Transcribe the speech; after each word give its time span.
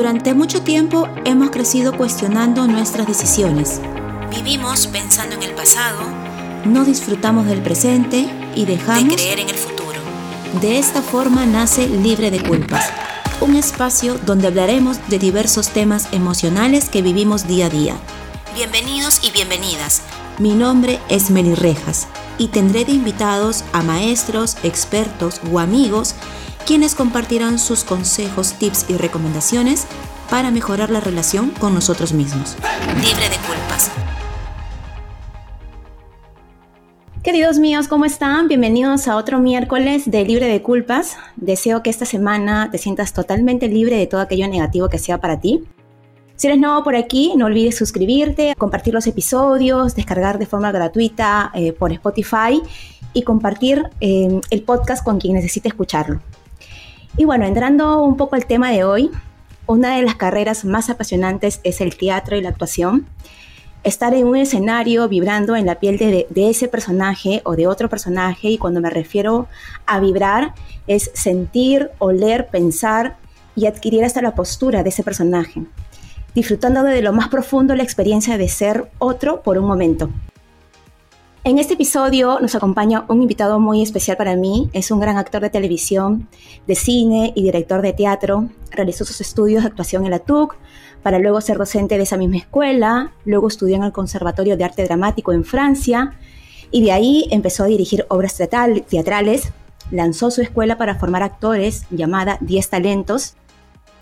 Durante 0.00 0.32
mucho 0.32 0.62
tiempo 0.62 1.10
hemos 1.26 1.50
crecido 1.50 1.94
cuestionando 1.94 2.66
nuestras 2.66 3.06
decisiones. 3.06 3.82
Vivimos 4.30 4.86
pensando 4.86 5.36
en 5.36 5.42
el 5.42 5.50
pasado, 5.50 5.98
no 6.64 6.86
disfrutamos 6.86 7.44
del 7.44 7.60
presente 7.60 8.26
y 8.54 8.64
dejamos 8.64 9.10
de 9.10 9.16
creer 9.16 9.40
en 9.40 9.50
el 9.50 9.56
futuro. 9.56 10.00
De 10.62 10.78
esta 10.78 11.02
forma 11.02 11.44
nace 11.44 11.86
Libre 11.86 12.30
de 12.30 12.42
Culpas, 12.42 12.90
un 13.42 13.56
espacio 13.56 14.16
donde 14.24 14.46
hablaremos 14.46 15.06
de 15.08 15.18
diversos 15.18 15.68
temas 15.68 16.08
emocionales 16.12 16.88
que 16.88 17.02
vivimos 17.02 17.46
día 17.46 17.66
a 17.66 17.68
día. 17.68 17.96
Bienvenidos 18.54 19.20
y 19.22 19.32
bienvenidas. 19.32 20.00
Mi 20.38 20.54
nombre 20.54 20.98
es 21.10 21.30
Meli 21.30 21.54
Rejas 21.54 22.08
y 22.38 22.48
tendré 22.48 22.86
de 22.86 22.92
invitados 22.92 23.64
a 23.74 23.82
maestros, 23.82 24.56
expertos 24.62 25.42
o 25.52 25.58
amigos 25.58 26.14
quienes 26.70 26.94
compartirán 26.94 27.58
sus 27.58 27.82
consejos, 27.82 28.52
tips 28.52 28.86
y 28.88 28.96
recomendaciones 28.96 29.88
para 30.30 30.52
mejorar 30.52 30.88
la 30.88 31.00
relación 31.00 31.50
con 31.50 31.74
nosotros 31.74 32.12
mismos. 32.12 32.54
Libre 32.94 33.28
de 33.28 33.36
culpas. 33.44 33.90
Queridos 37.24 37.58
míos, 37.58 37.88
¿cómo 37.88 38.04
están? 38.04 38.46
Bienvenidos 38.46 39.08
a 39.08 39.16
otro 39.16 39.40
miércoles 39.40 40.08
de 40.08 40.24
Libre 40.24 40.46
de 40.46 40.62
Culpas. 40.62 41.16
Deseo 41.34 41.82
que 41.82 41.90
esta 41.90 42.04
semana 42.04 42.70
te 42.70 42.78
sientas 42.78 43.12
totalmente 43.12 43.66
libre 43.66 43.96
de 43.96 44.06
todo 44.06 44.20
aquello 44.20 44.46
negativo 44.46 44.88
que 44.88 44.98
sea 44.98 45.18
para 45.18 45.40
ti. 45.40 45.64
Si 46.36 46.46
eres 46.46 46.60
nuevo 46.60 46.84
por 46.84 46.94
aquí, 46.94 47.34
no 47.36 47.46
olvides 47.46 47.76
suscribirte, 47.76 48.54
compartir 48.56 48.94
los 48.94 49.08
episodios, 49.08 49.96
descargar 49.96 50.38
de 50.38 50.46
forma 50.46 50.70
gratuita 50.70 51.50
eh, 51.52 51.72
por 51.72 51.90
Spotify 51.90 52.62
y 53.12 53.22
compartir 53.22 53.90
eh, 54.00 54.40
el 54.50 54.62
podcast 54.62 55.04
con 55.04 55.18
quien 55.18 55.34
necesite 55.34 55.66
escucharlo. 55.66 56.20
Y 57.16 57.24
bueno, 57.24 57.44
entrando 57.44 58.02
un 58.02 58.16
poco 58.16 58.36
al 58.36 58.46
tema 58.46 58.70
de 58.70 58.84
hoy, 58.84 59.10
una 59.66 59.96
de 59.96 60.02
las 60.02 60.16
carreras 60.16 60.64
más 60.64 60.90
apasionantes 60.90 61.60
es 61.64 61.80
el 61.80 61.96
teatro 61.96 62.36
y 62.36 62.42
la 62.42 62.48
actuación. 62.48 63.06
Estar 63.82 64.14
en 64.14 64.26
un 64.26 64.36
escenario 64.36 65.08
vibrando 65.08 65.56
en 65.56 65.64
la 65.64 65.76
piel 65.76 65.96
de, 65.96 66.26
ese 66.34 66.68
personaje 66.68 67.40
o 67.44 67.56
de 67.56 67.66
otro 67.66 67.88
personaje, 67.88 68.48
y 68.48 68.58
cuando 68.58 68.80
me 68.80 68.90
refiero 68.90 69.48
a 69.86 70.00
vibrar, 70.00 70.54
es 70.86 71.10
sentir, 71.14 71.90
oler, 71.98 72.48
pensar 72.48 73.16
y 73.56 73.66
adquirir 73.66 74.04
hasta 74.04 74.22
la 74.22 74.34
postura 74.34 74.82
de 74.82 74.90
ese 74.90 75.02
personaje, 75.02 75.62
disfrutando 76.34 76.82
de 76.82 77.00
lo 77.00 77.12
más 77.12 77.28
profundo 77.28 77.74
la 77.74 77.82
experiencia 77.82 78.38
de 78.38 78.48
ser 78.48 78.90
otro 78.98 79.42
por 79.42 79.56
un 79.56 79.66
momento. 79.66 80.10
En 81.42 81.58
este 81.58 81.72
episodio 81.72 82.38
nos 82.38 82.54
acompaña 82.54 83.06
un 83.08 83.22
invitado 83.22 83.58
muy 83.58 83.80
especial 83.80 84.18
para 84.18 84.36
mí. 84.36 84.68
Es 84.74 84.90
un 84.90 85.00
gran 85.00 85.16
actor 85.16 85.40
de 85.40 85.48
televisión, 85.48 86.28
de 86.66 86.74
cine 86.74 87.32
y 87.34 87.42
director 87.42 87.80
de 87.80 87.94
teatro. 87.94 88.50
Realizó 88.70 89.06
sus 89.06 89.22
estudios 89.22 89.62
de 89.62 89.68
actuación 89.70 90.04
en 90.04 90.10
la 90.10 90.18
TUC 90.18 90.54
para 91.02 91.18
luego 91.18 91.40
ser 91.40 91.56
docente 91.56 91.96
de 91.96 92.02
esa 92.02 92.18
misma 92.18 92.36
escuela. 92.36 93.12
Luego 93.24 93.48
estudió 93.48 93.76
en 93.76 93.84
el 93.84 93.92
Conservatorio 93.92 94.58
de 94.58 94.64
Arte 94.64 94.84
Dramático 94.84 95.32
en 95.32 95.44
Francia 95.44 96.12
y 96.70 96.82
de 96.82 96.92
ahí 96.92 97.26
empezó 97.30 97.64
a 97.64 97.68
dirigir 97.68 98.04
obras 98.10 98.36
teatrales. 98.36 99.50
Lanzó 99.90 100.30
su 100.30 100.42
escuela 100.42 100.76
para 100.76 100.96
formar 100.96 101.22
actores 101.22 101.86
llamada 101.90 102.36
10 102.42 102.68
Talentos. 102.68 103.34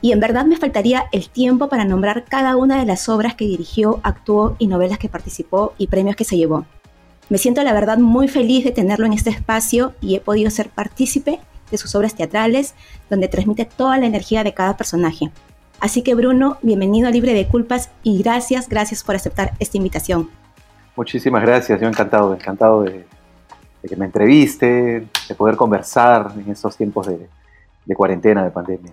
Y 0.02 0.10
en 0.10 0.18
verdad 0.18 0.44
me 0.44 0.56
faltaría 0.56 1.04
el 1.12 1.28
tiempo 1.28 1.68
para 1.68 1.84
nombrar 1.84 2.24
cada 2.24 2.56
una 2.56 2.80
de 2.80 2.84
las 2.86 3.08
obras 3.08 3.36
que 3.36 3.44
dirigió, 3.44 4.00
actuó 4.02 4.56
y 4.58 4.66
novelas 4.66 4.98
que 4.98 5.08
participó 5.08 5.74
y 5.78 5.86
premios 5.86 6.16
que 6.16 6.24
se 6.24 6.36
llevó. 6.36 6.66
Me 7.30 7.36
siento 7.36 7.62
la 7.62 7.74
verdad 7.74 7.98
muy 7.98 8.26
feliz 8.26 8.64
de 8.64 8.70
tenerlo 8.70 9.04
en 9.04 9.12
este 9.12 9.28
espacio 9.28 9.92
y 10.00 10.14
he 10.14 10.20
podido 10.20 10.50
ser 10.50 10.70
partícipe 10.70 11.40
de 11.70 11.76
sus 11.76 11.94
obras 11.94 12.14
teatrales, 12.14 12.74
donde 13.10 13.28
transmite 13.28 13.66
toda 13.66 13.98
la 13.98 14.06
energía 14.06 14.42
de 14.44 14.54
cada 14.54 14.78
personaje. 14.78 15.30
Así 15.78 16.00
que 16.00 16.14
Bruno, 16.14 16.56
bienvenido 16.62 17.06
a 17.06 17.10
Libre 17.10 17.34
de 17.34 17.46
Culpas 17.46 17.90
y 18.02 18.22
gracias, 18.22 18.66
gracias 18.70 19.04
por 19.04 19.14
aceptar 19.14 19.52
esta 19.58 19.76
invitación. 19.76 20.30
Muchísimas 20.96 21.42
gracias, 21.42 21.78
yo 21.78 21.86
encantado, 21.86 22.32
encantado 22.32 22.82
de, 22.84 23.04
que 23.86 23.96
me 23.96 24.06
entreviste, 24.06 25.06
de 25.28 25.34
poder 25.36 25.56
conversar 25.56 26.32
en 26.34 26.50
estos 26.50 26.78
tiempos 26.78 27.08
de, 27.08 27.28
de 27.84 27.94
cuarentena, 27.94 28.42
de 28.42 28.50
pandemia. 28.50 28.92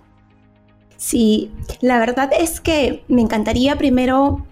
Sí, 0.98 1.50
la 1.80 1.98
verdad 1.98 2.30
es 2.38 2.60
que 2.60 3.02
me 3.08 3.22
encantaría 3.22 3.76
primero 3.76 4.46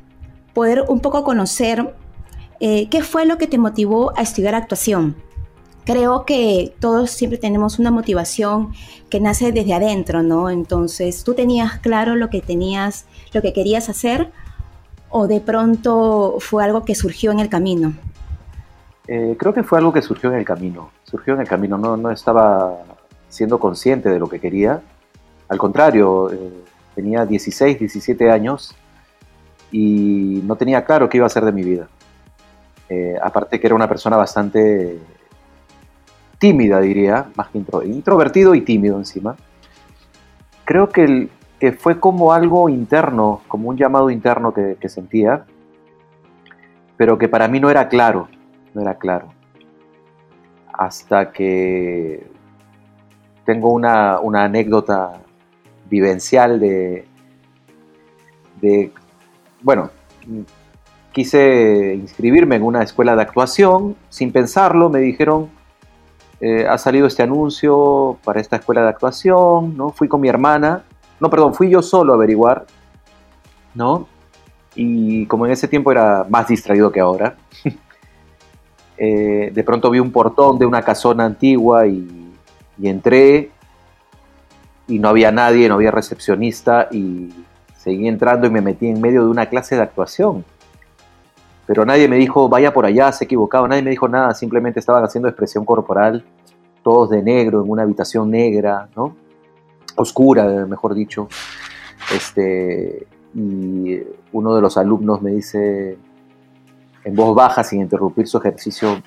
poder 0.54 0.84
un 0.88 1.00
poco 1.00 1.22
conocer 1.22 1.94
eh, 2.60 2.88
¿Qué 2.88 3.02
fue 3.02 3.26
lo 3.26 3.38
que 3.38 3.46
te 3.46 3.58
motivó 3.58 4.16
a 4.16 4.22
estudiar 4.22 4.54
actuación? 4.54 5.16
Creo 5.84 6.24
que 6.24 6.74
todos 6.80 7.10
siempre 7.10 7.38
tenemos 7.38 7.78
una 7.78 7.90
motivación 7.90 8.72
que 9.10 9.20
nace 9.20 9.52
desde 9.52 9.74
adentro, 9.74 10.22
¿no? 10.22 10.48
Entonces, 10.48 11.24
¿tú 11.24 11.34
tenías 11.34 11.78
claro 11.78 12.16
lo 12.16 12.30
que 12.30 12.40
tenías, 12.40 13.06
lo 13.32 13.42
que 13.42 13.52
querías 13.52 13.88
hacer 13.88 14.30
o 15.10 15.26
de 15.26 15.40
pronto 15.40 16.36
fue 16.40 16.64
algo 16.64 16.84
que 16.84 16.94
surgió 16.94 17.32
en 17.32 17.40
el 17.40 17.48
camino? 17.48 17.92
Eh, 19.06 19.36
creo 19.38 19.52
que 19.52 19.62
fue 19.62 19.78
algo 19.78 19.92
que 19.92 20.00
surgió 20.00 20.30
en 20.30 20.38
el 20.38 20.44
camino. 20.44 20.90
Surgió 21.04 21.34
en 21.34 21.40
el 21.40 21.48
camino, 21.48 21.76
no, 21.76 21.96
no 21.96 22.10
estaba 22.10 22.78
siendo 23.28 23.58
consciente 23.58 24.08
de 24.08 24.18
lo 24.18 24.28
que 24.28 24.40
quería. 24.40 24.80
Al 25.48 25.58
contrario, 25.58 26.32
eh, 26.32 26.64
tenía 26.94 27.26
16, 27.26 27.78
17 27.78 28.30
años 28.30 28.74
y 29.70 30.40
no 30.44 30.56
tenía 30.56 30.84
claro 30.84 31.08
qué 31.08 31.18
iba 31.18 31.26
a 31.26 31.28
hacer 31.28 31.44
de 31.44 31.52
mi 31.52 31.62
vida. 31.62 31.88
Eh, 32.88 33.16
aparte 33.22 33.58
que 33.58 33.66
era 33.66 33.74
una 33.74 33.88
persona 33.88 34.16
bastante 34.16 34.98
tímida, 36.38 36.80
diría, 36.80 37.30
más 37.36 37.48
que 37.48 37.58
introvertido 37.84 38.54
y 38.54 38.60
tímido 38.60 38.98
encima. 38.98 39.36
Creo 40.64 40.88
que, 40.88 41.30
fue 41.78 41.98
como 41.98 42.32
algo 42.32 42.68
interno, 42.68 43.40
como 43.48 43.70
un 43.70 43.76
llamado 43.78 44.10
interno 44.10 44.52
que, 44.52 44.88
sentía, 44.88 45.46
pero 46.98 47.16
que 47.16 47.28
para 47.28 47.48
mí 47.48 47.60
no 47.60 47.70
era 47.70 47.88
claro, 47.88 48.28
no 48.74 48.82
era 48.82 48.96
claro. 48.96 49.28
Hasta 50.70 51.32
que 51.32 52.26
tengo 53.46 53.72
una, 53.72 54.20
una 54.20 54.44
anécdota 54.44 55.12
vivencial 55.88 56.60
de, 56.60 57.06
de, 58.60 58.92
bueno, 59.62 59.90
quise 61.14 61.94
inscribirme 61.94 62.56
en 62.56 62.64
una 62.64 62.82
escuela 62.82 63.14
de 63.14 63.22
actuación, 63.22 63.96
sin 64.10 64.32
pensarlo, 64.32 64.90
me 64.90 64.98
dijeron, 64.98 65.48
eh, 66.40 66.66
ha 66.68 66.76
salido 66.76 67.06
este 67.06 67.22
anuncio 67.22 68.18
para 68.24 68.40
esta 68.40 68.56
escuela 68.56 68.82
de 68.82 68.88
actuación, 68.88 69.76
¿no? 69.76 69.90
Fui 69.90 70.08
con 70.08 70.20
mi 70.20 70.28
hermana, 70.28 70.82
no, 71.20 71.30
perdón, 71.30 71.54
fui 71.54 71.70
yo 71.70 71.82
solo 71.82 72.12
a 72.12 72.16
averiguar, 72.16 72.66
¿no? 73.74 74.08
Y 74.74 75.26
como 75.26 75.46
en 75.46 75.52
ese 75.52 75.68
tiempo 75.68 75.92
era 75.92 76.26
más 76.28 76.48
distraído 76.48 76.90
que 76.90 76.98
ahora, 76.98 77.36
eh, 78.98 79.52
de 79.54 79.64
pronto 79.64 79.90
vi 79.90 80.00
un 80.00 80.10
portón 80.10 80.58
de 80.58 80.66
una 80.66 80.82
casona 80.82 81.24
antigua 81.26 81.86
y, 81.86 82.32
y 82.76 82.88
entré 82.88 83.52
y 84.88 84.98
no 84.98 85.10
había 85.10 85.30
nadie, 85.30 85.68
no 85.68 85.76
había 85.76 85.92
recepcionista 85.92 86.88
y 86.90 87.32
seguí 87.76 88.08
entrando 88.08 88.48
y 88.48 88.50
me 88.50 88.60
metí 88.60 88.88
en 88.88 89.00
medio 89.00 89.22
de 89.22 89.30
una 89.30 89.46
clase 89.46 89.76
de 89.76 89.82
actuación 89.82 90.44
pero 91.66 91.86
nadie 91.86 92.08
me 92.08 92.16
dijo, 92.16 92.48
vaya 92.48 92.72
por 92.72 92.84
allá, 92.84 93.10
se 93.12 93.24
equivocado, 93.24 93.66
nadie 93.66 93.82
me 93.82 93.90
dijo 93.90 94.08
nada, 94.08 94.34
simplemente 94.34 94.80
estaban 94.80 95.02
haciendo 95.02 95.28
expresión 95.28 95.64
corporal, 95.64 96.24
todos 96.82 97.10
de 97.10 97.22
negro, 97.22 97.62
en 97.62 97.70
una 97.70 97.82
habitación 97.82 98.30
negra, 98.30 98.88
¿no? 98.94 99.16
Oscura, 99.96 100.44
mejor 100.66 100.94
dicho. 100.94 101.28
Este, 102.14 103.06
y 103.34 103.98
uno 104.32 104.54
de 104.54 104.60
los 104.60 104.76
alumnos 104.76 105.22
me 105.22 105.30
dice, 105.30 105.96
en 107.04 107.14
voz 107.16 107.34
baja, 107.34 107.64
sin 107.64 107.80
interrumpir 107.80 108.28
su 108.28 108.36
ejercicio, 108.36 109.02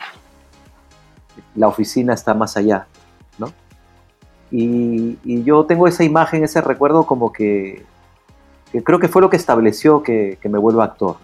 la 1.53 1.67
oficina 1.67 2.15
está 2.15 2.33
más 2.33 2.57
allá, 2.57 2.87
¿no? 3.37 3.51
Y, 4.49 5.43
yo 5.43 5.65
tengo 5.65 5.87
esa 5.87 6.03
imagen, 6.03 6.43
ese 6.43 6.61
recuerdo 6.61 7.05
como 7.05 7.31
que, 7.31 7.85
creo 8.83 8.99
que 8.99 9.07
fue 9.07 9.21
lo 9.21 9.29
que 9.29 9.37
estableció 9.37 10.01
que, 10.01 10.39
que 10.41 10.49
me 10.49 10.57
vuelva 10.57 10.85
actor 10.85 11.17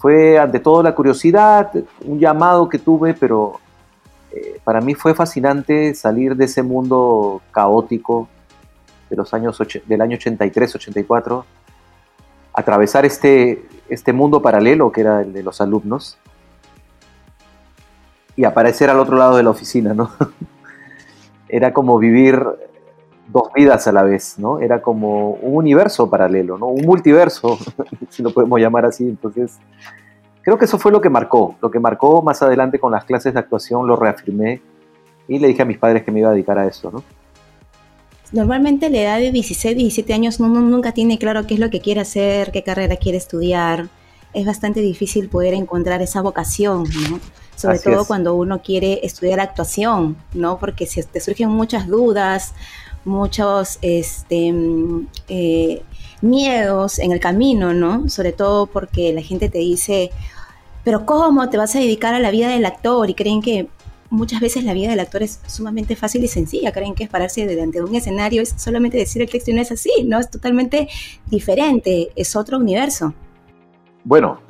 fue 0.00 0.38
ante 0.38 0.60
todo 0.60 0.82
la 0.82 0.94
curiosidad, 0.94 1.70
un 2.06 2.18
llamado 2.18 2.70
que 2.70 2.78
tuve, 2.78 3.12
pero 3.12 3.60
eh, 4.32 4.58
para 4.64 4.80
mí 4.80 4.94
fue 4.94 5.14
fascinante 5.14 5.94
salir 5.94 6.34
de 6.36 6.46
ese 6.46 6.62
mundo 6.62 7.42
caótico 7.50 8.26
de 9.10 9.16
los 9.16 9.34
años 9.34 9.60
del 9.86 10.00
año 10.00 10.16
83, 10.16 10.74
84, 10.74 11.44
atravesar 12.54 13.04
este, 13.04 13.68
este 13.90 14.12
mundo 14.14 14.40
paralelo 14.40 14.90
que 14.90 15.02
era 15.02 15.20
el 15.20 15.34
de 15.34 15.42
los 15.42 15.60
alumnos 15.60 16.16
y 18.36 18.44
aparecer 18.44 18.88
al 18.88 19.00
otro 19.00 19.18
lado 19.18 19.36
de 19.36 19.42
la 19.42 19.50
oficina, 19.50 19.92
¿no? 19.92 20.10
era 21.48 21.74
como 21.74 21.98
vivir 21.98 22.42
dos 23.32 23.52
vidas 23.54 23.86
a 23.86 23.92
la 23.92 24.02
vez, 24.02 24.38
¿no? 24.38 24.58
Era 24.60 24.82
como 24.82 25.32
un 25.32 25.56
universo 25.56 26.08
paralelo, 26.08 26.58
¿no? 26.58 26.66
Un 26.66 26.84
multiverso, 26.84 27.58
si 28.08 28.22
lo 28.22 28.32
podemos 28.32 28.60
llamar 28.60 28.86
así. 28.86 29.04
Entonces, 29.04 29.58
creo 30.42 30.58
que 30.58 30.64
eso 30.64 30.78
fue 30.78 30.92
lo 30.92 31.00
que 31.00 31.10
marcó. 31.10 31.56
Lo 31.60 31.70
que 31.70 31.78
marcó 31.78 32.22
más 32.22 32.42
adelante 32.42 32.78
con 32.78 32.92
las 32.92 33.04
clases 33.04 33.32
de 33.34 33.40
actuación, 33.40 33.86
lo 33.86 33.96
reafirmé 33.96 34.60
y 35.28 35.38
le 35.38 35.48
dije 35.48 35.62
a 35.62 35.64
mis 35.64 35.78
padres 35.78 36.02
que 36.02 36.10
me 36.10 36.20
iba 36.20 36.30
a 36.30 36.32
dedicar 36.32 36.58
a 36.58 36.66
eso, 36.66 36.90
¿no? 36.90 37.02
normalmente 38.32 38.90
la 38.90 38.98
edad 38.98 39.18
de 39.18 39.32
16, 39.32 39.76
17 39.76 40.12
años 40.14 40.40
uno 40.40 40.60
nunca 40.60 40.92
tiene 40.92 41.18
claro 41.18 41.46
qué 41.46 41.54
es 41.54 41.60
lo 41.60 41.70
que 41.70 41.80
quiere 41.80 42.00
hacer, 42.00 42.52
qué 42.52 42.62
carrera 42.62 42.96
quiere 42.96 43.18
estudiar. 43.18 43.88
Es 44.32 44.46
bastante 44.46 44.80
difícil 44.80 45.28
poder 45.28 45.54
encontrar 45.54 46.02
esa 46.02 46.20
vocación, 46.22 46.84
¿no? 47.10 47.18
Sobre 47.56 47.78
todo 47.80 48.06
cuando 48.06 48.34
uno 48.34 48.62
quiere 48.62 49.04
estudiar 49.04 49.40
actuación, 49.40 50.16
¿no? 50.32 50.58
Porque 50.58 50.86
si 50.86 51.02
te 51.02 51.20
surgen 51.20 51.50
muchas 51.50 51.88
dudas, 51.88 52.54
muchos 53.04 53.78
este, 53.82 54.52
eh, 55.28 55.82
miedos 56.22 56.98
en 56.98 57.12
el 57.12 57.20
camino, 57.20 57.72
¿no? 57.72 58.08
Sobre 58.08 58.32
todo 58.32 58.66
porque 58.66 59.12
la 59.12 59.22
gente 59.22 59.48
te 59.48 59.58
dice, 59.58 60.10
pero 60.84 61.06
¿cómo 61.06 61.48
te 61.48 61.56
vas 61.56 61.74
a 61.76 61.80
dedicar 61.80 62.14
a 62.14 62.20
la 62.20 62.30
vida 62.30 62.48
del 62.48 62.66
actor? 62.66 63.08
Y 63.10 63.14
creen 63.14 63.42
que 63.42 63.68
muchas 64.10 64.40
veces 64.40 64.64
la 64.64 64.74
vida 64.74 64.90
del 64.90 65.00
actor 65.00 65.22
es 65.22 65.40
sumamente 65.46 65.96
fácil 65.96 66.22
y 66.24 66.28
sencilla. 66.28 66.72
Creen 66.72 66.94
que 66.94 67.04
es 67.04 67.10
pararse 67.10 67.46
delante 67.46 67.78
de 67.78 67.84
un 67.84 67.94
escenario, 67.94 68.42
es 68.42 68.54
solamente 68.56 68.98
decir 68.98 69.22
el 69.22 69.30
texto 69.30 69.50
y 69.50 69.54
no 69.54 69.62
es 69.62 69.72
así, 69.72 69.90
¿no? 70.04 70.18
Es 70.18 70.30
totalmente 70.30 70.88
diferente, 71.26 72.10
es 72.16 72.36
otro 72.36 72.58
universo. 72.58 73.14
Bueno, 74.04 74.40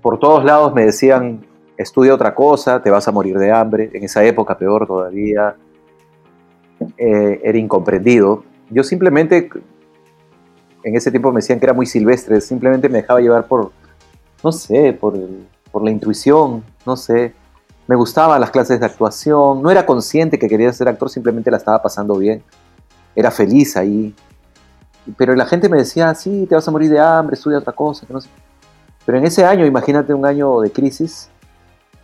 por 0.00 0.18
todos 0.18 0.44
lados 0.44 0.72
me 0.74 0.84
decían, 0.86 1.44
estudia 1.76 2.14
otra 2.14 2.34
cosa, 2.34 2.82
te 2.82 2.90
vas 2.90 3.06
a 3.06 3.12
morir 3.12 3.36
de 3.38 3.50
hambre. 3.50 3.90
En 3.92 4.04
esa 4.04 4.24
época, 4.24 4.56
peor 4.56 4.86
todavía, 4.86 5.56
eh, 6.98 7.40
era 7.42 7.58
incomprendido. 7.58 8.44
Yo 8.70 8.82
simplemente 8.82 9.50
en 10.84 10.96
ese 10.96 11.10
tiempo 11.10 11.30
me 11.32 11.38
decían 11.38 11.58
que 11.58 11.66
era 11.66 11.74
muy 11.74 11.86
silvestre, 11.86 12.40
simplemente 12.40 12.88
me 12.88 12.98
dejaba 12.98 13.20
llevar 13.20 13.46
por, 13.46 13.70
no 14.42 14.52
sé, 14.52 14.92
por, 14.92 15.18
por 15.70 15.84
la 15.84 15.90
intuición, 15.90 16.64
no 16.84 16.96
sé. 16.96 17.34
Me 17.86 17.96
gustaban 17.96 18.40
las 18.40 18.50
clases 18.50 18.80
de 18.80 18.86
actuación, 18.86 19.62
no 19.62 19.70
era 19.70 19.84
consciente 19.84 20.38
que 20.38 20.48
quería 20.48 20.72
ser 20.72 20.88
actor, 20.88 21.10
simplemente 21.10 21.50
la 21.50 21.56
estaba 21.56 21.82
pasando 21.82 22.16
bien. 22.16 22.42
Era 23.14 23.30
feliz 23.30 23.76
ahí. 23.76 24.14
Pero 25.16 25.34
la 25.34 25.46
gente 25.46 25.68
me 25.68 25.78
decía, 25.78 26.14
sí, 26.14 26.46
te 26.48 26.54
vas 26.54 26.66
a 26.66 26.70
morir 26.70 26.90
de 26.90 27.00
hambre, 27.00 27.34
estudia 27.34 27.58
otra 27.58 27.72
cosa, 27.72 28.06
no 28.08 28.20
sé. 28.20 28.28
Pero 29.04 29.18
en 29.18 29.24
ese 29.24 29.44
año, 29.44 29.66
imagínate 29.66 30.14
un 30.14 30.24
año 30.24 30.60
de 30.60 30.70
crisis, 30.70 31.28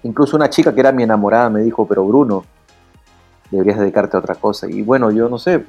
incluso 0.02 0.37
una 0.37 0.50
chica 0.50 0.75
que 0.75 0.81
era 0.81 0.91
mi 0.91 1.05
enamorada 1.05 1.49
me 1.49 1.61
dijo, 1.61 1.87
pero 1.87 2.05
Bruno, 2.05 2.44
deberías 3.50 3.78
dedicarte 3.78 4.16
a 4.16 4.20
otra 4.20 4.34
cosa. 4.34 4.68
Y 4.68 4.82
bueno, 4.82 5.10
yo 5.10 5.28
no 5.28 5.38
sé, 5.38 5.64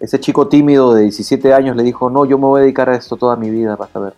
ese 0.00 0.20
chico 0.20 0.48
tímido 0.48 0.94
de 0.94 1.02
17 1.02 1.52
años 1.52 1.76
le 1.76 1.82
dijo, 1.82 2.08
no, 2.10 2.24
yo 2.24 2.38
me 2.38 2.46
voy 2.46 2.60
a 2.60 2.62
dedicar 2.62 2.88
a 2.88 2.94
esto 2.94 3.16
toda 3.16 3.36
mi 3.36 3.50
vida, 3.50 3.76
vas 3.76 3.94
a 3.94 3.98
ver. 3.98 4.14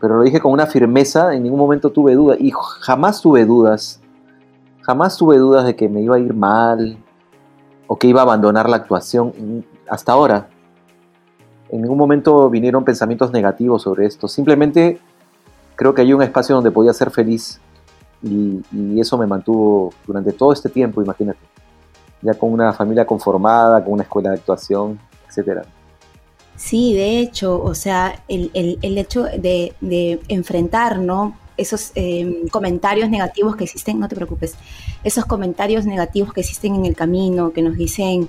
Pero 0.00 0.16
lo 0.16 0.22
dije 0.22 0.40
con 0.40 0.52
una 0.52 0.66
firmeza, 0.66 1.34
en 1.34 1.42
ningún 1.42 1.58
momento 1.58 1.90
tuve 1.90 2.14
dudas, 2.14 2.38
y 2.40 2.52
jamás 2.80 3.20
tuve 3.20 3.44
dudas, 3.44 4.00
jamás 4.82 5.16
tuve 5.16 5.36
dudas 5.36 5.64
de 5.66 5.76
que 5.76 5.88
me 5.88 6.00
iba 6.00 6.16
a 6.16 6.18
ir 6.18 6.34
mal 6.34 6.96
o 7.86 7.98
que 7.98 8.06
iba 8.06 8.20
a 8.20 8.22
abandonar 8.22 8.68
la 8.68 8.76
actuación, 8.76 9.64
hasta 9.88 10.12
ahora. 10.12 10.48
En 11.70 11.82
ningún 11.82 11.98
momento 11.98 12.48
vinieron 12.48 12.84
pensamientos 12.84 13.32
negativos 13.32 13.82
sobre 13.82 14.06
esto, 14.06 14.28
simplemente 14.28 15.00
creo 15.74 15.94
que 15.94 16.02
hay 16.02 16.12
un 16.12 16.22
espacio 16.22 16.54
donde 16.54 16.70
podía 16.70 16.92
ser 16.92 17.10
feliz 17.10 17.60
y, 18.22 18.60
y 18.72 19.00
eso 19.00 19.16
me 19.16 19.26
mantuvo 19.26 19.92
durante 20.06 20.32
todo 20.32 20.52
este 20.52 20.68
tiempo, 20.68 21.02
imagínate 21.02 21.38
ya 22.22 22.34
con 22.34 22.52
una 22.52 22.72
familia 22.72 23.06
conformada, 23.06 23.82
con 23.82 23.94
una 23.94 24.02
escuela 24.02 24.30
de 24.30 24.36
actuación, 24.36 24.98
etcétera. 25.28 25.64
Sí, 26.56 26.94
de 26.94 27.20
hecho, 27.20 27.62
o 27.62 27.74
sea, 27.74 28.22
el, 28.26 28.50
hecho 28.82 29.24
de, 29.24 30.20
enfrentar, 30.28 30.98
¿no? 30.98 31.36
Esos 31.56 31.92
em, 31.94 32.48
comentarios 32.48 33.08
negativos 33.10 33.56
que 33.56 33.64
existen, 33.64 34.00
no 34.00 34.08
te 34.08 34.16
preocupes, 34.16 34.56
esos 35.04 35.24
comentarios 35.24 35.86
negativos 35.86 36.32
que 36.32 36.40
existen 36.40 36.74
en 36.74 36.86
el 36.86 36.96
camino, 36.96 37.52
que 37.52 37.62
nos 37.62 37.76
dicen, 37.76 38.28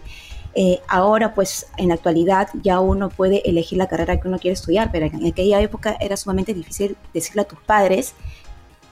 eh, 0.55 0.79
ahora 0.87 1.35
pues 1.35 1.67
en 1.77 1.89
la 1.89 1.93
actualidad 1.95 2.49
ya 2.63 2.79
uno 2.79 3.09
puede 3.09 3.47
elegir 3.47 3.77
la 3.77 3.87
carrera 3.87 4.19
que 4.19 4.27
uno 4.27 4.39
quiere 4.39 4.53
estudiar, 4.53 4.91
pero 4.91 5.05
en 5.05 5.25
aquella 5.25 5.61
época 5.61 5.95
era 5.99 6.17
sumamente 6.17 6.53
difícil 6.53 6.97
decirle 7.13 7.43
a 7.43 7.45
tus 7.45 7.59
padres 7.59 8.13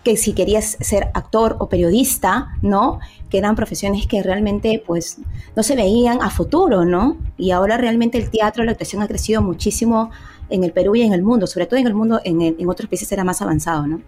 que 0.07 0.15
si 0.15 0.31
querías 0.31 0.77
ser 0.79 1.11
actor 1.13 1.57
o 1.59 1.67
periodista, 1.67 2.55
¿no? 2.61 3.01
Que 3.29 3.39
eran 3.39 3.57
profesiones 3.57 4.07
que 4.07 4.23
realmente 4.23 4.81
pues 4.87 5.17
no 5.53 5.63
se 5.63 5.75
veían 5.75 6.21
a 6.21 6.29
futuro, 6.29 6.85
¿no? 6.85 7.17
Y 7.35 7.51
ahora 7.51 7.75
realmente 7.75 8.17
el 8.17 8.29
teatro, 8.29 8.63
la 8.63 8.71
actuación 8.71 9.01
ha 9.01 9.07
crecido 9.09 9.41
muchísimo 9.41 10.09
en 10.49 10.63
el 10.63 10.71
Perú 10.71 10.95
y 10.95 11.01
en 11.01 11.11
el 11.11 11.23
mundo, 11.23 11.45
sobre 11.45 11.65
todo 11.65 11.77
en 11.77 11.87
el 11.87 11.93
mundo, 11.93 12.21
en, 12.23 12.69
otros 12.69 12.87
países 12.87 13.11
era 13.11 13.25
más 13.25 13.41
avanzado, 13.41 13.85
¿no? 13.85 13.99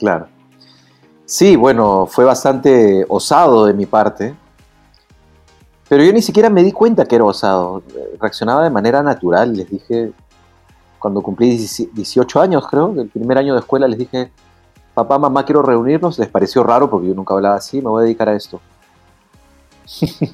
Claro. 0.00 0.26
Sí, 1.26 1.54
bueno, 1.54 2.08
fue 2.10 2.24
bastante 2.24 3.06
osado 3.08 3.66
de 3.66 3.74
mi 3.74 3.86
parte, 3.86 4.34
pero 5.88 6.02
yo 6.02 6.12
ni 6.12 6.22
siquiera 6.22 6.50
me 6.50 6.64
di 6.64 6.72
cuenta 6.72 7.04
que 7.04 7.14
era 7.14 7.24
osado. 7.24 7.84
Reaccionaba 8.18 8.64
de 8.64 8.70
manera 8.70 9.00
natural. 9.00 9.56
Les 9.56 9.70
dije, 9.70 10.10
cuando 10.98 11.22
cumplí 11.22 11.56
18 11.56 12.40
años, 12.40 12.66
creo, 12.68 12.92
el 13.00 13.08
primer 13.10 13.38
año 13.38 13.54
de 13.54 13.60
escuela, 13.60 13.86
les 13.86 14.00
dije, 14.00 14.32
papá, 14.96 15.18
mamá, 15.18 15.44
quiero 15.44 15.60
reunirnos, 15.60 16.18
les 16.18 16.28
pareció 16.28 16.62
raro 16.62 16.88
porque 16.88 17.08
yo 17.08 17.14
nunca 17.14 17.34
hablaba 17.34 17.56
así, 17.56 17.82
me 17.82 17.90
voy 17.90 18.00
a 18.00 18.04
dedicar 18.04 18.30
a 18.30 18.34
esto. 18.34 18.62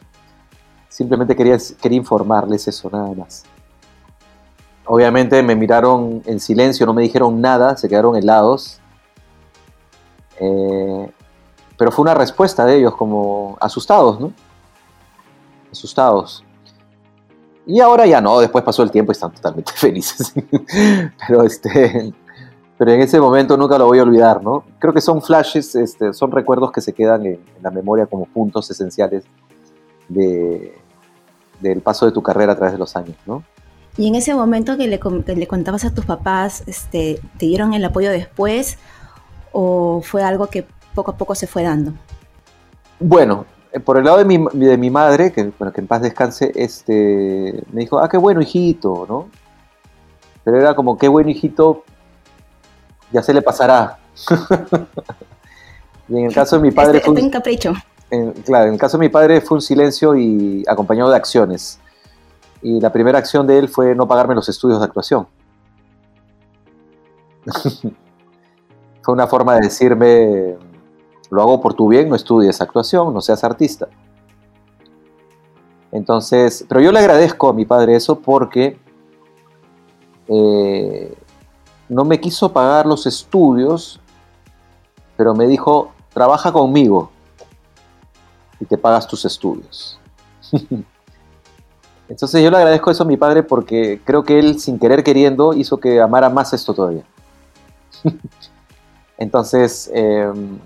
Simplemente 0.88 1.34
quería, 1.34 1.58
quería 1.80 1.98
informarles 1.98 2.68
eso, 2.68 2.88
nada 2.88 3.12
más. 3.12 3.42
Obviamente 4.86 5.42
me 5.42 5.56
miraron 5.56 6.22
en 6.26 6.38
silencio, 6.38 6.86
no 6.86 6.94
me 6.94 7.02
dijeron 7.02 7.40
nada, 7.40 7.76
se 7.76 7.88
quedaron 7.88 8.14
helados. 8.14 8.78
Eh, 10.38 11.10
pero 11.76 11.90
fue 11.90 12.04
una 12.04 12.14
respuesta 12.14 12.64
de 12.64 12.76
ellos 12.78 12.94
como 12.94 13.56
asustados, 13.60 14.20
¿no? 14.20 14.32
Asustados. 15.72 16.44
Y 17.66 17.80
ahora 17.80 18.06
ya 18.06 18.20
no, 18.20 18.38
después 18.38 18.62
pasó 18.62 18.84
el 18.84 18.92
tiempo 18.92 19.10
y 19.10 19.14
están 19.14 19.32
totalmente 19.32 19.72
felices. 19.74 20.32
pero 21.26 21.42
este, 21.42 22.14
pero 22.78 22.90
en 22.92 23.00
ese 23.00 23.20
momento 23.20 23.56
nunca 23.56 23.78
lo 23.78 23.86
voy 23.86 23.98
a 23.98 24.02
olvidar, 24.02 24.42
¿no? 24.42 24.64
Creo 24.78 24.92
que 24.92 25.00
son 25.00 25.22
flashes, 25.22 25.74
este, 25.74 26.12
son 26.12 26.30
recuerdos 26.32 26.72
que 26.72 26.80
se 26.80 26.92
quedan 26.92 27.26
en, 27.26 27.40
la 27.62 27.70
memoria 27.70 28.06
como 28.06 28.26
puntos 28.26 28.70
esenciales 28.70 29.24
de, 30.08 30.74
del 31.60 31.80
paso 31.80 32.06
de 32.06 32.12
tu 32.12 32.22
carrera 32.22 32.52
a 32.52 32.56
través 32.56 32.72
de 32.72 32.78
los 32.78 32.96
años, 32.96 33.16
¿no? 33.26 33.44
Y 33.96 34.08
en 34.08 34.14
ese 34.14 34.34
momento 34.34 34.76
que 34.76 34.88
le, 34.88 34.98
le 35.36 35.46
contabas 35.46 35.84
a 35.84 35.94
tus 35.94 36.06
papás, 36.06 36.62
este, 36.66 37.20
¿te 37.38 37.46
dieron 37.46 37.74
el 37.74 37.84
apoyo 37.84 38.10
después 38.10 38.78
o 39.52 40.00
fue 40.02 40.22
algo 40.22 40.46
que 40.46 40.66
poco 40.94 41.10
a 41.10 41.16
poco 41.16 41.34
se 41.34 41.46
fue 41.46 41.62
dando? 41.62 41.92
Bueno, 42.98 43.44
eh, 43.72 43.80
por 43.80 43.98
el 43.98 44.04
lado 44.04 44.18
de 44.18 44.24
mi, 44.24 44.38
de 44.52 44.78
mi 44.78 44.90
madre, 44.90 45.32
que, 45.32 45.52
bueno, 45.58 45.72
que 45.72 45.80
en 45.80 45.86
paz 45.86 46.02
descanse, 46.02 46.52
este, 46.54 47.62
me 47.72 47.82
dijo, 47.82 47.98
ah, 47.98 48.08
qué 48.08 48.16
bueno 48.16 48.40
hijito, 48.40 49.06
¿no? 49.08 49.28
Pero 50.44 50.58
era 50.58 50.74
como, 50.74 50.96
qué 50.98 51.08
bueno 51.08 51.30
hijito, 51.30 51.84
ya 53.12 53.22
se 53.22 53.34
le 53.34 53.42
pasará. 53.42 53.98
y 56.08 56.16
en 56.16 56.26
el 56.26 56.34
caso 56.34 56.56
de 56.56 56.62
mi 56.62 56.70
padre 56.70 56.98
este, 56.98 57.10
fue 57.10 57.22
un, 57.22 57.30
capricho. 57.30 57.72
claro, 58.44 58.66
en 58.66 58.74
el 58.74 58.78
caso 58.78 58.98
de 58.98 59.02
mi 59.02 59.08
padre 59.08 59.40
fue 59.40 59.56
un 59.56 59.62
silencio 59.62 60.16
y 60.16 60.64
acompañado 60.68 61.10
de 61.10 61.16
acciones. 61.16 61.78
Y 62.62 62.80
la 62.80 62.92
primera 62.92 63.18
acción 63.18 63.46
de 63.46 63.58
él 63.58 63.68
fue 63.68 63.94
no 63.94 64.06
pagarme 64.06 64.34
los 64.34 64.48
estudios 64.48 64.78
de 64.78 64.84
actuación. 64.84 65.26
fue 69.02 69.14
una 69.14 69.26
forma 69.26 69.56
de 69.56 69.62
decirme, 69.62 70.56
lo 71.30 71.42
hago 71.42 71.60
por 71.60 71.74
tu 71.74 71.88
bien, 71.88 72.08
no 72.08 72.14
estudies 72.14 72.60
actuación, 72.60 73.12
no 73.12 73.20
seas 73.20 73.42
artista. 73.42 73.88
Entonces, 75.90 76.64
pero 76.68 76.80
yo 76.80 76.92
le 76.92 77.00
agradezco 77.00 77.50
a 77.50 77.52
mi 77.52 77.64
padre 77.66 77.96
eso 77.96 78.20
porque 78.20 78.78
eh, 80.28 81.14
no 81.92 82.06
me 82.06 82.20
quiso 82.20 82.52
pagar 82.52 82.86
los 82.86 83.06
estudios, 83.06 84.00
pero 85.14 85.34
me 85.34 85.46
dijo, 85.46 85.92
trabaja 86.14 86.50
conmigo 86.50 87.10
y 88.58 88.64
te 88.64 88.78
pagas 88.78 89.06
tus 89.06 89.26
estudios. 89.26 89.98
Entonces 92.08 92.42
yo 92.42 92.50
le 92.50 92.56
agradezco 92.56 92.90
eso 92.90 93.02
a 93.02 93.06
mi 93.06 93.18
padre 93.18 93.42
porque 93.42 94.00
creo 94.04 94.24
que 94.24 94.38
él 94.38 94.58
sin 94.58 94.78
querer 94.78 95.04
queriendo 95.04 95.52
hizo 95.52 95.76
que 95.78 96.00
amara 96.00 96.30
más 96.30 96.54
esto 96.54 96.72
todavía. 96.72 97.04
Entonces 99.18 99.90
em, 99.92 100.58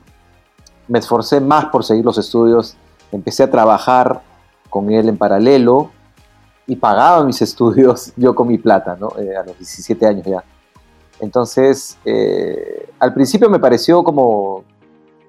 me 0.87 1.01
esforcé 1.01 1.41
más 1.41 1.67
por 1.67 1.85
seguir 1.85 2.05
los 2.05 2.19
estudios, 2.19 2.77
empecé 3.11 3.43
a 3.43 3.51
trabajar 3.51 4.23
con 4.71 4.91
él 4.93 5.09
en 5.09 5.19
paralelo 5.19 5.91
y 6.69 6.77
pagaba 6.77 7.25
mis 7.25 7.43
estudios 7.49 8.13
yo 8.17 8.33
con 8.33 8.47
mi 8.47 8.59
plata, 8.59 8.97
¿no? 8.99 9.09
Eh, 9.19 9.37
a 9.37 9.43
los 9.43 9.59
17 9.59 10.07
años 10.07 10.25
ya. 10.25 10.45
Entonces, 11.21 11.99
eh, 12.05 12.91
al 12.99 13.15
principio 13.15 13.49
me 13.49 13.59
pareció 13.59 14.03
como, 14.03 14.65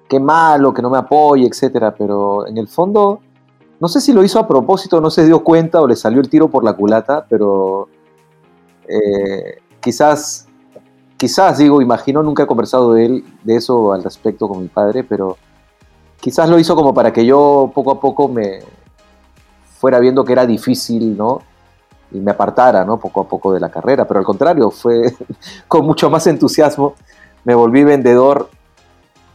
qué 0.08 0.20
malo, 0.20 0.74
que 0.74 0.82
no 0.82 0.90
me 0.90 0.98
apoye, 0.98 1.46
etcétera, 1.46 1.94
pero 1.94 2.46
en 2.46 2.58
el 2.58 2.68
fondo, 2.68 3.20
no 3.80 3.88
sé 3.88 4.00
si 4.00 4.12
lo 4.12 4.22
hizo 4.22 4.38
a 4.38 4.48
propósito, 4.48 5.00
no 5.00 5.10
se 5.10 5.24
dio 5.24 5.42
cuenta 5.44 5.80
o 5.80 5.86
le 5.86 5.96
salió 5.96 6.20
el 6.20 6.28
tiro 6.28 6.48
por 6.48 6.64
la 6.64 6.74
culata, 6.74 7.26
pero 7.28 7.88
eh, 8.88 9.58
quizás, 9.80 10.46
quizás, 11.16 11.58
digo, 11.58 11.80
imagino, 11.80 12.22
nunca 12.22 12.42
he 12.42 12.46
conversado 12.46 12.92
de 12.94 13.06
él, 13.06 13.24
de 13.44 13.56
eso 13.56 13.92
al 13.92 14.02
respecto 14.02 14.48
con 14.48 14.62
mi 14.62 14.68
padre, 14.68 15.04
pero 15.04 15.36
quizás 16.20 16.48
lo 16.48 16.58
hizo 16.58 16.74
como 16.74 16.92
para 16.92 17.12
que 17.12 17.24
yo 17.24 17.70
poco 17.74 17.92
a 17.92 18.00
poco 18.00 18.28
me 18.28 18.60
fuera 19.78 20.00
viendo 20.00 20.24
que 20.24 20.32
era 20.32 20.46
difícil, 20.46 21.16
¿no? 21.16 21.40
Y 22.10 22.20
me 22.20 22.30
apartara, 22.30 22.84
¿no? 22.84 22.98
Poco 22.98 23.20
a 23.20 23.28
poco 23.28 23.52
de 23.52 23.60
la 23.60 23.70
carrera, 23.70 24.06
pero 24.06 24.20
al 24.20 24.26
contrario, 24.26 24.70
fue 24.70 25.14
con 25.68 25.84
mucho 25.84 26.08
más 26.10 26.26
entusiasmo. 26.26 26.94
Me 27.44 27.54
volví 27.54 27.84
vendedor 27.84 28.50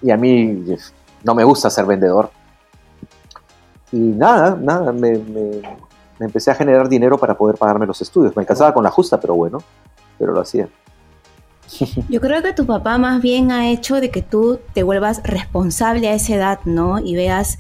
y 0.01 0.12
a 0.12 0.18
mí 0.18 0.65
no 1.24 1.36
me 1.36 1.44
gusta 1.44 1.70
ser 1.70 1.86
vendedor. 1.86 2.30
Y 3.92 3.98
nada, 3.98 4.58
nada, 4.60 4.92
me, 4.92 5.22
empecé 6.20 6.51
a 6.51 6.56
generar 6.56 6.89
dinero 6.89 7.18
para 7.18 7.38
poder 7.38 7.58
pagarme 7.58 7.86
los 7.86 8.01
estudios. 8.01 8.36
Me 8.36 8.42
alcanzaba 8.42 8.74
con 8.74 8.84
la 8.84 8.89
justa, 8.89 9.20
pero 9.20 9.36
bueno, 9.36 9.60
pero 10.18 10.34
lo 10.34 10.42
hacía. 10.42 10.68
Yo 12.10 12.20
creo 12.20 12.42
que 12.42 12.53
tu 12.53 12.65
papá 12.65 12.98
más 12.98 13.22
bien 13.22 13.51
ha 13.51 13.70
hecho 13.70 14.01
de 14.01 14.10
que 14.10 14.22
tú 14.22 14.60
te 14.74 14.84
vuelvas 14.84 15.22
responsable 15.24 16.10
a 16.10 16.15
esa 16.15 16.36
edad, 16.36 16.60
¿no? 16.65 17.00
Y 17.00 17.15
veas 17.15 17.60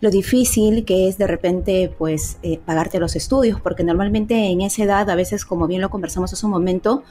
lo 0.00 0.10
difícil 0.10 0.84
que 0.84 1.08
es 1.08 1.18
de 1.18 1.26
repente 1.26 1.92
pues 1.98 2.38
eh, 2.42 2.58
pagarte 2.64 2.98
los 2.98 3.16
estudios, 3.16 3.60
porque 3.60 3.84
normalmente 3.84 4.34
en 4.46 4.62
esa 4.62 4.84
edad, 4.84 5.10
a 5.10 5.14
veces 5.14 5.44
como 5.44 5.66
bien 5.66 5.80
lo 5.80 5.90
conversamos 5.90 6.32
hace 6.32 6.46
un 6.46 6.52
momento, 6.52 7.02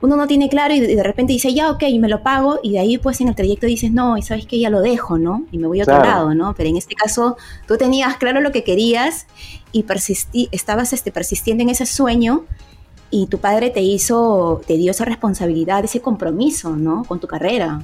uno 0.00 0.14
no 0.14 0.28
tiene 0.28 0.48
claro 0.48 0.74
y 0.74 0.80
de 0.80 1.02
repente 1.02 1.32
dice, 1.32 1.52
ya, 1.52 1.70
ok, 1.72 1.82
me 1.98 2.08
lo 2.08 2.22
pago, 2.22 2.60
y 2.62 2.72
de 2.72 2.78
ahí 2.78 2.98
pues 2.98 3.20
en 3.20 3.28
el 3.28 3.34
trayecto 3.34 3.66
dices, 3.66 3.90
no, 3.90 4.16
y 4.16 4.22
sabes 4.22 4.46
que 4.46 4.60
ya 4.60 4.70
lo 4.70 4.80
dejo, 4.80 5.18
¿no? 5.18 5.44
Y 5.50 5.58
me 5.58 5.66
voy 5.66 5.80
a 5.80 5.82
otro 5.82 5.98
lado, 5.98 6.34
¿no? 6.34 6.54
Pero 6.56 6.68
en 6.68 6.76
este 6.76 6.94
caso 6.94 7.36
tú 7.66 7.76
tenías 7.76 8.16
claro 8.16 8.40
lo 8.40 8.52
que 8.52 8.62
querías 8.62 9.26
y 9.72 9.82
persistí, 9.82 10.48
estabas 10.52 10.92
este, 10.92 11.10
persistiendo 11.10 11.64
en 11.64 11.70
ese 11.70 11.86
sueño 11.86 12.44
y 13.10 13.26
tu 13.26 13.38
padre 13.38 13.70
te 13.70 13.80
hizo, 13.80 14.60
te 14.66 14.76
dio 14.76 14.92
esa 14.92 15.04
responsabilidad, 15.04 15.84
ese 15.84 16.00
compromiso, 16.00 16.76
¿no? 16.76 17.02
Con 17.04 17.18
tu 17.18 17.26
carrera, 17.26 17.82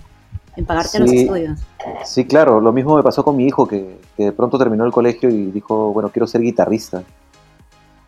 en 0.56 0.64
pagarte 0.64 0.98
los 1.00 1.12
estudios. 1.12 1.60
Sí, 2.04 2.24
claro, 2.24 2.60
lo 2.60 2.72
mismo 2.72 2.96
me 2.96 3.02
pasó 3.02 3.24
con 3.24 3.36
mi 3.36 3.46
hijo 3.46 3.66
que, 3.66 4.00
que 4.16 4.24
de 4.24 4.32
pronto 4.32 4.58
terminó 4.58 4.84
el 4.84 4.92
colegio 4.92 5.28
y 5.28 5.46
dijo, 5.50 5.92
bueno, 5.92 6.10
quiero 6.10 6.26
ser 6.26 6.40
guitarrista 6.40 7.02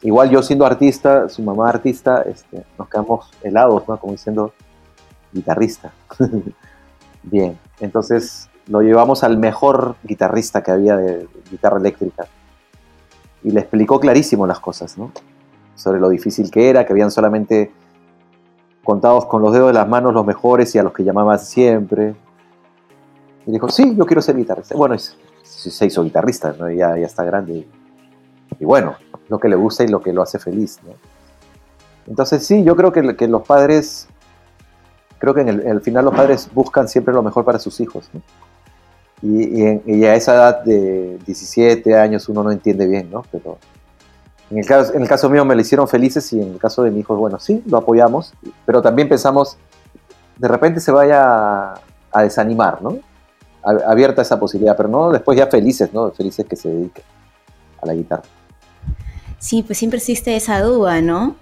igual 0.03 0.31
yo 0.31 0.43
siendo 0.43 0.67
artista, 0.67 1.29
su 1.29 1.43
mamá 1.43 1.69
artista, 1.69 2.23
este, 2.23 2.65
nos 2.79 2.89
quedamos 2.89 3.31
helados, 3.43 3.89
¿no? 3.89 3.99
Como 3.99 4.13
diciendo, 4.13 4.53
guitarrista. 5.33 5.93
Bien, 7.23 7.59
entonces 7.81 8.49
lo 8.69 8.83
llevamos 8.83 9.25
al 9.25 9.37
mejor 9.39 9.97
guitarrista 10.05 10.63
que 10.63 10.71
había 10.71 10.97
de 10.97 11.29
guitarra 11.51 11.79
eléctrica. 11.79 12.27
Y 13.43 13.51
le 13.51 13.61
explicó 13.61 14.01
clarísimo 14.01 14.47
las 14.47 14.61
cosas, 14.61 14.97
¿no? 14.99 15.13
Sobre 15.75 16.01
lo 16.01 16.09
difícil 16.09 16.51
que 16.51 16.71
era, 16.71 16.87
que 16.87 16.93
habían 16.93 17.11
solamente 17.11 17.73
contados 18.85 19.27
con 19.27 19.43
los 19.43 19.53
dedos 19.53 19.69
de 19.69 19.75
las 19.75 19.89
manos 19.89 20.15
los 20.15 20.25
mejores 20.25 20.73
y 20.75 20.79
a 20.79 20.83
los 20.83 20.93
que 20.93 21.05
llamaban 21.05 21.39
siempre. 21.39 22.15
Y 23.47 23.53
dijo, 23.53 23.69
sí, 23.69 23.95
yo 23.97 24.05
quiero 24.05 24.21
ser 24.21 24.37
guitarrista. 24.37 24.75
Bueno, 24.75 24.97
se 24.99 25.87
hizo 25.87 26.03
guitarrista, 26.03 26.55
¿no? 26.59 26.71
ya, 26.71 26.97
ya 26.99 27.07
está 27.07 27.25
grande. 27.25 27.67
Y 28.59 28.65
bueno, 28.65 28.97
lo 29.29 29.39
que 29.39 29.49
le 29.49 29.57
gusta 29.57 29.85
y 29.85 29.89
lo 29.89 30.01
que 30.01 30.13
lo 30.13 30.23
hace 30.23 30.39
feliz. 30.39 30.79
Entonces 32.07 32.47
sí, 32.47 32.63
yo 32.63 32.77
creo 32.77 32.93
que, 32.93 33.17
que, 33.17 33.29
los 33.29 33.43
padres, 33.43 34.09
creo 35.19 35.35
que 35.35 35.41
en 35.41 35.49
el, 35.49 35.81
final 35.81 36.05
los 36.05 36.15
padres 36.15 36.49
buscan 36.53 36.89
siempre 36.89 37.13
lo 37.13 37.23
mejor 37.23 37.45
para 37.45 37.59
sus 37.59 37.81
hijos. 37.81 38.09
Y, 39.23 40.05
a 40.05 40.15
esa 40.15 40.35
edad 40.35 40.63
de 40.63 41.19
17 41.25 41.99
años 41.99 42.29
uno 42.29 42.43
no 42.43 42.51
entiende 42.51 42.87
bien, 42.87 43.11
¿no? 43.11 43.25
Pero 43.33 43.59
en 44.51 44.59
el, 44.59 44.67
caso, 44.67 44.95
en 44.95 45.03
el 45.03 45.09
caso 45.09 45.29
mío 45.29 45.45
me 45.45 45.55
lo 45.55 45.61
hicieron 45.61 45.89
felices 45.89 46.33
y 46.33 46.41
en 46.41 46.53
el 46.53 46.59
caso 46.59 46.83
de 46.83 46.91
mi 46.91 47.01
hijo, 47.01 47.17
bueno, 47.17 47.39
sí, 47.41 47.63
lo 47.67 47.79
apoyamos, 47.79 48.35
pero 48.65 48.83
también 48.83 49.09
pensamos, 49.09 49.57
de 50.37 50.49
repente 50.49 50.81
se 50.81 50.93
vaya 50.93 51.75
a, 52.13 52.23
desanimar, 52.23 52.83
¿no? 52.83 52.99
Abierta 53.87 54.23
esa 54.23 54.39
posibilidad, 54.39 54.77
pero 54.77 54.89
no 54.89 55.11
después 55.11 55.37
ya 55.37 55.47
felices, 55.49 55.93
¿no? 55.93 56.11
Felices 56.13 56.47
que 56.47 56.57
se 56.57 56.69
dedique 56.69 57.03
a 57.83 57.87
la 57.87 57.95
guitarra. 57.95 58.23
Sí, 59.39 59.63
pues 59.63 59.79
siempre 59.79 59.99
existe 59.99 60.37
esa 60.37 60.61
duda, 60.61 61.01
¿no? 61.01 61.37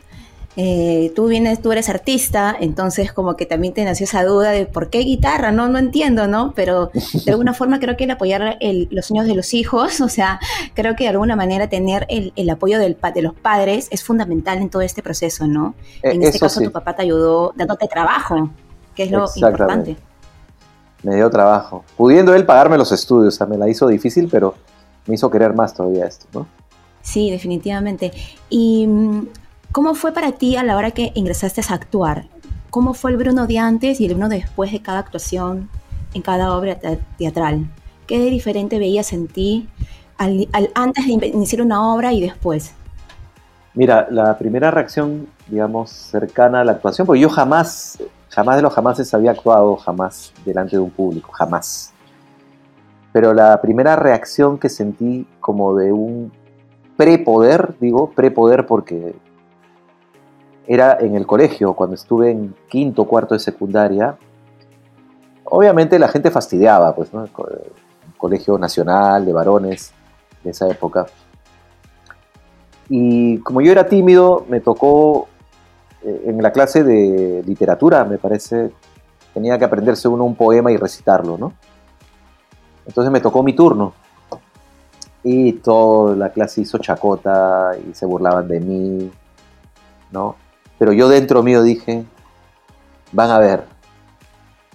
Eh, 0.57 1.12
tú 1.16 1.26
vienes, 1.26 1.61
tú 1.61 1.73
eres 1.73 1.88
artista, 1.88 2.57
entonces 2.61 3.12
como 3.12 3.35
que 3.37 3.45
también 3.45 3.75
te 3.75 3.85
nació 3.85 4.04
esa 4.04 4.23
duda 4.25 4.52
de 4.52 4.66
por 4.66 4.88
qué 4.88 5.00
guitarra, 5.00 5.50
no, 5.50 5.66
no 5.66 5.78
entiendo, 5.78 6.28
¿no? 6.28 6.52
Pero 6.54 6.93
de 6.93 7.33
alguna 7.33 7.54
forma 7.54 7.81
creo 7.81 7.97
que 7.97 8.04
el 8.04 8.12
apoyar 8.12 8.59
los 8.90 9.07
sueños 9.07 9.26
de 9.26 9.35
los 9.35 9.52
hijos, 9.52 10.00
o 10.00 10.09
sea, 10.09 10.38
creo 10.75 10.95
que 10.95 11.04
de 11.04 11.11
alguna 11.11 11.35
manera 11.35 11.69
tener 11.69 12.07
el, 12.09 12.50
apoyo 12.50 12.78
del, 12.78 12.97
de 13.14 13.23
los 13.23 13.35
padres 13.35 13.88
es 13.90 14.04
fundamental 14.04 14.59
en 14.59 14.71
todo 14.71 14.83
este 14.83 15.02
proceso, 15.02 15.49
¿no? 15.49 15.75
Eh, 16.02 16.12
en 16.12 16.23
este 16.23 16.38
caso 16.38 16.61
tu 16.61 16.71
papá 16.71 16.95
te 16.95 17.02
ayudó 17.02 17.52
dándote 17.57 17.88
trabajo, 17.88 18.50
que 18.95 19.04
es 19.04 19.11
lo 19.11 19.26
importante. 19.35 19.97
Me 21.04 21.14
dio 21.14 21.30
trabajo, 21.30 21.84
pudiendo 21.96 22.34
él 22.34 22.44
pagarme 22.44 22.76
los 22.76 22.90
estudios, 22.90 23.34
o 23.34 23.37
sea, 23.37 23.46
me 23.46 23.56
la 23.56 23.68
hizo 23.68 23.87
difícil, 23.87 24.28
pero 24.28 24.54
me 25.06 25.14
hizo 25.14 25.30
querer 25.30 25.54
más 25.54 25.73
todavía 25.73 26.06
esto, 26.06 26.26
¿no? 26.32 26.46
Sí, 27.02 27.30
definitivamente. 27.30 28.11
¿Y 28.49 28.87
mm, 28.87 29.28
cómo 29.70 29.94
fue 29.94 30.12
para 30.12 30.32
ti 30.32 30.56
a 30.56 30.64
la 30.64 30.76
hora 30.76 30.90
que 30.90 31.12
ingresaste 31.14 31.61
a 31.68 31.75
actuar? 31.75 32.25
¿Cómo 32.70 32.94
fue 32.94 33.12
el 33.12 33.18
Bruno 33.18 33.46
de 33.46 33.58
antes 33.58 34.00
y 34.00 34.06
el 34.06 34.14
Bruno 34.14 34.28
después 34.28 34.73
de 34.73 34.80
cada 34.80 34.99
actuación 34.99 35.68
en 36.14 36.23
cada 36.23 36.56
obra 36.56 36.78
teatral? 37.18 37.68
¿Qué 38.06 38.18
de 38.18 38.30
diferente 38.30 38.78
veías 38.78 39.12
en 39.12 39.28
ti 39.28 39.68
al, 40.18 40.49
antes 40.75 41.06
de 41.06 41.12
iniciar 41.28 41.62
una 41.62 41.94
obra 41.94 42.12
y 42.12 42.20
después? 42.20 42.73
Mira, 43.75 44.06
la 44.11 44.37
primera 44.38 44.70
reacción, 44.70 45.26
digamos, 45.49 45.90
cercana 45.90 46.61
a 46.61 46.64
la 46.64 46.73
actuación, 46.73 47.06
porque 47.06 47.20
yo 47.20 47.28
jamás, 47.28 47.99
jamás 48.35 48.57
de 48.57 48.62
los 48.62 48.75
jamases 48.75 49.14
había 49.14 49.31
actuado 49.31 49.76
jamás 49.76 50.33
delante 50.45 50.76
de 50.76 50.83
un 50.83 50.91
público, 50.91 51.31
jamás. 51.33 51.93
Pero 53.12 53.33
la 53.33 53.61
primera 53.61 53.95
reacción 53.95 54.59
que 54.59 54.69
sentí 54.69 55.26
como 55.38 55.76
de 55.76 55.93
un 55.93 56.33
prepoder, 56.97 57.75
digo 57.81 58.11
prepoder 58.11 58.67
porque 58.67 59.14
era 60.67 60.99
en 60.99 61.14
el 61.14 61.26
colegio, 61.26 61.75
cuando 61.75 61.95
estuve 61.95 62.33
en 62.33 62.55
quinto, 62.69 63.05
cuarto 63.05 63.35
de 63.35 63.41
secundaria. 63.41 64.17
Obviamente 65.45 65.99
la 65.99 66.09
gente 66.09 66.31
fastidiaba, 66.31 66.95
pues, 66.95 67.12
¿no? 67.12 67.29
Colegio 68.17 68.59
nacional 68.59 69.25
de 69.26 69.33
varones 69.33 69.93
de 70.43 70.50
esa 70.50 70.69
época. 70.69 71.07
Y 72.88 73.38
como 73.38 73.61
yo 73.61 73.71
era 73.71 73.87
tímido, 73.87 74.45
me 74.49 74.61
tocó 74.61 75.29
en 76.04 76.42
la 76.42 76.52
clase 76.52 76.84
de 76.84 77.42
literatura, 77.46 78.04
me 78.04 78.18
parece, 78.18 78.70
tenía 79.32 79.58
que 79.58 79.64
aprenderse 79.64 80.06
uno 80.08 80.25
un 80.25 80.34
poema 80.34 80.70
y 80.70 80.76
recitarlo, 80.76 81.38
¿no? 81.38 81.54
Entonces 82.87 83.11
me 83.11 83.20
tocó 83.20 83.42
mi 83.42 83.54
turno. 83.54 83.94
Y 85.23 85.54
toda 85.54 86.14
la 86.16 86.30
clase 86.30 86.61
hizo 86.61 86.76
chacota 86.78 87.70
y 87.78 87.94
se 87.94 88.04
burlaban 88.04 88.46
de 88.46 88.61
mí, 88.61 89.11
¿no? 90.11 90.37
Pero 90.78 90.92
yo 90.92 91.08
dentro 91.08 91.42
mío 91.42 91.62
dije, 91.62 92.04
van 93.12 93.30
a 93.30 93.38
ver. 93.38 93.64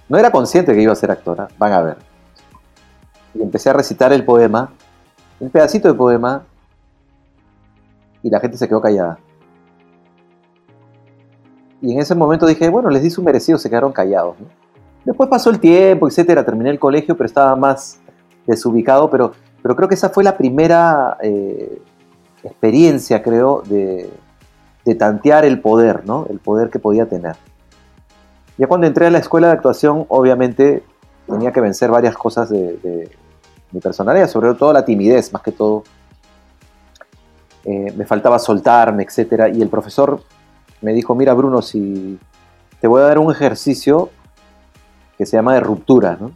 No 0.07 0.17
era 0.17 0.31
consciente 0.31 0.73
que 0.73 0.81
iba 0.81 0.93
a 0.93 0.95
ser 0.95 1.11
actora, 1.11 1.47
van 1.59 1.73
a 1.73 1.81
ver. 1.81 1.97
Y 3.35 3.43
empecé 3.43 3.69
a 3.69 3.73
recitar 3.73 4.11
el 4.11 4.25
poema, 4.25 4.71
un 5.39 5.51
pedacito 5.51 5.87
de 5.87 5.93
poema, 5.93 6.43
y 8.23 8.29
la 8.31 8.39
gente 8.39 8.57
se 8.57 8.67
quedó 8.67 8.81
callada. 8.81 9.19
Y 11.81 11.93
en 11.93 11.99
ese 11.99 12.15
momento 12.15 12.45
dije, 12.45 12.69
bueno, 12.69 12.89
les 12.89 13.03
di 13.03 13.09
su 13.09 13.23
merecido, 13.23 13.57
se 13.57 13.69
quedaron 13.69 13.91
callados. 13.91 14.35
Después 15.05 15.29
pasó 15.29 15.49
el 15.49 15.59
tiempo, 15.59 16.07
etcétera, 16.07 16.45
terminé 16.45 16.69
el 16.69 16.79
colegio, 16.79 17.15
pero 17.15 17.25
estaba 17.25 17.55
más 17.55 17.99
desubicado, 18.45 19.09
pero 19.09 19.31
pero 19.61 19.75
creo 19.75 19.89
que 19.89 19.95
esa 19.95 20.09
fue 20.09 20.23
la 20.23 20.37
primera 20.37 21.17
eh, 21.21 21.81
experiencia, 22.43 23.21
creo, 23.21 23.63
de, 23.65 24.09
tantear 24.97 25.45
el 25.45 25.61
poder, 25.61 26.03
¿no? 26.07 26.25
El 26.31 26.39
poder 26.39 26.71
que 26.71 26.79
podía 26.79 27.05
tener. 27.05 27.35
Ya 28.57 28.65
cuando 28.65 28.87
entré 28.87 29.05
a 29.05 29.11
la 29.11 29.19
escuela 29.19 29.47
de 29.47 29.53
actuación, 29.53 30.05
obviamente 30.07 30.83
tenía 31.27 31.51
que 31.51 31.61
vencer 31.61 31.91
varias 31.91 32.15
cosas 32.15 32.49
de, 32.49 33.11
mi 33.71 33.79
personalidad, 33.79 34.27
sobre 34.27 34.51
todo 34.55 34.73
la 34.73 34.83
timidez, 34.83 35.31
más 35.31 35.43
que 35.43 35.51
todo. 35.51 35.83
Eh, 37.65 37.93
me 37.95 38.05
faltaba 38.05 38.39
soltarme, 38.39 39.03
etc. 39.03 39.53
Y 39.53 39.61
el 39.61 39.69
profesor 39.69 40.23
me 40.81 40.93
dijo, 40.93 41.15
mira 41.15 41.33
Bruno, 41.33 41.61
si 41.61 42.19
te 42.79 42.87
voy 42.87 43.01
a 43.01 43.05
dar 43.05 43.19
un 43.19 43.31
ejercicio 43.31 44.09
que 45.17 45.25
se 45.25 45.37
llama 45.37 45.53
de 45.53 45.59
ruptura, 45.59 46.17
¿no? 46.19 46.31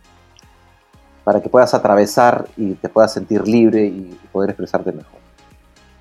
para 1.23 1.41
que 1.41 1.50
puedas 1.50 1.73
atravesar 1.73 2.47
y 2.57 2.73
te 2.73 2.89
puedas 2.89 3.13
sentir 3.13 3.47
libre 3.47 3.85
y 3.85 4.19
poder 4.31 4.50
expresarte 4.50 4.91
mejor. 4.91 5.19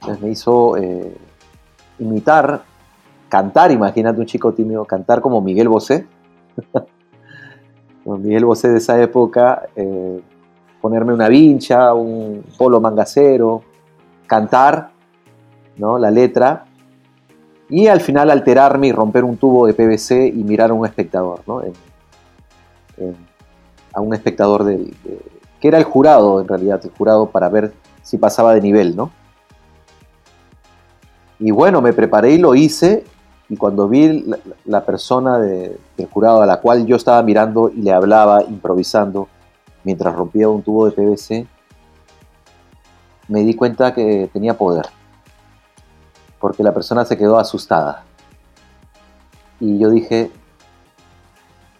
Entonces 0.00 0.22
me 0.22 0.30
hizo 0.30 0.76
eh, 0.76 1.16
imitar, 2.00 2.64
cantar, 3.28 3.70
imagínate 3.70 4.18
un 4.18 4.26
chico 4.26 4.52
tímido, 4.52 4.84
cantar 4.84 5.20
como 5.20 5.40
Miguel 5.40 5.68
Bosé. 5.68 6.06
Miguel 8.04 8.44
Bosé 8.44 8.68
de 8.68 8.78
esa 8.78 9.00
época, 9.00 9.68
eh, 9.76 10.20
ponerme 10.80 11.14
una 11.14 11.28
vincha, 11.28 11.94
un 11.94 12.44
polo 12.58 12.80
mangacero, 12.80 13.62
cantar 14.26 14.90
¿no? 15.76 15.98
la 15.98 16.10
letra 16.10 16.64
y 17.72 17.88
al 17.88 18.02
final 18.02 18.30
alterarme 18.30 18.88
y 18.88 18.92
romper 18.92 19.24
un 19.24 19.38
tubo 19.38 19.66
de 19.66 19.72
PVC 19.72 20.26
y 20.26 20.44
mirar 20.44 20.70
a 20.70 20.74
un 20.74 20.84
espectador. 20.84 21.40
¿no? 21.46 21.62
a 23.94 24.00
un 24.00 24.12
espectador 24.12 24.64
del, 24.64 24.94
que 25.58 25.68
era 25.68 25.78
el 25.78 25.84
jurado 25.84 26.42
en 26.42 26.48
realidad, 26.48 26.82
el 26.84 26.90
jurado 26.90 27.30
para 27.30 27.48
ver 27.48 27.72
si 28.02 28.18
pasaba 28.18 28.52
de 28.52 28.60
nivel, 28.60 28.94
¿no? 28.94 29.10
Y 31.38 31.50
bueno, 31.50 31.80
me 31.80 31.94
preparé 31.94 32.32
y 32.32 32.38
lo 32.38 32.54
hice. 32.54 33.04
Y 33.48 33.56
cuando 33.56 33.88
vi 33.88 34.22
la, 34.66 34.84
persona 34.84 35.38
del 35.38 35.78
jurado 36.10 36.42
a 36.42 36.46
la 36.46 36.60
cual 36.60 36.84
yo 36.84 36.96
estaba 36.96 37.22
mirando 37.22 37.70
y 37.74 37.80
le 37.80 37.92
hablaba 37.92 38.42
improvisando 38.44 39.28
mientras 39.82 40.14
rompía 40.14 40.48
un 40.50 40.62
tubo 40.62 40.90
de 40.90 40.92
PVC, 40.92 41.46
me 43.28 43.40
di 43.40 43.54
cuenta 43.54 43.94
que 43.94 44.28
tenía 44.30 44.58
poder. 44.58 44.86
Porque 46.42 46.64
la 46.64 46.74
persona 46.74 47.04
se 47.04 47.16
quedó 47.16 47.38
asustada. 47.38 48.02
Y 49.60 49.78
yo 49.78 49.90
dije, 49.90 50.32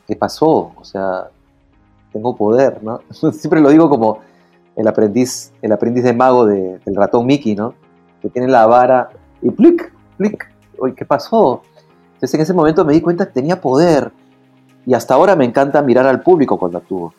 ¿qué 0.07 0.14
pasó? 0.14 0.71
O 0.76 0.85
sea, 0.85 1.31
tengo 2.12 2.37
poder, 2.37 2.81
¿no? 2.81 3.00
Siempre 3.33 3.61
lo 3.61 3.71
digo 3.71 3.90
como 3.90 4.21
el 4.76 4.87
aprendiz, 4.87 5.52
el 5.62 5.73
aprendiz 5.73 6.04
de 6.04 6.12
mago 6.12 6.47
del 6.47 6.95
ratón 6.95 7.26
Mickey, 7.26 7.57
¿no? 7.57 7.75
Que 8.21 8.28
tiene 8.28 8.47
la 8.47 8.66
vara 8.66 9.11
y 9.40 9.50
plic, 9.50 9.92
plic, 10.16 10.49
¿qué 10.97 11.04
pasó? 11.04 11.62
Entonces 12.14 12.35
en 12.35 12.40
ese 12.42 12.54
momento 12.54 12.85
me 12.85 12.92
di 12.92 13.00
cuenta 13.00 13.26
que 13.26 13.33
tenía 13.33 13.61
poder 13.61 14.12
y 14.87 14.95
hasta 14.95 15.14
ahora 15.14 15.35
me 15.35 15.45
encanta 15.45 15.83
mirar 15.83 16.07
al 16.07 16.23
público 16.23 16.57
cuando 16.57 16.78
actúo, 16.78 17.12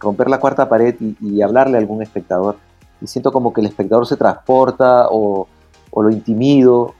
romper 0.00 0.30
la 0.30 0.40
cuarta 0.40 0.66
pared 0.66 0.96
y, 0.98 1.42
hablarle 1.42 1.76
a 1.76 1.80
algún 1.80 2.02
espectador 2.02 2.56
y 3.02 3.06
siento 3.06 3.32
como 3.32 3.52
que 3.52 3.60
el 3.60 3.66
espectador 3.66 4.06
se 4.06 4.16
transporta 4.16 5.08
o, 5.10 5.46
lo 6.02 6.10
intimido. 6.10 6.94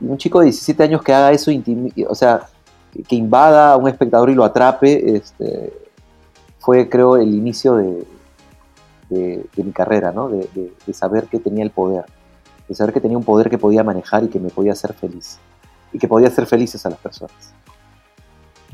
Y 0.00 0.06
un 0.06 0.18
chico 0.18 0.40
de 0.40 0.46
17 0.46 0.82
años 0.82 1.02
que 1.02 1.12
haga 1.12 1.32
eso, 1.32 1.50
o 2.08 2.14
sea, 2.14 2.48
que 3.08 3.16
invada 3.16 3.72
a 3.72 3.76
un 3.76 3.88
espectador 3.88 4.30
y 4.30 4.34
lo 4.34 4.44
atrape, 4.44 5.16
este, 5.16 5.72
fue 6.58 6.88
creo 6.88 7.16
el 7.16 7.34
inicio 7.34 7.76
de, 7.76 8.06
mi 9.56 9.72
carrera, 9.72 10.10
¿no? 10.12 10.28
de, 10.28 10.72
saber 10.92 11.24
que 11.24 11.38
tenía 11.38 11.64
el 11.64 11.70
poder 11.70 12.04
de 12.68 12.74
saber 12.74 12.94
que 12.94 13.00
tenía 13.00 13.18
un 13.18 13.24
poder 13.24 13.50
que 13.50 13.58
podía 13.58 13.84
manejar 13.84 14.24
y 14.24 14.28
que 14.28 14.40
me 14.40 14.48
podía 14.48 14.72
hacer 14.72 14.94
feliz. 14.94 15.38
Y 15.92 15.98
que 15.98 16.08
podía 16.08 16.28
hacer 16.28 16.46
felices 16.46 16.84
a 16.86 16.90
las 16.90 16.98
personas. 16.98 17.52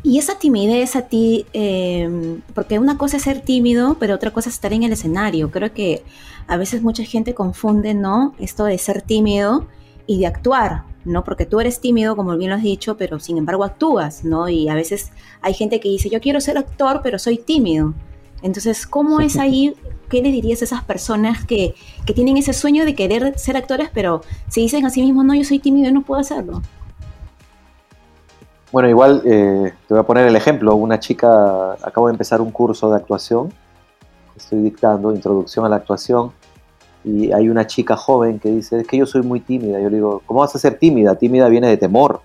Y 0.02 0.18
esa 0.18 0.38
timidez 0.38 0.94
a 0.94 1.02
ti, 1.02 1.44
em, 1.52 2.40
porque 2.54 2.78
una 2.78 2.96
cosa 2.96 3.16
es 3.16 3.24
ser 3.24 3.40
tímido, 3.40 3.96
pero 3.98 4.14
otra 4.14 4.32
cosa 4.32 4.48
es 4.48 4.54
estar 4.54 4.72
en 4.72 4.84
el 4.84 4.92
escenario. 4.92 5.50
Creo 5.50 5.72
que 5.72 6.02
a 6.46 6.56
veces 6.56 6.82
mucha 6.82 7.04
gente 7.04 7.34
confunde, 7.34 7.94
¿no? 7.94 8.34
Esto 8.38 8.64
de 8.64 8.78
ser 8.78 9.02
tímido 9.02 9.66
y 10.06 10.20
de 10.20 10.26
actuar, 10.26 10.84
¿no? 11.04 11.24
Porque 11.24 11.46
tú 11.46 11.60
eres 11.60 11.80
tímido, 11.80 12.14
como 12.16 12.36
bien 12.36 12.50
lo 12.50 12.56
has 12.56 12.62
dicho, 12.62 12.96
pero 12.96 13.18
sin 13.18 13.38
embargo 13.38 13.64
actúas, 13.64 14.24
¿no? 14.24 14.48
Y 14.48 14.68
a 14.68 14.74
veces 14.74 15.10
hay 15.42 15.54
gente 15.54 15.80
que 15.80 15.88
dice, 15.88 16.10
yo 16.10 16.20
quiero 16.20 16.40
ser 16.40 16.58
actor, 16.58 17.00
pero 17.02 17.18
soy 17.18 17.38
tímido. 17.38 17.94
Entonces, 18.42 18.86
¿cómo 18.86 19.20
es 19.20 19.36
ahí? 19.36 19.74
¿Qué 20.08 20.22
le 20.22 20.30
dirías 20.30 20.62
a 20.62 20.64
esas 20.64 20.84
personas 20.84 21.44
que, 21.44 21.74
tienen 22.14 22.36
ese 22.36 22.52
sueño 22.52 22.84
de 22.84 22.94
querer 22.94 23.38
ser 23.38 23.56
actores, 23.56 23.90
pero 23.92 24.22
se 24.48 24.60
dicen 24.60 24.86
a 24.86 24.90
sí 24.90 25.02
mismos, 25.02 25.24
no, 25.24 25.34
yo 25.34 25.44
soy 25.44 25.58
tímido 25.58 25.88
y 25.88 25.92
no 25.92 26.02
puedo 26.02 26.20
hacerlo? 26.20 26.62
Bueno, 28.70 28.88
igual 28.88 29.22
eh, 29.24 29.72
te 29.86 29.94
voy 29.94 30.00
a 30.00 30.02
poner 30.02 30.26
el 30.26 30.36
ejemplo. 30.36 30.74
Una 30.76 31.00
chica, 31.00 31.72
acabo 31.82 32.08
de 32.08 32.12
empezar 32.12 32.40
un 32.40 32.50
curso 32.50 32.90
de 32.90 32.96
actuación, 32.96 33.52
estoy 34.36 34.60
dictando, 34.60 35.14
introducción 35.14 35.64
a 35.64 35.68
la 35.68 35.76
actuación, 35.76 36.32
y 37.02 37.32
hay 37.32 37.48
una 37.48 37.66
chica 37.66 37.96
joven 37.96 38.38
que 38.38 38.50
dice, 38.50 38.80
es 38.80 38.86
que 38.86 38.98
yo 38.98 39.06
soy 39.06 39.22
muy 39.22 39.40
tímida. 39.40 39.80
Yo 39.80 39.88
le 39.88 39.96
digo, 39.96 40.22
¿cómo 40.26 40.40
vas 40.40 40.54
a 40.54 40.58
ser 40.58 40.78
tímida? 40.78 41.14
Tímida 41.14 41.48
viene 41.48 41.68
de 41.68 41.78
temor. 41.78 42.20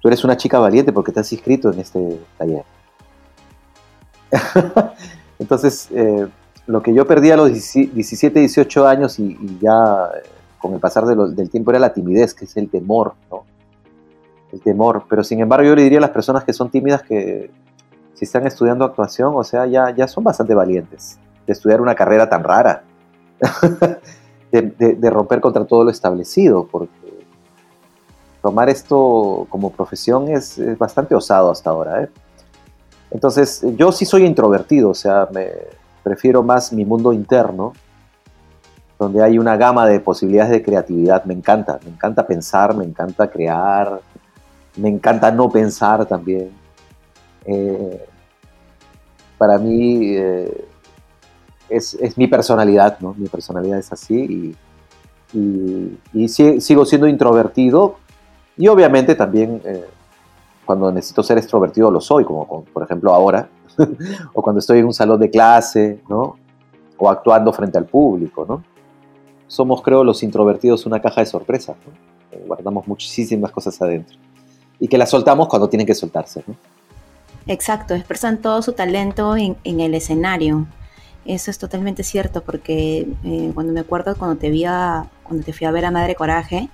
Tú 0.00 0.08
eres 0.08 0.24
una 0.24 0.36
chica 0.36 0.58
valiente 0.58 0.92
porque 0.92 1.12
te 1.12 1.20
has 1.20 1.32
inscrito 1.32 1.72
en 1.72 1.78
este 1.78 2.20
taller. 2.36 2.64
Entonces, 5.38 5.88
eh, 5.92 6.26
lo 6.66 6.82
que 6.82 6.92
yo 6.92 7.06
perdí 7.06 7.30
a 7.30 7.36
los 7.36 7.52
17, 7.52 8.40
18 8.40 8.88
años 8.88 9.20
y, 9.20 9.58
ya 9.60 10.10
eh, 10.16 10.28
con 10.58 10.74
el 10.74 10.80
pasar 10.80 11.04
del 11.04 11.50
tiempo 11.50 11.70
era 11.70 11.78
la 11.78 11.92
timidez, 11.92 12.34
que 12.34 12.46
es 12.46 12.56
el 12.56 12.68
temor. 12.68 13.14
Temor. 14.58 15.04
Pero 15.08 15.24
sin 15.24 15.40
embargo, 15.40 15.66
yo 15.66 15.74
le 15.74 15.82
diría 15.82 15.98
a 15.98 16.02
las 16.02 16.10
personas 16.10 16.44
que 16.44 16.52
son 16.52 16.70
tímidas 16.70 17.02
que 17.02 17.50
si 18.14 18.24
están 18.24 18.46
estudiando 18.46 18.84
actuación, 18.84 19.32
o 19.34 19.44
sea, 19.44 19.66
ya, 19.66 19.94
ya 19.94 20.08
son 20.08 20.24
bastante 20.24 20.54
valientes 20.54 21.18
de 21.46 21.52
estudiar 21.52 21.80
una 21.80 21.94
carrera 21.94 22.28
tan 22.28 22.42
rara, 22.42 22.82
de, 24.50 25.10
romper 25.10 25.40
contra 25.40 25.64
todo 25.64 25.84
lo 25.84 25.90
establecido, 25.90 26.66
porque 26.66 27.26
tomar 28.42 28.68
esto 28.68 29.46
como 29.50 29.70
profesión 29.70 30.28
es, 30.28 30.58
es 30.58 30.78
bastante 30.78 31.14
osado 31.14 31.50
hasta 31.50 31.70
ahora, 31.70 32.04
¿eh? 32.04 32.08
Entonces, 33.10 33.64
yo 33.76 33.92
sí 33.92 34.04
soy 34.04 34.24
introvertido, 34.24 34.90
o 34.90 34.94
sea, 34.94 35.28
me 35.32 35.50
prefiero 36.02 36.42
más 36.42 36.72
mi 36.72 36.84
mundo 36.84 37.12
interno, 37.12 37.72
donde 38.98 39.22
hay 39.22 39.38
una 39.38 39.56
gama 39.56 39.86
de 39.86 40.00
posibilidades 40.00 40.52
de 40.52 40.62
creatividad. 40.62 41.24
Me 41.24 41.34
encanta, 41.34 41.78
me 41.84 41.90
encanta 41.90 42.26
pensar, 42.26 42.74
me 42.74 42.84
encanta 42.84 43.28
crear, 43.28 44.00
me 44.76 44.88
encanta 44.88 45.30
no 45.30 45.48
pensar 45.48 46.06
también. 46.06 46.50
Eh, 47.44 48.04
para 49.38 49.58
mí 49.58 50.14
eh, 50.16 50.64
es, 51.68 51.96
mi 52.16 52.26
personalidad, 52.26 52.98
¿no? 53.00 53.14
Mi 53.16 53.28
personalidad 53.28 53.78
es 53.78 53.92
así 53.92 54.54
y, 55.32 56.28
sigo 56.28 56.86
siendo 56.86 57.06
introvertido 57.08 57.96
y 58.56 58.68
obviamente 58.68 59.14
también 59.14 59.60
eh, 59.64 59.84
cuando 60.64 60.90
necesito 60.90 61.22
ser 61.22 61.36
extrovertido 61.36 61.90
lo 61.90 62.00
soy, 62.00 62.24
como 62.24 62.64
por 62.64 62.82
ejemplo 62.82 63.12
ahora, 63.12 63.48
o 64.32 64.40
cuando 64.40 64.60
estoy 64.60 64.78
en 64.78 64.86
un 64.86 64.94
salón 64.94 65.20
de 65.20 65.30
clase, 65.30 66.00
¿no? 66.08 66.36
O 66.96 67.10
actuando 67.10 67.52
frente 67.52 67.76
al 67.76 67.84
público, 67.84 68.46
¿no? 68.48 68.64
Somos, 69.46 69.82
creo, 69.82 70.02
los 70.02 70.22
introvertidos 70.22 70.86
una 70.86 71.00
caja 71.00 71.20
de 71.20 71.26
sorpresas, 71.26 71.76
guardamos 72.46 72.88
muchísimas 72.88 73.52
cosas 73.52 73.80
adentro 73.82 74.16
y 74.80 74.88
que 74.88 74.98
las 74.98 75.10
soltamos 75.10 75.48
cuando 75.48 75.68
tienen 75.68 75.86
que 75.86 75.94
soltarse, 75.94 76.42
¿no? 76.46 76.54
Exacto, 77.46 77.94
expresan 77.94 78.38
todo 78.38 78.60
su 78.60 78.72
talento 78.72 79.36
en, 79.36 79.56
el 79.64 79.94
escenario. 79.94 80.66
Eso 81.24 81.50
es 81.50 81.58
totalmente 81.58 82.02
cierto, 82.02 82.42
porque 82.42 83.06
eh, 83.24 83.50
cuando 83.54 83.72
me 83.72 83.80
acuerdo 83.80 84.16
cuando 84.16 84.36
te 84.36 84.50
vi 84.50 84.64
cuando 85.22 85.44
te 85.44 85.52
fui 85.52 85.66
a 85.66 85.70
ver 85.70 85.84
a 85.84 85.90
Madre 85.90 86.14
Coraje, 86.16 86.68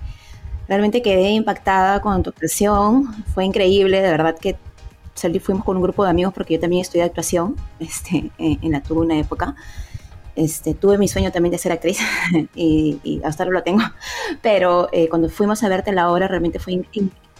Realmente 0.68 1.02
quedé 1.02 1.30
impactada 1.30 2.00
con 2.00 2.22
tu 2.22 2.30
actuación, 2.30 3.12
fue 3.34 3.44
increíble, 3.44 4.00
de 4.00 4.10
verdad 4.10 4.38
que 4.38 4.56
salí, 5.14 5.38
fuimos 5.38 5.64
con 5.64 5.76
un 5.76 5.82
grupo 5.82 6.04
de 6.04 6.10
amigos 6.10 6.32
porque 6.32 6.54
yo 6.54 6.60
también 6.60 6.82
estudié 6.82 7.02
actuación 7.04 7.56
este, 7.80 8.30
en, 8.38 8.72
la 8.72 8.80
tuve 8.82 9.00
una 9.00 9.18
época. 9.18 9.54
Este, 10.34 10.72
tuve 10.72 10.96
mi 10.96 11.08
sueño 11.08 11.30
también 11.30 11.50
de 11.50 11.58
ser 11.58 11.72
actriz 11.72 11.98
y, 12.54 13.20
hasta 13.22 13.42
ahora 13.42 13.56
lo 13.56 13.62
tengo, 13.62 13.82
pero 14.40 14.88
eh, 14.92 15.08
cuando 15.08 15.28
fuimos 15.28 15.62
a 15.62 15.68
verte 15.68 15.92
la 15.92 16.10
obra 16.10 16.26
realmente 16.26 16.58
fue, 16.58 16.84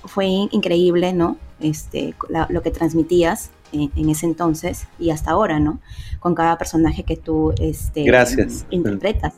fue 0.05 0.27
increíble, 0.27 1.13
¿no? 1.13 1.37
Este, 1.61 2.15
lo 2.49 2.63
que 2.63 2.71
transmitías 2.71 3.51
en, 3.73 4.09
ese 4.09 4.27
entonces 4.27 4.87
y 4.99 5.11
hasta 5.11 5.31
ahora, 5.31 5.61
¿no? 5.61 5.81
Con 6.21 6.35
cada 6.35 6.59
personaje 6.59 7.05
que 7.05 7.17
tú 7.17 7.53
este, 7.59 8.05
Gracias. 8.05 8.67
interpretas. 8.71 9.35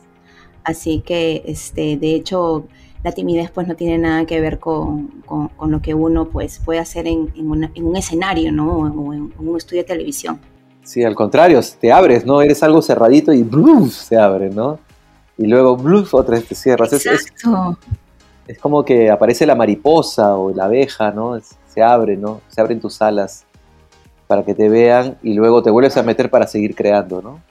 Así 0.63 1.01
que, 1.05 1.43
este, 1.45 1.97
de 1.97 2.15
hecho, 2.15 2.65
la 3.03 3.11
timidez 3.11 3.51
pues 3.51 3.67
no 3.67 3.75
tiene 3.75 3.99
nada 3.99 4.25
que 4.25 4.41
ver 4.41 4.57
con, 4.57 5.23
lo 5.61 5.81
que 5.81 5.93
uno 5.93 6.25
pues 6.25 6.59
puede 6.63 6.79
hacer 6.79 7.07
en, 7.07 7.29
un 7.37 7.95
escenario, 7.95 8.51
¿no? 8.51 8.71
O 8.71 9.13
en, 9.13 9.31
un 9.37 9.57
estudio 9.57 9.83
de 9.83 9.87
televisión. 9.87 10.39
Sí, 10.83 11.03
al 11.03 11.15
contrario, 11.15 11.59
te 11.79 11.91
abres, 11.91 12.25
¿no? 12.25 12.41
Eres 12.41 12.61
algo 12.63 12.81
cerradito 12.81 13.31
y 13.31 13.43
¡bluf! 13.43 13.93
se 13.93 14.17
abre, 14.17 14.49
¿no? 14.49 14.79
Y 15.37 15.45
luego 15.45 15.77
¡bluf! 15.77 16.13
otra 16.13 16.35
vez 16.35 16.47
te 16.47 16.55
cierras. 16.55 16.93
Exacto. 16.93 17.77
Es, 17.81 18.04
como 18.61 18.85
que 18.85 19.09
aparece 19.09 19.45
la 19.45 19.55
mariposa 19.55 20.35
o 20.35 20.53
la 20.53 20.65
abeja, 20.65 21.11
¿no? 21.11 21.39
se 21.75 21.83
abre, 21.83 22.15
¿no? 22.15 22.41
Se 22.47 22.61
abren 22.61 22.79
tus 22.79 23.01
alas 23.01 23.43
para 24.27 24.43
que 24.43 24.53
te 24.53 24.69
vean 24.69 25.17
y 25.21 25.33
luego 25.33 25.61
te 25.61 25.69
vuelves 25.69 25.97
a 25.97 26.03
meter 26.03 26.29
para 26.29 26.47
seguir 26.47 26.73
creando, 26.73 27.21
¿no? 27.21 27.41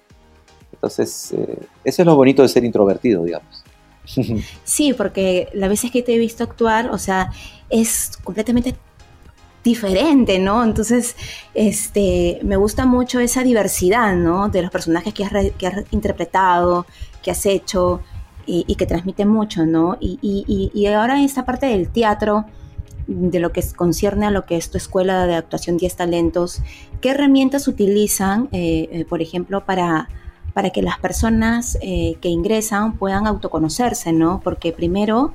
Entonces, 0.73 1.33
eh, 1.33 1.59
eso 1.85 2.03
es 2.03 2.07
lo 2.07 2.17
bonito 2.17 2.43
de 2.43 2.49
ser 2.49 2.65
introvertido, 2.65 3.23
digamos. 3.23 3.63
Sí, 4.65 4.95
porque 4.95 5.49
las 5.53 5.69
veces 5.69 5.91
que 5.91 6.03
te 6.03 6.15
he 6.15 6.19
visto 6.19 6.43
actuar, 6.43 6.91
o 6.91 6.99
sea, 6.99 7.31
es 7.69 8.19
completamente 8.25 8.75
diferente, 9.63 10.39
¿no? 10.39 10.65
Entonces, 10.65 11.17
este, 11.55 12.39
me 12.43 12.57
gusta 12.57 12.87
mucho 12.87 13.21
esa 13.21 13.43
diversidad, 13.43 14.15
¿no? 14.15 14.49
De 14.49 14.63
los 14.63 14.71
personajes 14.71 15.15
que 15.15 15.53
que 15.57 15.67
has 15.67 15.85
interpretado, 15.91 16.87
que 17.23 17.31
has 17.31 17.47
hecho 17.47 18.01
y, 18.47 18.75
que 18.75 18.87
transmite 18.87 19.25
mucho, 19.25 19.67
¿no? 19.67 19.97
Y, 20.01 20.19
y, 20.23 20.71
y, 20.73 20.87
ahora 20.87 21.23
esta 21.23 21.45
parte 21.45 21.67
del 21.67 21.89
teatro, 21.89 22.45
de 23.07 23.39
lo 23.39 23.53
que 23.53 23.63
concierne 23.77 24.27
a 24.27 24.31
lo 24.31 24.45
que 24.45 24.57
es 24.57 24.71
tu 24.71 24.79
escuela 24.79 25.27
de 25.27 25.35
actuación 25.35 25.77
10 25.77 25.97
talentos, 25.97 26.63
¿qué 27.01 27.11
herramientas 27.11 27.69
utilizan, 27.69 28.49
eh, 28.53 28.89
eh, 28.91 29.05
por 29.05 29.23
ejemplo, 29.23 29.65
para 29.65 30.09
para 30.55 30.71
que 30.71 30.83
las 30.83 31.01
personas 31.01 31.77
eh, 31.83 32.15
que 32.21 32.29
ingresan 32.29 32.97
puedan 32.97 33.27
autoconocerse, 33.27 34.13
¿no? 34.13 34.41
Porque 34.45 34.71
primero 34.71 35.35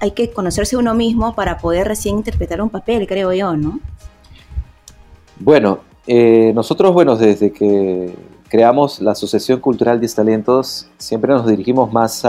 hay 0.00 0.10
que 0.10 0.32
conocerse 0.32 0.76
uno 0.76 0.92
mismo 0.92 1.36
para 1.36 1.58
poder 1.58 1.86
recién 1.86 2.16
interpretar 2.16 2.60
un 2.60 2.68
papel, 2.68 3.06
creo 3.06 3.32
yo, 3.32 3.56
¿no? 3.56 3.78
Bueno, 5.38 5.78
nosotros, 6.52 6.92
bueno, 6.94 7.14
desde 7.14 7.52
que 7.52 8.12
creamos 8.48 9.00
la 9.00 9.12
Asociación 9.12 9.60
Cultural 9.60 10.00
10 10.00 10.14
Talentos, 10.14 10.88
siempre 10.98 11.32
nos 11.32 11.46
dirigimos 11.46 11.92
más 11.92 12.24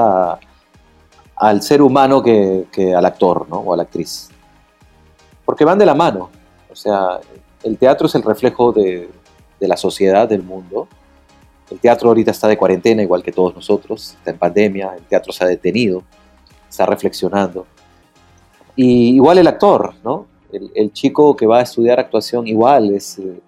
al 1.36 1.62
ser 1.62 1.82
humano 1.82 2.22
que, 2.22 2.68
al 2.96 3.06
actor 3.06 3.48
¿no? 3.50 3.58
o 3.58 3.74
a 3.74 3.78
la 3.78 3.84
actriz. 3.84 4.30
Porque 5.46 5.66
van 5.66 5.78
de 5.78 5.86
la 5.86 5.94
mano. 5.94 6.30
O 6.72 6.76
sea, 6.76 7.20
el 7.64 7.78
teatro 7.78 8.08
es 8.08 8.16
el 8.16 8.24
reflejo 8.24 8.72
de, 8.72 9.10
de 9.60 9.68
la 9.68 9.78
sociedad, 9.78 10.28
del 10.28 10.44
mundo. 10.44 10.88
El 11.70 11.80
teatro 11.80 12.10
ahorita 12.10 12.32
está 12.32 12.48
de 12.48 12.58
cuarentena, 12.58 13.02
igual 13.02 13.24
que 13.24 13.32
todos 13.32 13.54
nosotros, 13.54 14.16
está 14.18 14.32
en 14.32 14.38
pandemia, 14.38 14.94
el 14.96 15.04
teatro 15.04 15.34
se 15.34 15.44
ha 15.44 15.48
detenido, 15.48 16.04
está 16.70 16.86
reflexionando. 16.86 17.66
Y 18.76 19.16
igual 19.16 19.38
el 19.40 19.48
actor, 19.48 19.96
¿no? 20.04 20.28
El, 20.52 20.94
chico 20.94 21.36
que 21.36 21.46
va 21.46 21.60
a 21.60 21.62
estudiar 21.64 22.00
actuación 22.00 22.48
igual 22.48 22.92
es, 22.92 23.20
eh, 23.20 23.42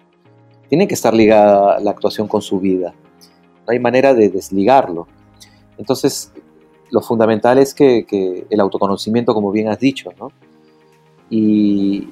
tiene 0.70 0.86
que 0.86 0.94
estar 0.94 1.12
ligada 1.12 1.80
la 1.80 1.90
actuación 1.90 2.28
con 2.28 2.40
su 2.40 2.60
vida. 2.60 2.94
No 3.66 3.72
hay 3.72 3.80
manera 3.80 4.14
de 4.14 4.30
desligarlo. 4.30 5.08
Entonces, 5.76 6.32
lo 6.90 7.00
fundamental 7.00 7.58
es 7.58 7.74
que, 7.74 8.46
el 8.48 8.60
autoconocimiento, 8.60 9.34
como 9.34 9.50
bien 9.50 9.68
has 9.68 9.80
dicho, 9.80 10.10
¿no? 10.18 10.30
Y, 11.28 12.08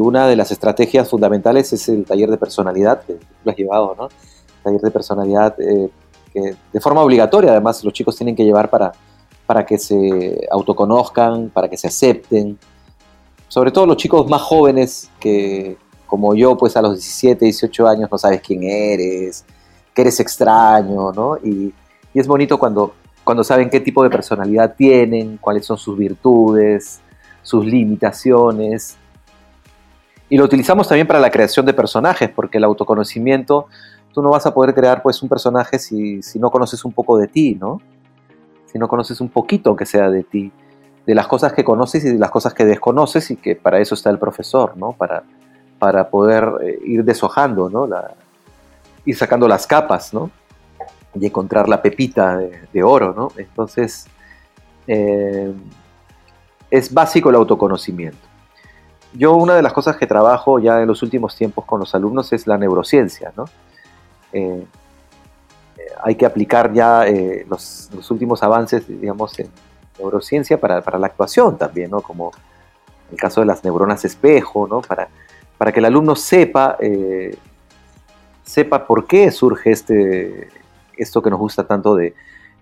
una 0.00 0.26
de 0.26 0.34
las 0.34 0.50
estrategias 0.50 1.08
fundamentales 1.08 1.72
es 1.72 1.88
el 1.88 2.04
taller 2.04 2.30
de 2.30 2.36
personalidad, 2.36 3.02
que 3.02 3.18
lo 3.44 3.50
has 3.52 3.56
llevado, 3.56 3.94
¿no? 3.96 4.08
taller 4.64 4.80
de 4.80 4.90
personalidad 4.90 5.54
eh, 5.60 5.88
que 6.34 6.56
de 6.72 6.80
forma 6.80 7.02
obligatoria, 7.02 7.52
además, 7.52 7.82
los 7.84 7.92
chicos 7.92 8.16
tienen 8.16 8.34
que 8.34 8.44
llevar 8.44 8.68
para, 8.68 8.92
para 9.46 9.64
que 9.64 9.78
se 9.78 10.46
autoconozcan, 10.50 11.50
para 11.50 11.68
que 11.68 11.76
se 11.76 11.86
acepten. 11.86 12.58
Sobre 13.48 13.70
todo 13.70 13.86
los 13.86 13.96
chicos 13.96 14.28
más 14.28 14.42
jóvenes 14.42 15.08
que, 15.20 15.76
como 16.10 16.34
yo, 16.34 16.58
pues 16.58 16.76
a 16.76 16.82
los 16.82 16.96
17, 16.96 17.46
18 17.46 17.88
años 17.88 18.10
no 18.10 18.18
sabes 18.18 18.42
quién 18.42 18.64
eres, 18.64 19.46
que 19.94 20.02
eres 20.02 20.20
extraño, 20.20 21.12
¿no? 21.12 21.38
Y, 21.38 21.72
y 22.12 22.20
es 22.20 22.26
bonito 22.26 22.58
cuando 22.58 22.92
cuando 23.24 23.44
saben 23.44 23.70
qué 23.70 23.80
tipo 23.80 24.02
de 24.02 24.10
personalidad 24.10 24.74
tienen, 24.74 25.36
cuáles 25.36 25.64
son 25.64 25.78
sus 25.78 25.96
virtudes, 25.96 27.00
sus 27.42 27.64
limitaciones. 27.64 28.96
Y 30.28 30.36
lo 30.36 30.44
utilizamos 30.44 30.88
también 30.88 31.06
para 31.06 31.20
la 31.20 31.30
creación 31.30 31.66
de 31.66 31.74
personajes, 31.74 32.30
porque 32.30 32.58
el 32.58 32.64
autoconocimiento, 32.64 33.66
tú 34.12 34.22
no 34.22 34.30
vas 34.30 34.46
a 34.46 34.54
poder 34.54 34.74
crear 34.74 35.02
pues 35.02 35.22
un 35.22 35.28
personaje 35.28 35.78
si, 35.78 36.20
no 36.40 36.50
conoces 36.50 36.84
un 36.84 36.92
poco 36.92 37.18
de 37.18 37.28
ti, 37.28 37.54
¿no? 37.54 37.80
Si 38.66 38.78
no 38.78 38.88
conoces 38.88 39.20
un 39.20 39.28
poquito 39.28 39.76
que 39.76 39.86
sea 39.86 40.10
de 40.10 40.22
ti, 40.22 40.52
de 41.06 41.14
las 41.14 41.26
cosas 41.26 41.52
que 41.52 41.64
conoces 41.64 42.04
y 42.04 42.08
de 42.08 42.18
las 42.18 42.30
cosas 42.30 42.54
que 42.54 42.64
desconoces 42.64 43.30
y 43.30 43.36
que 43.36 43.56
para 43.56 43.80
eso 43.80 43.94
está 43.94 44.10
el 44.10 44.18
profesor, 44.18 44.76
¿no? 44.76 44.92
Para, 44.92 45.24
para 45.80 46.10
poder 46.10 46.46
eh, 46.62 46.78
ir 46.84 47.02
deshojando, 47.02 47.70
¿no? 47.70 47.88
Ir 49.06 49.16
sacando 49.16 49.48
las 49.48 49.66
capas, 49.66 50.14
¿no? 50.14 50.30
y 51.14 51.26
encontrar 51.26 51.68
la 51.68 51.82
pepita 51.82 52.36
de, 52.36 52.82
oro, 52.84 53.12
¿no? 53.12 53.32
Entonces, 53.36 54.06
eh, 54.86 55.52
es 56.70 56.94
básico 56.94 57.30
el 57.30 57.34
autoconocimiento. 57.34 58.28
Yo 59.12 59.34
una 59.34 59.56
de 59.56 59.62
las 59.62 59.72
cosas 59.72 59.96
que 59.96 60.06
trabajo 60.06 60.60
ya 60.60 60.80
en 60.80 60.86
los 60.86 61.02
últimos 61.02 61.34
tiempos 61.34 61.64
con 61.64 61.80
los 61.80 61.96
alumnos 61.96 62.32
es 62.32 62.46
la 62.46 62.56
neurociencia, 62.58 63.32
¿no? 63.36 63.46
Eh, 64.32 64.64
hay 66.04 66.14
que 66.14 66.26
aplicar 66.26 66.72
ya 66.72 67.04
los, 67.48 67.90
últimos 68.08 68.44
avances, 68.44 68.86
digamos, 68.86 69.36
en 69.40 69.50
neurociencia 69.98 70.60
para, 70.60 70.80
la 70.96 71.06
actuación 71.08 71.58
también, 71.58 71.90
¿no? 71.90 72.02
Como 72.02 72.30
el 73.10 73.18
caso 73.18 73.40
de 73.40 73.46
las 73.46 73.64
neuronas 73.64 74.04
espejo, 74.04 74.68
¿no? 74.68 74.80
Para, 74.80 75.08
para 75.60 75.72
que 75.72 75.80
el 75.80 75.84
alumno 75.84 76.16
sepa, 76.16 76.78
sepa 78.42 78.86
por 78.86 79.06
qué 79.06 79.30
surge 79.30 79.72
este, 79.72 80.48
esto 80.96 81.20
que 81.20 81.28
nos 81.28 81.38
gusta 81.38 81.66
tanto 81.66 81.94
de, 81.96 82.14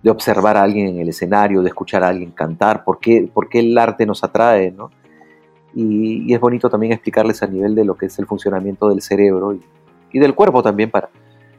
observar 0.08 0.56
a 0.56 0.64
alguien 0.64 0.88
en 0.88 0.98
el 0.98 1.08
escenario, 1.08 1.62
de 1.62 1.68
escuchar 1.68 2.02
a 2.02 2.08
alguien 2.08 2.32
cantar, 2.32 2.82
por 2.82 2.98
qué, 2.98 3.30
por 3.32 3.48
qué 3.48 3.61
el 3.61 3.78
arte 3.78 4.04
nos 4.04 4.24
atrae, 4.24 4.72
¿no? 4.72 4.90
Y, 5.76 6.34
es 6.34 6.40
bonito 6.40 6.68
también 6.68 6.92
explicarles 6.92 7.40
a 7.44 7.46
nivel 7.46 7.76
de 7.76 7.84
lo 7.84 7.96
que 7.96 8.06
es 8.06 8.18
el 8.18 8.26
funcionamiento 8.26 8.88
del 8.88 9.00
cerebro 9.00 9.56
y, 10.11 10.18
del 10.18 10.34
cuerpo 10.34 10.61
también 10.61 10.90
para, 10.90 11.08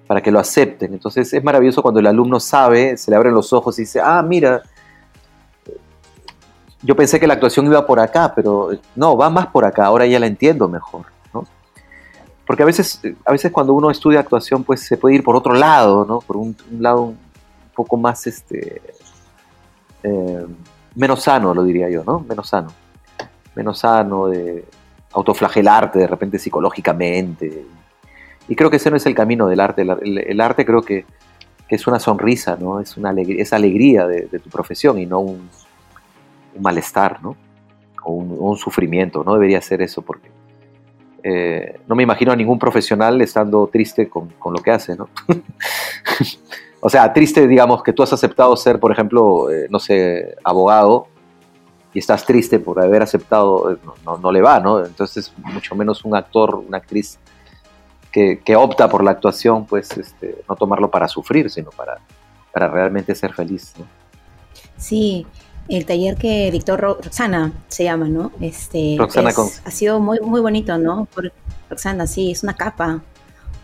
para 0.08 0.20
que 0.20 0.32
lo 0.32 0.40
acepten. 0.40 0.92
Entonces 0.92 1.34
es 1.34 1.42
maravilloso 1.42 1.82
cuando 1.82 2.02
el 2.02 2.08
alumno 2.08 2.42
sabe, 2.42 2.98
se 2.98 3.12
le 3.12 3.16
abren 3.16 3.34
los 3.34 3.54
ojos 3.54 3.80
y 3.80 3.84
dice, 3.84 4.02
ah, 4.04 4.22
mira, 4.22 4.62
yo 6.82 6.98
pensé 6.98 7.18
que 7.18 7.28
la 7.28 7.36
actuación 7.36 7.66
iba 7.68 7.88
por 7.88 8.02
acá, 8.02 8.34
pero 8.36 8.72
no, 8.94 9.16
va 9.16 9.30
más 9.30 9.48
por 9.48 9.64
acá, 9.64 9.86
ahora 9.86 10.06
ya 10.06 10.20
la 10.20 10.28
entiendo 10.28 10.68
mejor. 10.68 11.06
Porque 12.50 12.64
a 12.64 12.66
veces, 12.66 13.00
a 13.26 13.32
veces 13.32 13.52
cuando 13.52 13.76
uno 13.76 13.92
estudia 13.92 14.22
actuación, 14.22 14.64
pues 14.64 14.82
se 14.82 14.98
puede 14.98 15.14
ir 15.14 15.24
por 15.24 15.36
otro 15.36 15.54
lado, 15.54 16.04
¿no? 16.04 16.18
Por 16.18 16.36
un, 16.36 16.58
lado 16.80 17.04
un 17.04 17.18
poco 17.76 17.96
más, 17.96 18.26
este, 18.26 18.82
eh, 20.02 20.46
menos 20.96 21.22
sano, 21.22 21.54
lo 21.54 21.64
diría 21.64 21.92
yo, 21.92 22.04
¿no? 22.04 22.22
Menos 22.28 22.50
sano. 22.50 22.70
Menos 23.54 23.78
sano 23.78 24.30
de 24.30 24.66
autoflagelarte 25.14 26.00
de 26.00 26.08
repente 26.08 26.40
psicológicamente. 26.40 27.68
Y 28.48 28.56
creo 28.56 28.72
que 28.72 28.78
ese 28.78 28.90
no 28.90 28.98
es 28.98 29.06
el 29.06 29.14
camino 29.14 29.46
del 29.46 29.60
arte. 29.60 29.84
El, 29.84 30.42
arte 30.42 30.66
creo 30.66 30.82
que, 30.82 31.06
es 31.68 31.86
una 31.86 32.00
sonrisa, 32.00 32.58
¿no? 32.60 32.80
Es 32.80 32.98
una 32.98 33.12
alegría, 33.12 33.44
es 33.44 33.54
alegría 33.54 34.08
de, 34.08 34.40
tu 34.40 34.50
profesión 34.50 34.98
y 34.98 35.06
no 35.06 35.20
un, 35.20 35.52
malestar, 36.60 37.22
¿no? 37.22 37.38
O 38.04 38.14
un, 38.14 38.36
un, 38.40 38.58
sufrimiento. 38.58 39.24
No 39.24 39.36
debería 39.36 39.62
ser 39.62 39.84
eso 39.84 40.02
porque 40.02 40.32
eh, 41.24 41.80
no 41.88 41.96
me 41.96 42.04
imagino 42.04 42.32
a 42.32 42.36
ningún 42.36 42.60
profesional 42.60 43.22
estando 43.22 43.68
triste 43.68 44.10
con, 44.10 44.30
lo 44.46 44.62
que 44.62 44.72
hace, 44.72 44.96
¿no? 44.96 45.10
o 46.82 46.90
sea, 46.90 47.12
triste, 47.12 47.48
digamos, 47.48 47.84
que 47.84 47.94
tú 47.94 48.04
has 48.04 48.14
aceptado 48.14 48.56
ser, 48.56 48.80
por 48.80 48.92
ejemplo, 48.92 49.50
eh, 49.52 49.68
no 49.70 49.80
sé, 49.80 50.36
abogado 50.44 51.08
y 51.94 52.00
estás 52.00 52.26
triste 52.26 52.60
por 52.60 52.82
haber 52.82 53.02
aceptado, 53.02 53.74
eh, 53.74 53.78
no, 54.06 54.32
le 54.32 54.42
va, 54.42 54.60
¿no? 54.60 54.86
Entonces, 54.86 55.34
mucho 55.38 55.76
menos 55.76 56.06
un 56.06 56.16
actor, 56.16 56.56
una 56.56 56.78
actriz 56.78 57.20
que, 58.12 58.56
opta 58.56 58.90
por 58.90 59.04
la 59.04 59.12
actuación, 59.12 59.66
pues 59.66 59.98
este, 59.98 60.44
no 60.48 60.56
tomarlo 60.56 60.90
para 60.90 61.08
sufrir, 61.08 61.50
sino 61.50 61.70
para, 61.72 62.00
para 62.52 62.68
realmente 62.68 63.14
ser 63.14 63.34
feliz, 63.34 63.74
¿no? 63.78 63.86
Sí, 64.78 65.28
el 65.78 65.86
taller 65.86 66.16
que 66.16 66.52
dictó 66.52 66.78
Roxana 66.78 67.54
se 67.68 67.84
llama, 67.84 68.08
¿no? 68.08 68.32
Este, 68.42 68.96
Roxana 68.98 69.32
Ha 69.64 69.72
sido 69.72 70.00
muy, 70.00 70.20
muy 70.20 70.42
bonito, 70.42 70.78
¿no? 70.78 71.08
Por, 71.14 71.32
Roxana, 71.70 72.08
sí, 72.08 72.32
es 72.32 72.44
una 72.44 72.56
capa. 72.56 73.04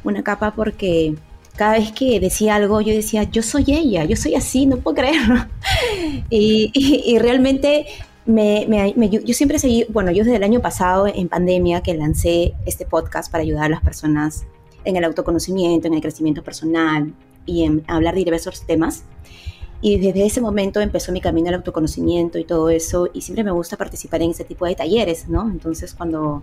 Una 0.04 0.24
capa 0.24 0.52
porque 0.52 1.16
cada 1.56 1.74
vez 1.74 1.92
que 1.92 2.20
decía 2.20 2.56
algo, 2.56 2.82
yo 2.82 2.94
decía, 2.94 3.24
yo 3.24 3.42
soy 3.42 3.66
ella, 3.68 4.04
yo 4.04 4.16
soy 4.16 4.36
así, 4.36 4.66
no 4.66 4.78
puedo 4.78 4.96
creerlo. 4.96 5.46
y, 6.30 7.18
realmente 7.20 7.88
me, 8.26 8.68
yo, 9.10 9.34
siempre 9.34 9.60
seguí, 9.60 9.86
bueno, 9.90 10.12
yo 10.12 10.24
desde 10.24 10.38
el 10.38 10.44
año 10.44 10.62
pasado 10.62 11.08
en 11.08 11.28
pandemia 11.28 11.82
que 11.82 11.94
lancé 11.94 12.54
este 12.66 12.86
podcast 12.86 13.32
para 13.32 13.42
ayudar 13.44 13.66
a 13.66 13.70
las 13.70 13.82
personas 13.82 14.46
en 14.84 14.96
el 14.96 15.04
autoconocimiento, 15.04 15.88
en 15.88 15.94
el 15.96 16.02
crecimiento 16.02 16.44
personal 16.44 17.14
y 17.46 17.64
en 17.64 17.84
hablar 17.88 18.16
de 18.16 18.20
diversos 18.20 18.66
temas. 18.66 19.04
Y 19.86 20.00
desde 20.00 20.26
ese 20.26 20.42
momento 20.42 20.82
empezó 20.82 21.12
mi 21.12 21.22
camino 21.22 21.50
al 21.50 21.54
autoconocimiento 21.54 22.40
y 22.40 22.44
todo 22.44 22.72
eso, 22.72 23.08
y 23.14 23.22
siempre 23.22 23.44
me 23.44 23.52
gusta 23.52 23.78
participar 23.78 24.20
en 24.24 24.32
ese 24.32 24.44
tipo 24.44 24.66
de 24.66 24.74
talleres, 24.74 25.30
¿no? 25.30 25.48
Entonces 25.48 25.94
cuando 25.94 26.42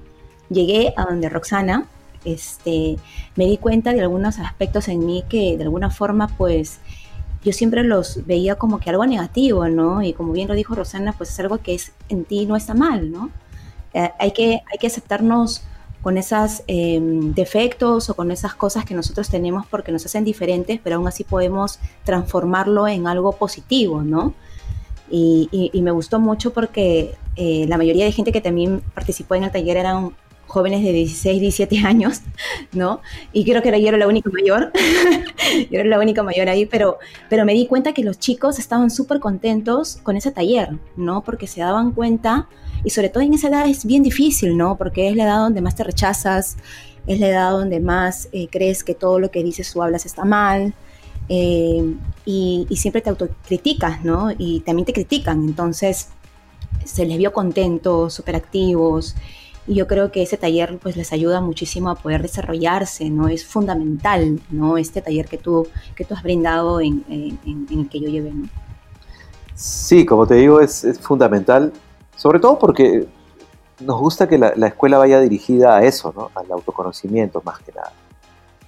llegué 0.49 0.95
a 0.97 1.07
donde 1.07 1.29
Roxana, 1.29 1.89
este, 2.25 2.99
me 3.35 3.47
di 3.47 3.57
cuenta 3.57 3.93
de 3.95 4.01
algunos 4.01 4.39
aspectos 4.39 4.87
en 4.87 5.05
mí 5.05 5.25
que 5.29 5.57
de 5.57 5.65
alguna 5.65 5.91
forma, 5.91 6.29
pues, 6.29 6.79
yo 7.43 7.53
siempre 7.53 7.83
los 7.83 8.25
veía 8.27 8.55
como 8.55 8.79
que 8.79 8.91
algo 8.91 9.07
negativo, 9.07 9.67
¿no? 9.67 10.05
Y 10.05 10.13
como 10.13 10.33
bien 10.33 10.47
lo 10.47 10.55
dijo 10.55 10.77
Roxana, 10.77 11.13
pues 11.13 11.31
es 11.31 11.41
algo 11.41 11.59
que 11.59 11.75
es 11.75 11.91
en 12.09 12.25
ti 12.25 12.47
no 12.47 12.55
está 12.55 12.75
mal, 12.75 13.11
¿no? 13.11 13.31
Eh, 13.93 14.09
hay, 14.21 14.31
que, 14.31 14.63
hay 14.71 14.79
que 14.79 14.87
aceptarnos 14.87 15.65
con 16.03 16.19
esos 16.19 16.65
em, 16.67 17.33
defectos 17.33 18.11
o 18.11 18.15
con 18.15 18.31
esas 18.31 18.55
cosas 18.55 18.85
que 18.85 18.95
nosotros 18.95 19.31
tenemos 19.31 19.67
porque 19.67 19.93
nos 19.93 20.05
hacen 20.05 20.25
diferentes, 20.25 20.81
pero 20.83 20.97
aún 20.97 21.07
así 21.07 21.25
podemos 21.25 21.79
transformarlo 22.05 22.89
en 22.89 23.07
algo 23.07 23.33
positivo, 23.33 24.03
¿no? 24.03 24.35
Y, 25.15 25.71
me 25.75 25.91
gustó 25.91 26.19
mucho 26.21 26.55
porque 26.55 27.15
eh, 27.37 27.67
la 27.69 27.77
mayoría 27.77 28.07
de 28.07 28.13
gente 28.13 28.33
que 28.33 28.41
también 28.41 28.83
participó 28.95 29.35
en 29.35 29.45
el 29.45 29.53
taller 29.53 29.77
eran 29.77 30.15
jóvenes 30.53 30.83
de 30.83 30.93
16, 30.93 31.41
17 31.41 31.79
años, 31.79 32.21
¿no? 32.73 33.01
Y 33.33 33.45
creo 33.45 33.63
que 33.63 33.69
era, 33.71 33.79
yo 33.79 33.89
era 33.89 33.97
la 33.97 34.07
única 34.07 34.29
mayor, 34.29 34.71
yo 35.71 35.81
era 35.81 35.89
la 35.89 35.99
única 35.99 36.23
mayor 36.23 36.51
ahí, 36.51 36.67
pero, 36.67 36.99
pero 37.31 37.47
me 37.47 37.55
di 37.55 37.67
cuenta 37.67 37.95
que 37.95 38.05
los 38.05 38.19
chicos 38.19 38.59
estaban 38.59 38.91
súper 38.91 39.19
contentos 39.19 39.99
con 40.03 40.15
ese 40.15 40.31
taller, 40.31 40.69
¿no? 40.95 41.25
Porque 41.25 41.47
se 41.47 41.61
daban 41.63 41.93
cuenta 41.93 42.49
y 42.85 42.91
sobre 42.91 43.09
todo 43.09 43.23
en 43.23 43.33
esa 43.33 43.49
edad 43.49 43.67
es 43.67 43.87
bien 43.87 44.03
difícil, 44.03 44.55
¿no? 44.55 44.77
Porque 44.77 45.09
es 45.09 45.17
la 45.17 45.25
edad 45.25 45.39
donde 45.39 45.63
más 45.63 45.75
te 45.75 45.85
rechazas, 45.85 46.59
es 47.07 47.19
la 47.19 47.29
edad 47.29 47.51
donde 47.53 47.81
más 47.81 48.29
eh, 48.33 48.49
crees 48.51 48.85
que 48.85 48.95
todo 48.95 49.19
lo 49.19 49.31
que 49.31 49.43
dices 49.43 49.75
o 49.75 49.83
hablas 49.83 50.05
está 50.05 50.27
mal. 50.27 50.75
Eh, 51.31 51.95
y, 52.27 52.67
siempre 52.77 53.01
te 53.01 53.09
autocriticas, 53.09 54.05
¿no? 54.05 54.33
Y 54.37 54.61
también 54.61 54.85
te 54.85 54.93
critican. 54.93 55.45
Entonces, 55.45 56.09
se 56.85 57.07
les 57.07 57.17
vio 57.17 57.33
contentos, 57.33 58.13
súper 58.13 58.37
activos. 58.37 59.17
Y 59.67 59.75
yo 59.75 59.87
creo 59.87 60.11
que 60.11 60.23
ese 60.23 60.37
taller 60.37 60.79
pues 60.79 60.97
les 60.97 61.13
ayuda 61.13 61.41
muchísimo 61.41 61.91
a 61.91 61.95
poder 61.95 62.23
desarrollarse, 62.23 63.11
¿no? 63.11 63.29
Es 63.29 63.47
fundamental, 63.47 64.41
¿no? 64.51 64.77
Este 64.77 65.01
taller 65.01 65.27
que 65.27 65.39
tú, 65.39 65.69
que 65.95 66.05
tú 66.05 66.15
has 66.15 66.23
brindado 66.23 66.81
en, 66.81 67.05
en, 67.09 67.67
el 67.71 67.89
que 67.89 68.01
yo 68.01 68.09
llevé, 68.09 68.33
¿no? 68.33 68.49
Sí, 69.55 70.05
como 70.05 70.27
te 70.27 70.35
digo, 70.35 70.61
es, 70.61 70.99
fundamental, 71.01 71.73
sobre 72.17 72.41
todo 72.41 72.59
porque 72.59 73.07
nos 73.81 74.01
gusta 74.01 74.29
que 74.29 74.39
la, 74.39 74.67
escuela 74.67 74.99
vaya 74.99 75.21
dirigida 75.21 75.77
a 75.77 75.85
eso, 75.85 76.13
¿no? 76.17 76.31
al 76.35 76.51
autoconocimiento 76.51 77.43
más 77.45 77.61
que 77.61 77.73
nada, 77.73 77.93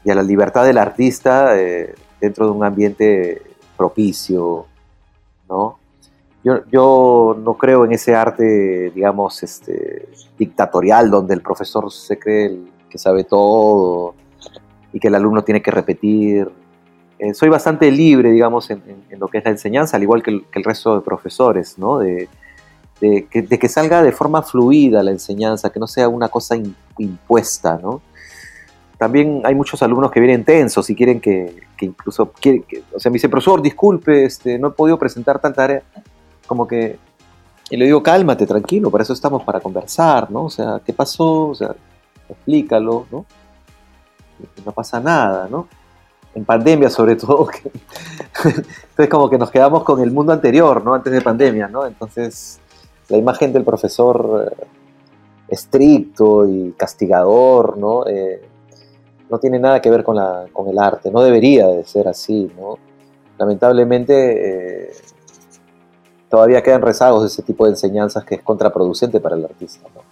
y 0.04 0.10
a 0.10 0.14
la 0.14 0.22
libertad 0.22 0.64
del 0.64 0.78
artista 0.78 1.58
eh, 1.58 1.94
dentro 2.20 2.46
de 2.46 2.52
un 2.52 2.64
ambiente 2.64 3.42
propicio, 3.76 4.66
¿no? 5.48 5.78
Yo, 6.44 6.60
yo, 6.70 7.36
no 7.42 7.54
creo 7.54 7.84
en 7.84 7.92
ese 7.92 8.14
arte, 8.14 8.92
digamos, 8.94 9.42
este, 9.42 10.08
dictatorial, 10.38 11.10
donde 11.10 11.34
el 11.34 11.40
profesor 11.40 11.90
se 11.90 12.18
cree 12.18 12.58
que 12.90 12.98
sabe 12.98 13.24
todo 13.24 14.14
y 14.92 15.00
que 15.00 15.08
el 15.08 15.14
alumno 15.14 15.42
tiene 15.42 15.62
que 15.62 15.70
repetir 15.70 16.50
eh, 17.18 17.32
soy 17.32 17.48
bastante 17.48 17.90
libre, 17.90 18.30
digamos, 18.32 18.70
en, 18.70 18.82
lo 19.18 19.28
que 19.28 19.38
es 19.38 19.44
la 19.44 19.52
enseñanza, 19.52 19.96
al 19.96 20.02
igual 20.02 20.22
que 20.22 20.30
el, 20.30 20.64
resto 20.64 20.96
de 20.96 21.00
profesores, 21.00 21.78
¿no? 21.78 21.98
De, 21.98 22.28
que, 23.00 23.68
salga 23.68 24.02
de 24.02 24.12
forma 24.12 24.42
fluida 24.42 25.02
la 25.02 25.10
enseñanza, 25.10 25.70
que 25.70 25.78
no 25.78 25.86
sea 25.86 26.08
una 26.08 26.28
cosa 26.28 26.56
impuesta, 26.98 27.78
¿no? 27.82 28.02
También 28.98 29.42
hay 29.44 29.54
muchos 29.54 29.82
alumnos 29.82 30.10
que 30.10 30.20
vienen 30.20 30.44
tensos 30.44 30.88
y 30.90 30.94
quieren 30.94 31.20
que, 31.20 31.54
incluso, 31.80 32.32
o 32.94 33.00
sea, 33.00 33.10
me 33.10 33.14
dice, 33.14 33.28
profesor, 33.28 33.60
disculpe, 33.60 34.24
este, 34.24 34.58
no 34.58 34.68
he 34.68 34.70
podido 34.72 34.98
presentar 34.98 35.38
tal 35.38 35.54
tarea, 35.54 35.82
como 36.46 36.66
que, 36.66 36.98
y 37.70 37.76
le 37.76 37.86
digo, 37.86 38.02
cálmate, 38.02 38.46
tranquilo, 38.46 38.90
para 38.90 39.02
eso 39.02 39.12
estamos, 39.12 39.42
para 39.42 39.60
conversar, 39.60 40.30
¿no? 40.30 40.44
O 40.44 40.50
sea, 40.50 40.80
¿qué 40.84 40.92
pasó? 40.92 41.48
O 41.48 41.54
sea, 41.54 41.74
explícalo, 42.28 43.06
¿no? 43.10 43.24
No 44.64 44.72
pasa 44.72 45.00
nada, 45.00 45.48
¿no? 45.50 45.68
en 46.34 46.44
pandemia 46.44 46.90
sobre 46.90 47.16
todo. 47.16 47.48
Entonces 48.44 49.08
como 49.08 49.30
que 49.30 49.38
nos 49.38 49.50
quedamos 49.50 49.84
con 49.84 50.00
el 50.00 50.10
mundo 50.10 50.32
anterior, 50.32 50.84
¿no? 50.84 50.94
Antes 50.94 51.12
de 51.12 51.20
pandemia, 51.20 51.68
¿no? 51.68 51.86
Entonces 51.86 52.60
la 53.08 53.16
imagen 53.16 53.52
del 53.52 53.64
profesor 53.64 54.52
eh, 54.52 54.66
estricto 55.48 56.48
y 56.48 56.72
castigador, 56.76 57.78
¿no? 57.78 58.06
Eh, 58.06 58.42
no 59.30 59.38
tiene 59.38 59.58
nada 59.58 59.80
que 59.80 59.90
ver 59.90 60.04
con, 60.04 60.16
la, 60.16 60.46
con 60.52 60.68
el 60.68 60.78
arte, 60.78 61.10
no 61.10 61.22
debería 61.22 61.66
de 61.66 61.84
ser 61.84 62.08
así, 62.08 62.50
¿no? 62.58 62.78
Lamentablemente 63.38 64.88
eh, 64.88 64.92
todavía 66.34 66.64
quedan 66.64 66.82
rezagos 66.82 67.22
de 67.22 67.28
ese 67.28 67.44
tipo 67.44 67.64
de 67.64 67.70
enseñanzas 67.70 68.24
que 68.24 68.34
es 68.34 68.42
contraproducente 68.42 69.20
para 69.20 69.36
el 69.36 69.44
artista, 69.44 69.86
¿no? 69.94 70.02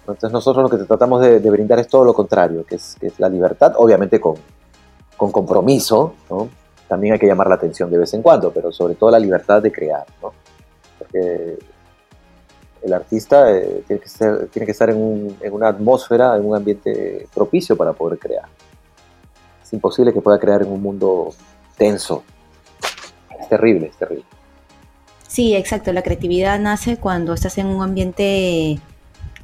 Entonces 0.00 0.32
nosotros 0.32 0.64
lo 0.64 0.76
que 0.76 0.84
tratamos 0.84 1.20
de, 1.20 1.38
brindar 1.38 1.78
es 1.78 1.86
todo 1.86 2.04
lo 2.04 2.12
contrario, 2.12 2.66
que 2.66 2.74
es, 2.74 2.96
que 2.98 3.06
es 3.06 3.20
la 3.20 3.28
libertad, 3.28 3.74
obviamente 3.76 4.20
con, 4.20 4.34
con 5.16 5.30
compromiso, 5.30 6.14
también 6.88 7.12
hay 7.12 7.20
que 7.20 7.28
llamar 7.28 7.46
la 7.46 7.54
atención 7.54 7.88
de 7.92 7.98
vez 7.98 8.12
en 8.12 8.22
cuando, 8.22 8.50
pero 8.50 8.72
sobre 8.72 8.96
todo 8.96 9.12
la 9.12 9.20
libertad 9.20 9.62
de 9.62 9.70
crear, 9.70 10.04
porque 10.98 11.58
el 12.82 12.92
artista 12.92 13.52
eh, 13.52 13.84
tiene, 13.86 14.02
que 14.02 14.08
tiene, 14.50 14.66
que 14.66 14.72
estar 14.72 14.90
en, 14.90 15.36
una 15.52 15.68
atmósfera, 15.68 16.34
en 16.34 16.44
un 16.44 16.56
ambiente 16.56 17.28
propicio 17.32 17.76
para 17.76 17.92
poder 17.92 18.18
crear. 18.18 18.46
Es 19.62 19.72
imposible 19.72 20.12
que 20.12 20.20
pueda 20.20 20.40
crear 20.40 20.62
en 20.62 20.72
un 20.72 20.82
mundo 20.82 21.32
tenso. 21.76 22.24
Es 23.38 23.48
terrible, 23.48 23.86
es 23.86 23.96
terrible. 23.96 24.41
Sí, 25.32 25.54
exacto. 25.56 25.94
La 25.94 26.02
creatividad 26.02 26.60
nace 26.60 26.98
cuando 26.98 27.32
estás 27.32 27.56
en 27.56 27.66
un 27.66 27.82
ambiente 27.82 28.78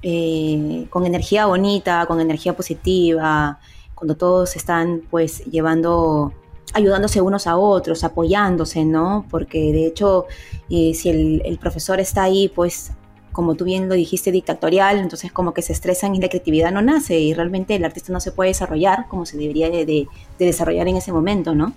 eh, 0.02 0.86
con 0.90 1.06
energía 1.06 1.46
bonita, 1.46 2.04
con 2.04 2.20
energía 2.20 2.54
positiva, 2.54 3.58
cuando 3.94 4.14
todos 4.14 4.54
están 4.54 5.00
pues 5.10 5.46
llevando, 5.46 6.34
ayudándose 6.74 7.22
unos 7.22 7.46
a 7.46 7.56
otros, 7.56 8.04
apoyándose, 8.04 8.84
¿no? 8.84 9.24
Porque 9.30 9.72
de 9.72 9.86
hecho, 9.86 10.26
eh, 10.68 10.92
si 10.92 11.08
el, 11.08 11.58
profesor 11.58 12.00
está 12.00 12.24
ahí, 12.24 12.48
pues 12.54 12.92
como 13.32 13.54
tú 13.54 13.64
bien 13.64 13.88
lo 13.88 13.94
dijiste, 13.94 14.30
dictatorial, 14.30 14.98
entonces 14.98 15.32
como 15.32 15.54
que 15.54 15.62
se 15.62 15.72
estresan 15.72 16.14
y 16.14 16.20
la 16.20 16.28
creatividad 16.28 16.70
no 16.70 16.82
nace 16.82 17.18
y 17.18 17.32
realmente 17.32 17.76
el 17.76 17.84
artista 17.86 18.12
no 18.12 18.20
se 18.20 18.30
puede 18.30 18.50
desarrollar 18.50 19.06
como 19.08 19.24
se 19.24 19.38
debería 19.38 19.70
de, 19.70 20.06
desarrollar 20.38 20.86
en 20.86 20.96
ese 20.96 21.12
momento, 21.12 21.54
¿no? 21.54 21.72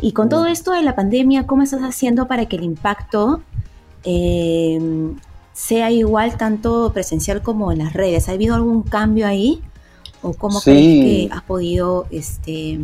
Y 0.00 0.12
con 0.12 0.28
todo 0.28 0.46
esto 0.46 0.72
de 0.72 0.82
la 0.82 0.94
pandemia, 0.94 1.46
¿cómo 1.46 1.62
estás 1.62 1.80
haciendo 1.82 2.28
para 2.28 2.46
que 2.46 2.56
el 2.56 2.64
impacto 2.64 3.40
eh, 4.04 4.78
sea 5.52 5.90
igual 5.90 6.36
tanto 6.36 6.92
presencial 6.92 7.42
como 7.42 7.72
en 7.72 7.78
las 7.78 7.94
redes? 7.94 8.28
¿Ha 8.28 8.32
habido 8.32 8.54
algún 8.54 8.82
cambio 8.82 9.26
ahí? 9.26 9.62
¿O 10.22 10.32
cómo 10.34 10.60
crees 10.60 11.28
que 11.28 11.34
has 11.34 11.42
podido... 11.42 12.06
Este... 12.10 12.78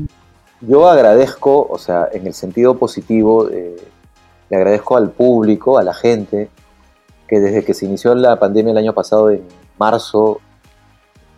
Yo 0.61 0.89
agradezco, 0.89 1.67
o 1.71 1.79
sea, 1.79 2.09
en 2.13 2.27
el 2.27 2.35
sentido 2.35 2.77
positivo, 2.79 3.49
eh, 3.49 3.77
le 4.51 4.57
agradezco 4.57 4.97
al 4.97 5.11
público, 5.11 5.79
a 5.79 5.85
la 5.85 5.95
gente, 5.95 6.49
que 7.29 7.39
desde 7.39 7.65
que 7.65 7.75
se 7.75 7.87
inició 7.87 8.15
la 8.15 8.39
pandemia 8.39 8.73
el 8.73 8.79
año 8.79 8.93
pasado, 8.93 9.31
en 9.31 9.43
marzo, 9.79 10.41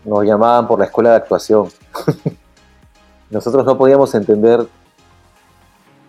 nos 0.05 0.25
llamaban 0.25 0.67
por 0.67 0.79
la 0.79 0.87
escuela 0.87 1.11
de 1.11 1.17
actuación. 1.17 1.69
Nosotros 3.31 3.65
no 3.67 3.77
podíamos 3.77 4.15
entender 4.15 4.67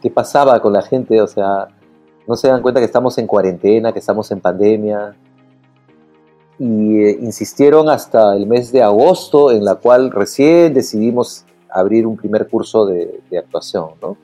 qué 0.07 0.13
pasaba 0.13 0.59
con 0.61 0.71
la 0.71 0.81
gente, 0.81 1.21
o 1.21 1.27
sea, 1.27 1.67
no 2.27 2.35
se 2.35 2.47
dan 2.47 2.61
cuenta 2.61 2.79
que 2.79 2.85
estamos 2.85 3.17
en 3.17 3.27
cuarentena, 3.27 3.91
que 3.91 3.99
estamos 3.99 4.31
en 4.31 4.39
pandemia, 4.39 5.15
y 6.59 7.03
eh, 7.03 7.17
insistieron 7.21 7.89
hasta 7.89 8.33
el 8.35 8.47
mes 8.47 8.71
de 8.71 8.81
agosto, 8.81 9.51
en 9.51 9.65
la 9.65 9.75
cual 9.75 10.11
recién 10.11 10.73
decidimos 10.73 11.45
abrir 11.69 12.07
un 12.07 12.15
primer 12.15 12.47
curso 12.47 12.85
de, 12.85 13.21
actuación. 13.37 13.89
¿no? 14.01 14.17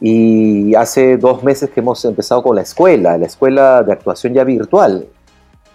Y 0.00 0.74
hace 0.76 1.16
dos 1.16 1.42
meses 1.42 1.70
que 1.70 1.80
hemos 1.80 2.04
empezado 2.04 2.42
con 2.42 2.54
la 2.54 2.62
escuela, 2.62 3.18
la 3.18 3.26
escuela 3.26 3.82
de 3.82 3.92
actuación 3.92 4.32
ya 4.32 4.44
virtual, 4.44 5.08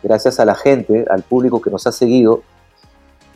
gracias 0.02 0.40
a 0.40 0.46
la 0.46 0.56
gente, 0.56 1.06
al 1.10 1.24
público 1.24 1.62
que 1.62 1.70
nos 1.70 1.86
ha 1.88 1.92
seguido 1.92 2.42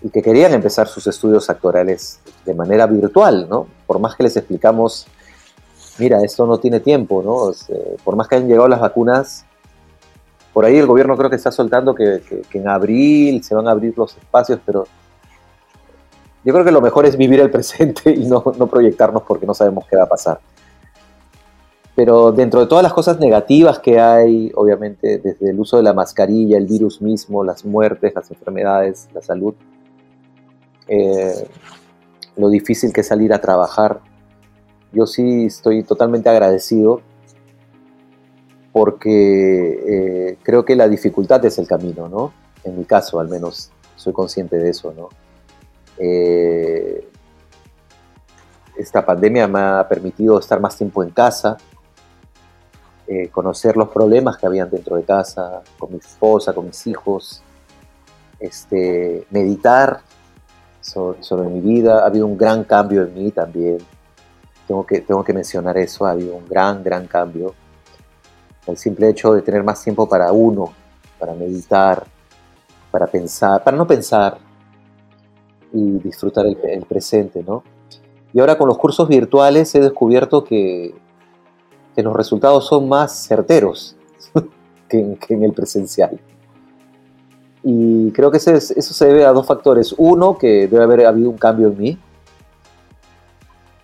y 0.01 0.09
que 0.09 0.21
querían 0.21 0.53
empezar 0.53 0.87
sus 0.87 1.05
estudios 1.07 1.49
actorales 1.49 2.19
de 2.45 2.53
manera 2.53 2.87
virtual, 2.87 3.47
¿no? 3.49 3.67
Por 3.85 3.99
más 3.99 4.15
que 4.15 4.23
les 4.23 4.37
explicamos, 4.37 5.07
mira, 5.97 6.21
esto 6.21 6.45
no 6.45 6.57
tiene 6.59 6.79
tiempo, 6.79 7.21
¿no? 7.23 7.51
por 8.03 8.15
más 8.15 8.27
que 8.27 8.35
hayan 8.35 8.47
llegado 8.47 8.67
las 8.67 8.79
vacunas, 8.79 9.45
por 10.55 10.63
ahí 10.63 10.77
el 10.77 10.87
gobierno 10.87 11.17
creo 11.17 11.29
que 11.29 11.35
está 11.35 11.51
soltando 11.51 11.93
que, 11.93 12.21
en 12.53 12.69
abril 12.69 13.43
se 13.43 13.53
van 13.53 13.67
a 13.67 13.71
abrir 13.71 13.93
los 13.97 14.15
espacios, 14.15 14.57
pero 14.65 14.87
yo 16.45 16.53
creo 16.53 16.63
que 16.63 16.71
lo 16.71 16.79
mejor 16.79 17.05
es 17.05 17.17
vivir 17.17 17.41
el 17.41 17.51
presente 17.51 18.09
y 18.09 18.25
no, 18.25 18.41
proyectarnos 18.41 19.23
porque 19.23 19.45
no 19.45 19.53
sabemos 19.53 19.85
qué 19.85 19.97
va 19.97 20.03
a 20.03 20.07
pasar. 20.07 20.39
Pero 21.93 22.31
dentro 22.31 22.61
de 22.61 22.67
todas 22.67 22.83
las 22.83 22.93
cosas 22.93 23.19
negativas 23.19 23.79
que 23.79 23.99
hay, 23.99 24.49
obviamente, 24.55 25.17
desde 25.17 25.49
el 25.49 25.59
uso 25.59 25.75
de 25.75 25.83
la 25.83 25.93
mascarilla, 25.93 26.57
el 26.57 26.67
virus 26.67 27.01
mismo, 27.01 27.43
las 27.43 27.65
muertes, 27.65 28.13
las 28.15 28.31
enfermedades, 28.31 29.09
la 29.13 29.21
salud, 29.21 29.55
eh, 30.87 31.49
lo 32.37 32.47
difícil 32.47 32.93
que 32.93 33.01
es 33.01 33.07
salir 33.07 33.33
a 33.33 33.41
trabajar, 33.41 33.99
yo 34.95 35.05
sí 35.05 35.45
estoy 35.45 35.83
totalmente 35.83 36.29
agradecido 36.29 37.01
porque 38.71 39.79
eh, 39.87 40.37
creo 40.43 40.65
que 40.65 40.75
la 40.75 40.87
dificultad 40.87 41.43
es 41.45 41.57
el 41.59 41.67
camino, 41.67 42.09
¿no? 42.09 42.33
En 42.63 42.77
mi 42.77 42.85
caso, 42.85 43.19
al 43.19 43.29
menos, 43.29 43.71
soy 43.95 44.11
consciente 44.11 44.57
de 44.57 44.69
eso, 44.69 44.93
¿no? 44.93 45.09
Eh, 45.97 47.07
esta 48.77 49.05
pandemia 49.05 49.47
me 49.47 49.59
ha 49.59 49.87
permitido 49.87 50.37
estar 50.39 50.59
más 50.59 50.75
tiempo 50.75 51.03
en 51.03 51.11
casa, 51.11 51.57
eh, 53.07 53.29
conocer 53.29 53.77
los 53.77 53.89
problemas 53.89 54.37
que 54.37 54.45
habían 54.45 54.69
dentro 54.69 54.97
de 54.97 55.03
casa, 55.03 55.61
con 55.77 55.91
mi 55.91 55.97
esposa, 55.99 56.53
con 56.53 56.65
mis 56.65 56.85
hijos, 56.87 57.43
este, 58.39 59.25
meditar 59.29 60.01
sobre, 60.81 61.23
sobre, 61.23 61.49
mi 61.49 61.61
vida. 61.61 62.03
Ha 62.03 62.07
habido 62.07 62.25
un 62.27 62.37
gran 62.37 62.63
cambio 62.63 63.03
en 63.03 63.13
mí 63.13 63.31
también. 63.31 63.77
Tengo 64.67 64.85
que, 64.85 65.01
tengo 65.01 65.23
que 65.23 65.33
mencionar 65.33 65.77
eso, 65.77 66.05
ha 66.05 66.11
habido 66.11 66.35
un 66.35 66.47
gran, 66.47 66.83
gran 66.83 67.07
cambio 67.07 67.53
el 68.67 68.77
simple 68.77 69.09
hecho 69.09 69.33
de 69.33 69.41
tener 69.41 69.63
más 69.63 69.83
tiempo 69.83 70.07
para 70.07 70.31
uno, 70.31 70.73
para 71.19 71.33
meditar, 71.33 72.05
para 72.91 73.07
pensar, 73.07 73.63
para 73.63 73.77
no 73.77 73.85
pensar 73.85 74.37
y 75.71 75.99
disfrutar 75.99 76.45
el, 76.45 76.85
presente, 76.85 77.43
¿no? 77.43 77.63
Y 78.33 78.39
ahora 78.39 78.57
con 78.57 78.67
los 78.67 78.77
cursos 78.77 79.07
virtuales 79.07 79.73
he 79.75 79.79
descubierto 79.79 80.43
que, 80.43 80.93
los 81.97 82.13
resultados 82.13 82.67
son 82.67 82.89
más 82.89 83.25
certeros 83.25 83.95
que, 84.89 85.17
en, 85.29 85.43
el 85.43 85.53
presencial. 85.53 86.19
Y 87.63 88.11
creo 88.11 88.29
que 88.31 88.37
eso 88.37 88.71
se 88.71 89.05
debe 89.05 89.25
a 89.25 89.31
dos 89.31 89.47
factores. 89.47 89.95
Uno, 89.97 90.37
que 90.37 90.67
debe 90.67 90.83
haber 90.83 91.05
habido 91.05 91.29
un 91.29 91.37
cambio 91.37 91.69
en 91.69 91.77
mí. 91.77 91.99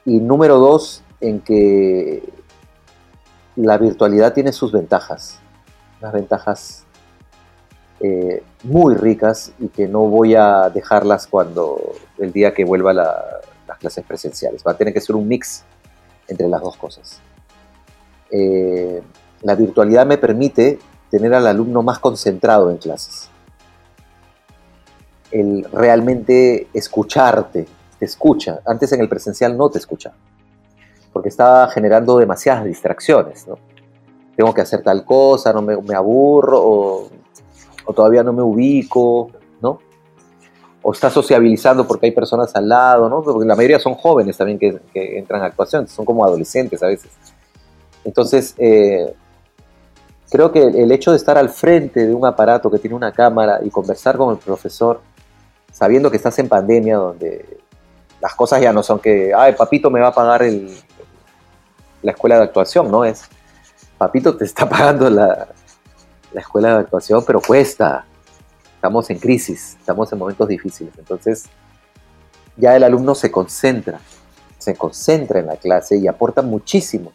Y 0.05 0.19
número 0.19 0.57
dos, 0.57 1.03
en 1.19 1.39
que 1.41 2.23
la 3.55 3.77
virtualidad 3.77 4.33
tiene 4.33 4.51
sus 4.51 4.71
ventajas, 4.71 5.39
unas 5.99 6.13
ventajas 6.13 6.85
eh, 7.99 8.43
muy 8.63 8.95
ricas 8.95 9.53
y 9.59 9.67
que 9.67 9.87
no 9.87 10.01
voy 10.01 10.33
a 10.33 10.69
dejarlas 10.69 11.27
cuando 11.27 11.93
el 12.17 12.31
día 12.31 12.53
que 12.53 12.65
vuelva 12.65 12.93
las 12.93 13.77
clases 13.79 14.03
presenciales. 14.05 14.63
Va 14.65 14.71
a 14.71 14.77
tener 14.77 14.93
que 14.93 15.01
ser 15.01 15.15
un 15.15 15.27
mix 15.27 15.63
entre 16.27 16.47
las 16.47 16.61
dos 16.61 16.77
cosas. 16.77 17.19
Eh, 18.31 19.01
la 19.41 19.55
virtualidad 19.55 20.05
me 20.05 20.17
permite 20.17 20.79
tener 21.11 21.33
al 21.33 21.45
alumno 21.45 21.83
más 21.83 21.99
concentrado 21.99 22.71
en 22.71 22.77
clases. 22.77 23.29
El 25.29 25.67
realmente 25.71 26.67
escucharte, 26.73 27.67
te 28.01 28.05
escucha. 28.05 28.61
Antes 28.65 28.91
en 28.93 29.01
el 29.01 29.07
presencial 29.07 29.55
no 29.55 29.69
te 29.69 29.77
escucha, 29.77 30.11
porque 31.13 31.29
estaba 31.29 31.67
generando 31.67 32.17
demasiadas 32.17 32.65
distracciones. 32.65 33.45
Tengo 34.35 34.55
que 34.55 34.61
hacer 34.61 34.81
tal 34.81 35.05
cosa, 35.05 35.53
no 35.53 35.61
me, 35.61 35.93
aburro, 35.93 36.59
o, 36.59 37.09
todavía 37.93 38.23
no 38.23 38.33
me 38.33 38.41
ubico, 38.41 39.29
¿no? 39.61 39.77
O 40.81 40.93
está 40.93 41.11
sociabilizando 41.11 41.85
porque 41.85 42.07
hay 42.07 42.11
personas 42.11 42.55
al 42.55 42.69
lado, 42.69 43.07
¿no? 43.07 43.21
Porque 43.21 43.47
la 43.47 43.55
mayoría 43.55 43.77
son 43.77 43.93
jóvenes 43.93 44.35
también 44.35 44.57
que, 44.57 44.79
entran 45.19 45.43
a 45.43 45.45
actuación, 45.45 45.87
son 45.87 46.03
como 46.03 46.25
adolescentes 46.25 46.81
a 46.81 46.87
veces. 46.87 47.11
Entonces, 48.03 48.55
eh, 48.57 49.13
creo 50.31 50.51
que 50.51 50.63
el 50.63 50.91
hecho 50.91 51.11
de 51.11 51.17
estar 51.17 51.37
al 51.37 51.49
frente 51.49 52.07
de 52.07 52.15
un 52.15 52.25
aparato 52.25 52.71
que 52.71 52.79
tiene 52.79 52.95
una 52.95 53.11
cámara 53.11 53.59
y 53.63 53.69
conversar 53.69 54.17
con 54.17 54.31
el 54.31 54.39
profesor, 54.39 55.01
sabiendo 55.71 56.09
que 56.09 56.17
estás 56.17 56.39
en 56.39 56.49
pandemia, 56.49 56.97
donde 56.97 57.60
las 58.21 58.35
cosas 58.35 58.61
ya 58.61 58.71
no 58.71 58.83
son 58.83 58.99
que, 58.99 59.33
ay, 59.35 59.53
papito 59.53 59.89
me 59.89 59.99
va 59.99 60.09
a 60.09 60.13
pagar 60.13 60.43
la 62.01 62.11
escuela 62.11 62.37
de 62.37 62.43
actuación, 62.43 62.91
¿no? 62.91 63.03
Es, 63.03 63.23
papito 63.97 64.37
te 64.37 64.45
está 64.45 64.69
pagando 64.69 65.09
la, 65.09 65.47
la 66.33 66.41
escuela 66.41 66.75
de 66.75 66.79
actuación, 66.81 67.23
pero 67.25 67.41
cuesta. 67.41 68.05
Estamos 68.75 69.09
en 69.11 69.19
crisis, 69.19 69.77
estamos 69.79 70.11
en 70.11 70.17
momentos 70.17 70.47
difíciles. 70.47 70.91
Entonces, 70.97 71.45
ya 72.57 72.75
el 72.75 72.83
alumno 72.83 73.13
se 73.13 73.29
concentra, 73.29 73.99
se 74.57 74.75
concentra 74.75 75.39
en 75.39 75.45
la 75.45 75.55
clase 75.55 75.97
y 75.97 76.07
aporta 76.07 76.41
muchísimo. 76.41 77.11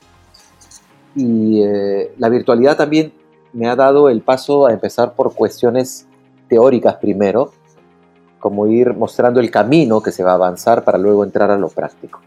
Y 1.17 1.63
eh, 1.63 2.15
la 2.19 2.29
virtualidad 2.29 2.77
también 2.77 3.13
me 3.53 3.69
ha 3.69 3.75
dado 3.75 4.09
el 4.11 4.21
paso 4.21 4.67
a 4.67 4.73
empezar 4.73 5.15
por 5.15 5.35
cuestiones 5.35 6.07
teóricas 6.49 6.97
primero, 6.97 7.53
como 8.39 8.67
ir 8.67 8.95
mostrando 8.95 9.41
el 9.41 9.51
camino 9.51 10.03
que 10.03 10.13
se 10.13 10.23
va 10.23 10.33
a 10.33 10.35
avanzar 10.35 10.85
para 10.85 10.99
luego 10.99 11.25
entrar 11.25 11.51
a 11.51 11.57
lo 11.57 11.69
práctico. 11.69 12.21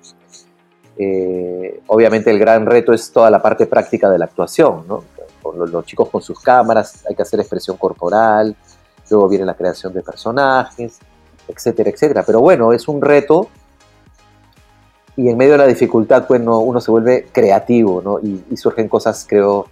Eh, 0.97 1.81
obviamente 1.87 2.29
el 2.29 2.39
gran 2.39 2.65
reto 2.65 2.91
es 2.91 3.11
toda 3.11 3.29
la 3.31 3.41
parte 3.41 3.67
práctica 3.67 4.09
de 4.09 4.17
la 4.17 4.25
actuación. 4.25 4.83
Los, 5.55 5.85
chicos 5.85 6.09
con 6.09 6.21
sus 6.21 6.39
cámaras, 6.39 7.05
hay 7.07 7.15
que 7.15 7.21
hacer 7.21 7.39
expresión 7.39 7.77
corporal, 7.77 8.55
luego 9.09 9.29
viene 9.29 9.45
la 9.45 9.55
creación 9.55 9.93
de 9.93 10.03
personajes, 10.03 10.99
etcétera, 11.47 11.89
etcétera. 11.89 12.23
Pero 12.25 12.41
bueno, 12.41 12.73
es 12.73 12.87
un 12.87 13.01
reto 13.01 13.47
y 15.19 15.27
en 15.27 15.37
medio 15.37 15.51
de 15.53 15.57
la 15.57 15.67
dificultad, 15.67 16.25
pues 16.27 16.41
uno 16.41 16.79
se 16.79 16.91
vuelve 16.91 17.27
creativo. 17.29 18.21
Y, 18.23 18.55
surgen 18.55 18.87
cosas, 18.87 19.25
creo, 19.27 19.65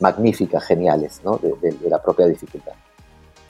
magníficas, 0.00 0.64
geniales, 0.64 1.20
¿no? 1.22 1.38
De, 1.38 1.76
la 1.90 2.00
propia 2.00 2.26
dificultad. 2.26 2.72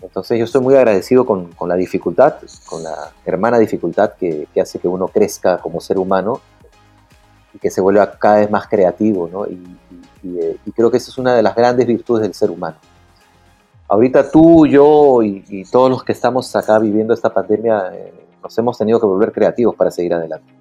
Entonces 0.03 0.39
yo 0.39 0.45
estoy 0.45 0.61
muy 0.61 0.75
agradecido 0.75 1.25
con, 1.25 1.51
la 1.67 1.75
dificultad, 1.75 2.35
con 2.67 2.83
la 2.83 3.13
hermana 3.25 3.59
dificultad 3.59 4.13
que, 4.13 4.47
que, 4.53 4.61
hace 4.61 4.79
que 4.79 4.89
uno 4.89 5.09
crezca 5.09 5.59
como 5.59 5.81
ser 5.81 5.99
humano 5.99 6.41
y 7.55 7.59
que 7.59 7.71
se 7.71 7.81
vuelva 7.81 8.13
cada 8.19 8.39
vez 8.39 8.51
más 8.51 8.69
creativo, 8.69 9.29
¿no? 9.31 9.47
Y, 9.47 9.59
eh, 10.25 10.59
creo 10.75 10.91
que 10.91 10.97
esa 10.97 11.11
es 11.11 11.19
una 11.19 11.35
de 11.35 11.43
las 11.43 11.55
grandes 11.55 11.87
virtudes 11.87 12.23
del 12.23 12.35
ser 12.35 12.51
humano. 12.51 12.77
Ahorita 13.89 14.29
tú, 14.31 14.67
yo 14.67 15.23
y, 15.23 15.65
todos 15.71 15.89
los 15.89 16.03
que 16.03 16.13
estamos 16.13 16.55
acá 16.57 16.79
viviendo 16.79 17.15
esta 17.15 17.33
pandemia 17.33 17.93
eh, 17.95 18.13
nos 18.43 18.59
hemos 18.59 18.77
tenido 18.77 18.99
que 18.99 19.07
volver 19.07 19.33
creativos 19.33 19.77
para 19.77 19.91
seguir 19.91 20.15
adelante 20.15 20.57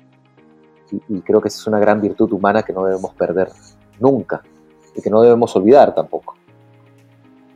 y, 0.91 1.21
creo 1.21 1.41
que 1.41 1.47
esa 1.47 1.59
es 1.59 1.67
una 1.67 1.79
gran 1.79 2.01
virtud 2.01 2.31
humana 2.31 2.63
que 2.63 2.73
no 2.73 2.85
debemos 2.85 3.13
perder 3.15 3.49
nunca 3.99 4.41
y 4.95 5.01
que 5.01 5.09
no 5.09 5.21
debemos 5.21 5.55
olvidar 5.55 5.93
tampoco. 5.93 6.34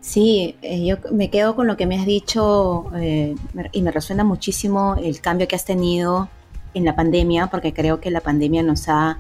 Sí, 0.10 0.56
eh, 0.64 0.84
yo 0.84 0.96
me 1.12 1.30
quedo 1.30 1.56
con 1.56 1.68
lo 1.68 1.78
que 1.78 1.86
me 1.86 1.96
has 1.96 2.08
dicho 2.08 2.88
eh, 2.96 3.36
y 3.72 3.82
me 3.84 3.92
resuena 3.92 4.24
muchísimo 4.24 4.96
el 4.96 5.22
cambio 5.22 5.48
que 5.48 5.56
has 5.56 5.66
tenido 5.66 6.30
en 6.74 6.84
la 6.84 6.96
pandemia, 6.96 7.46
porque 7.46 7.76
creo 7.76 8.00
que 8.02 8.10
la 8.10 8.20
pandemia 8.20 8.64
nos 8.64 8.90
ha 8.90 9.20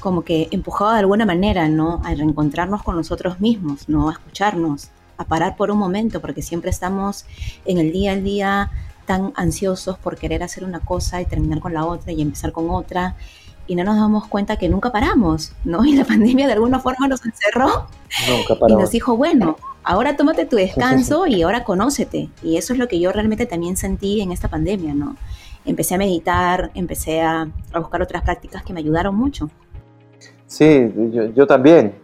como 0.00 0.22
que 0.22 0.48
empujado 0.50 0.92
de 0.92 1.00
alguna 1.00 1.26
manera, 1.26 1.68
¿no? 1.68 2.00
A 2.06 2.14
reencontrarnos 2.14 2.82
con 2.82 2.96
nosotros 2.96 3.38
mismos, 3.38 3.86
¿no? 3.86 4.08
A 4.08 4.12
escucharnos, 4.12 4.88
a 5.18 5.24
parar 5.24 5.58
por 5.58 5.70
un 5.70 5.76
momento, 5.76 6.22
porque 6.22 6.40
siempre 6.40 6.70
estamos 6.70 7.26
en 7.66 7.76
el 7.76 7.92
día 7.92 8.12
al 8.12 8.24
día 8.24 8.70
tan 9.04 9.34
ansiosos 9.36 9.98
por 9.98 10.16
querer 10.16 10.42
hacer 10.42 10.64
una 10.64 10.80
cosa 10.80 11.20
y 11.20 11.26
terminar 11.26 11.60
con 11.60 11.74
la 11.74 11.84
otra 11.84 12.12
y 12.12 12.22
empezar 12.22 12.50
con 12.50 12.70
otra 12.70 13.14
y 13.66 13.74
no 13.74 13.84
nos 13.84 13.96
damos 13.96 14.26
cuenta 14.28 14.56
que 14.56 14.70
nunca 14.70 14.90
paramos, 14.90 15.52
¿no? 15.64 15.84
Y 15.84 15.96
la 15.96 16.06
pandemia 16.06 16.46
de 16.46 16.54
alguna 16.54 16.78
forma 16.78 17.08
nos 17.08 17.26
encerró 17.26 17.88
y 18.68 18.72
nos 18.72 18.90
dijo, 18.90 19.18
bueno, 19.18 19.58
ahora 19.84 20.16
tómate 20.16 20.46
tu 20.46 20.56
descanso 20.56 21.26
y 21.26 21.42
ahora 21.42 21.64
conócete. 21.64 22.30
Y 22.42 22.56
eso 22.56 22.72
es 22.72 22.78
lo 22.78 22.88
que 22.88 22.98
yo 22.98 23.12
realmente 23.12 23.46
también 23.46 23.76
sentí 23.76 24.20
en 24.20 24.32
esta 24.32 24.48
pandemia, 24.48 24.94
¿no? 24.94 25.16
Empecé 25.64 25.94
a 25.94 25.98
meditar, 25.98 26.70
empecé 26.74 27.22
a, 27.22 27.48
buscar 27.74 28.02
otras 28.02 28.22
prácticas 28.22 28.62
que 28.62 28.72
me 28.72 28.80
ayudaron 28.80 29.14
mucho. 29.14 29.48
Sí, 30.46 30.92
yo, 31.12 31.26
yo 31.26 31.46
también. 31.46 31.94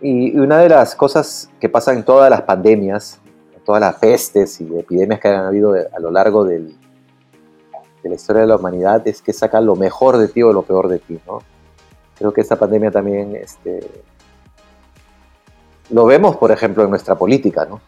Y 0.00 0.36
una 0.38 0.58
de 0.58 0.68
las 0.68 0.94
cosas 0.94 1.50
que 1.60 1.68
pasan 1.68 1.98
en 1.98 2.04
todas 2.04 2.30
las 2.30 2.42
pandemias 2.42 3.20
todas 3.66 3.80
las 3.80 3.96
pestes 3.96 4.60
y 4.60 4.78
epidemias 4.78 5.20
que 5.20 5.28
han 5.28 5.44
habido 5.44 5.74
a 5.74 6.00
lo 6.00 6.10
largo 6.10 6.44
de 6.44 6.72
la 8.04 8.14
historia 8.14 8.42
de 8.42 8.46
la 8.46 8.56
humanidad 8.56 9.06
es 9.06 9.20
que 9.20 9.32
saca 9.32 9.60
lo 9.60 9.74
mejor 9.74 10.16
de 10.16 10.28
ti 10.28 10.40
o 10.42 10.52
lo 10.52 10.62
peor 10.62 10.88
de 10.88 11.00
ti, 11.00 11.18
¿no? 11.26 11.40
Creo 12.16 12.32
que 12.32 12.40
esta 12.40 12.56
pandemia 12.56 12.92
también 12.92 13.34
este, 13.34 13.80
lo 15.90 16.04
vemos, 16.04 16.36
por 16.36 16.50
ejemplo, 16.50 16.84
en 16.84 16.90
nuestra 16.90 17.14
política, 17.14 17.64
¿no? 17.64 17.80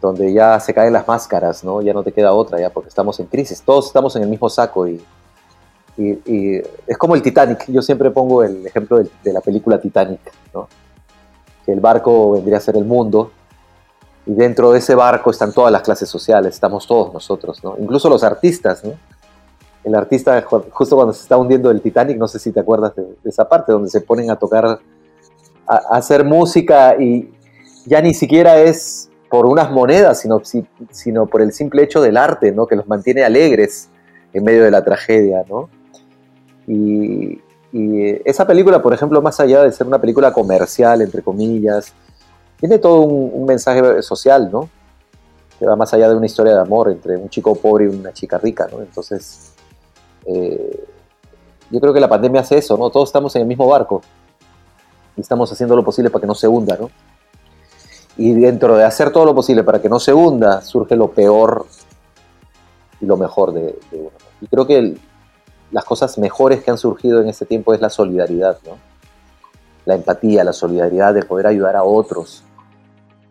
Donde 0.00 0.32
ya 0.32 0.58
se 0.60 0.72
caen 0.72 0.92
las 0.92 1.06
máscaras, 1.06 1.62
¿no? 1.62 1.82
Ya 1.82 1.92
no 1.92 2.02
te 2.02 2.12
queda 2.12 2.32
otra, 2.32 2.58
ya 2.58 2.70
porque 2.70 2.88
estamos 2.88 3.20
en 3.20 3.26
crisis. 3.26 3.62
Todos 3.62 3.86
estamos 3.86 4.16
en 4.16 4.22
el 4.22 4.28
mismo 4.28 4.48
saco 4.48 4.88
y, 4.88 5.02
es 5.96 6.96
como 6.96 7.14
el 7.14 7.20
Titanic. 7.20 7.66
Yo 7.68 7.82
siempre 7.82 8.10
pongo 8.10 8.42
el 8.42 8.66
ejemplo 8.66 8.98
de, 8.98 9.10
de 9.22 9.32
la 9.32 9.40
película 9.42 9.78
Titanic, 9.78 10.20
¿no? 10.54 10.68
Que 11.66 11.72
el 11.72 11.80
barco 11.80 12.32
vendría 12.32 12.56
a 12.56 12.60
ser 12.60 12.76
el 12.76 12.86
mundo 12.86 13.32
y 14.26 14.34
dentro 14.34 14.72
de 14.72 14.78
ese 14.78 14.94
barco 14.94 15.30
están 15.30 15.52
todas 15.52 15.72
las 15.72 15.82
clases 15.82 16.08
sociales, 16.08 16.54
estamos 16.54 16.86
todos 16.86 17.12
nosotros, 17.12 17.62
¿no? 17.64 17.76
Incluso 17.78 18.08
los 18.08 18.22
artistas, 18.22 18.84
¿no? 18.84 18.92
El 19.82 19.94
artista, 19.94 20.42
justo 20.42 20.94
cuando 20.94 21.14
se 21.14 21.22
está 21.22 21.38
hundiendo 21.38 21.70
el 21.70 21.80
Titanic, 21.80 22.18
no 22.18 22.28
sé 22.28 22.38
si 22.38 22.52
te 22.52 22.60
acuerdas 22.60 22.94
de, 22.94 23.16
esa 23.24 23.48
parte, 23.48 23.72
donde 23.72 23.88
se 23.88 24.02
ponen 24.02 24.30
a 24.30 24.36
tocar, 24.36 24.78
hacer 25.70 26.24
música 26.24 26.96
y 26.98 27.30
ya 27.86 28.00
ni 28.00 28.14
siquiera 28.14 28.58
es 28.58 29.08
por 29.28 29.46
unas 29.46 29.70
monedas, 29.70 30.20
sino, 30.20 30.42
sino 30.90 31.26
por 31.26 31.40
el 31.40 31.52
simple 31.52 31.82
hecho 31.84 32.00
del 32.00 32.16
arte, 32.16 32.50
¿no? 32.50 32.66
Que 32.66 32.76
los 32.76 32.88
mantiene 32.88 33.22
alegres 33.22 33.88
en 34.32 34.44
medio 34.44 34.64
de 34.64 34.70
la 34.70 34.84
tragedia, 34.84 35.44
¿no? 35.48 35.68
Y, 36.66 37.40
y 37.72 38.28
esa 38.28 38.46
película, 38.46 38.82
por 38.82 38.92
ejemplo, 38.92 39.22
más 39.22 39.38
allá 39.38 39.62
de 39.62 39.72
ser 39.72 39.86
una 39.86 40.00
película 40.00 40.32
comercial, 40.32 41.02
entre 41.02 41.22
comillas, 41.22 41.92
tiene 42.58 42.78
todo 42.78 43.02
un, 43.02 43.46
mensaje 43.46 44.02
social, 44.02 44.50
¿no? 44.50 44.68
Que 45.58 45.66
va 45.66 45.76
más 45.76 45.94
allá 45.94 46.08
de 46.08 46.16
una 46.16 46.26
historia 46.26 46.54
de 46.54 46.60
amor 46.60 46.90
entre 46.90 47.16
un 47.16 47.28
chico 47.28 47.54
pobre 47.54 47.84
y 47.84 47.88
una 47.88 48.12
chica 48.12 48.38
rica, 48.38 48.68
¿no? 48.70 48.80
Entonces, 48.80 49.52
eh, 50.26 50.84
yo 51.70 51.80
creo 51.80 51.94
que 51.94 52.00
la 52.00 52.08
pandemia 52.08 52.40
hace 52.40 52.58
eso, 52.58 52.76
¿no? 52.76 52.90
Todos 52.90 53.08
estamos 53.08 53.34
en 53.36 53.42
el 53.42 53.48
mismo 53.48 53.68
barco 53.68 54.02
y 55.16 55.20
estamos 55.20 55.50
haciendo 55.52 55.76
lo 55.76 55.84
posible 55.84 56.10
para 56.10 56.20
que 56.20 56.26
no 56.26 56.34
se 56.34 56.48
hunda, 56.48 56.76
¿no? 56.78 56.90
Y 58.16 58.34
dentro 58.34 58.76
de 58.76 58.84
hacer 58.84 59.12
todo 59.12 59.24
lo 59.24 59.34
posible 59.34 59.64
para 59.64 59.80
que 59.80 59.88
no 59.88 59.98
se 59.98 60.12
hunda, 60.12 60.60
surge 60.62 60.96
lo 60.96 61.10
peor 61.10 61.66
y 63.00 63.06
lo 63.06 63.16
mejor 63.16 63.52
de, 63.52 63.78
uno. 63.92 64.10
Y 64.40 64.46
creo 64.46 64.66
que 64.66 64.96
las 65.70 65.84
cosas 65.84 66.18
mejores 66.18 66.62
que 66.62 66.70
han 66.70 66.78
surgido 66.78 67.20
en 67.20 67.28
este 67.28 67.46
tiempo 67.46 67.72
es 67.72 67.80
la 67.80 67.90
solidaridad, 67.90 68.58
¿no? 68.66 68.78
La 69.86 69.94
empatía, 69.94 70.44
la 70.44 70.52
solidaridad 70.52 71.14
de 71.14 71.22
poder 71.22 71.46
ayudar 71.46 71.76
a 71.76 71.84
otros, 71.84 72.44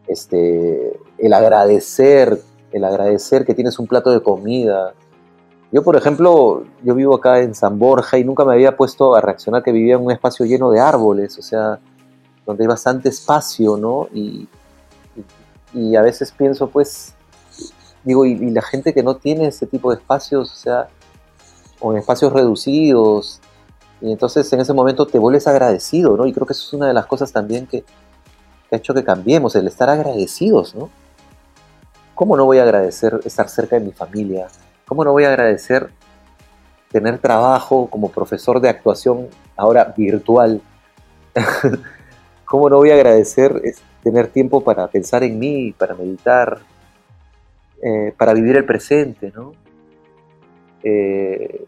este, 0.08 1.00
el 1.20 1.34
agradecer, 1.34 2.42
el 2.72 2.84
agradecer 2.84 3.46
que 3.46 3.54
tienes 3.54 3.78
un 3.78 3.88
plato 3.88 4.12
de 4.12 4.22
comida. 4.22 4.94
Yo, 5.72 5.84
por 5.84 5.96
ejemplo, 5.96 6.64
yo 6.84 6.96
vivo 6.96 7.16
acá 7.16 7.40
en 7.40 7.54
San 7.54 7.78
Borja 7.78 8.18
y 8.18 8.24
nunca 8.24 8.44
me 8.44 8.54
había 8.54 8.76
puesto 8.76 9.16
a 9.16 9.22
reaccionar 9.22 9.62
que 9.62 9.72
vivía 9.72 9.96
en 9.96 10.04
un 10.04 10.12
espacio 10.12 10.46
lleno 10.46 10.72
de 10.72 10.80
árboles, 10.80 11.38
o 11.38 11.44
sea, 11.44 11.80
donde 12.46 12.64
hay 12.64 12.68
bastante 12.68 13.10
espacio, 13.10 13.78
¿no? 13.78 14.08
Y, 14.14 14.48
a 15.96 16.02
veces 16.02 16.32
pienso, 16.32 16.68
pues, 16.70 17.14
digo, 18.04 18.26
y, 18.26 18.50
la 18.50 18.64
gente 18.64 18.94
que 18.94 19.04
no 19.04 19.18
tiene 19.18 19.48
ese 19.48 19.68
tipo 19.68 19.92
de 19.92 19.98
espacios, 19.98 20.52
o 20.52 20.56
sea, 20.56 20.88
o 21.80 21.92
en 21.92 22.00
espacios 22.00 22.34
reducidos, 22.34 23.40
y 24.02 24.12
entonces 24.12 24.52
en 24.52 24.62
ese 24.62 24.74
momento 24.74 25.06
te 25.06 25.20
vuelves 25.20 25.46
agradecido, 25.46 26.18
¿no? 26.18 26.26
Y 26.26 26.34
creo 26.34 26.48
que 26.48 26.54
eso 26.54 26.64
es 26.66 26.74
una 26.74 26.88
de 26.88 26.94
las 26.94 27.06
cosas 27.06 27.32
también 27.32 27.68
que, 27.68 27.84
ha 28.72 28.76
hecho 28.76 28.96
que 28.96 29.04
cambiemos, 29.04 29.56
el 29.56 29.68
estar 29.68 29.90
agradecidos, 29.90 30.74
¿no? 30.74 30.90
¿Cómo 32.16 32.36
no 32.36 32.46
voy 32.46 32.58
a 32.58 32.64
agradecer 32.64 33.20
estar 33.24 33.48
cerca 33.50 33.78
de 33.78 33.86
mi 33.86 33.92
familia? 33.92 34.48
¿Cómo 34.90 35.04
no 35.04 35.12
voy 35.12 35.24
a 35.24 35.28
agradecer 35.28 35.92
tener 36.92 37.20
trabajo 37.20 37.88
como 37.92 38.10
profesor 38.10 38.60
de 38.60 38.70
actuación 38.70 39.28
ahora 39.56 39.94
virtual? 39.96 40.64
¿Cómo 42.46 42.72
no 42.72 42.78
voy 42.78 42.90
a 42.90 42.96
agradecer 42.96 43.62
tener 44.02 44.30
tiempo 44.30 44.64
para 44.64 44.88
pensar 44.88 45.24
en 45.24 45.38
mí, 45.38 45.76
para 45.78 45.94
meditar, 45.94 46.58
eh, 47.84 48.16
para 48.18 48.34
vivir 48.34 48.58
el 48.58 48.66
presente, 48.66 49.32
¿no? 49.36 49.52
Eh, 50.82 51.68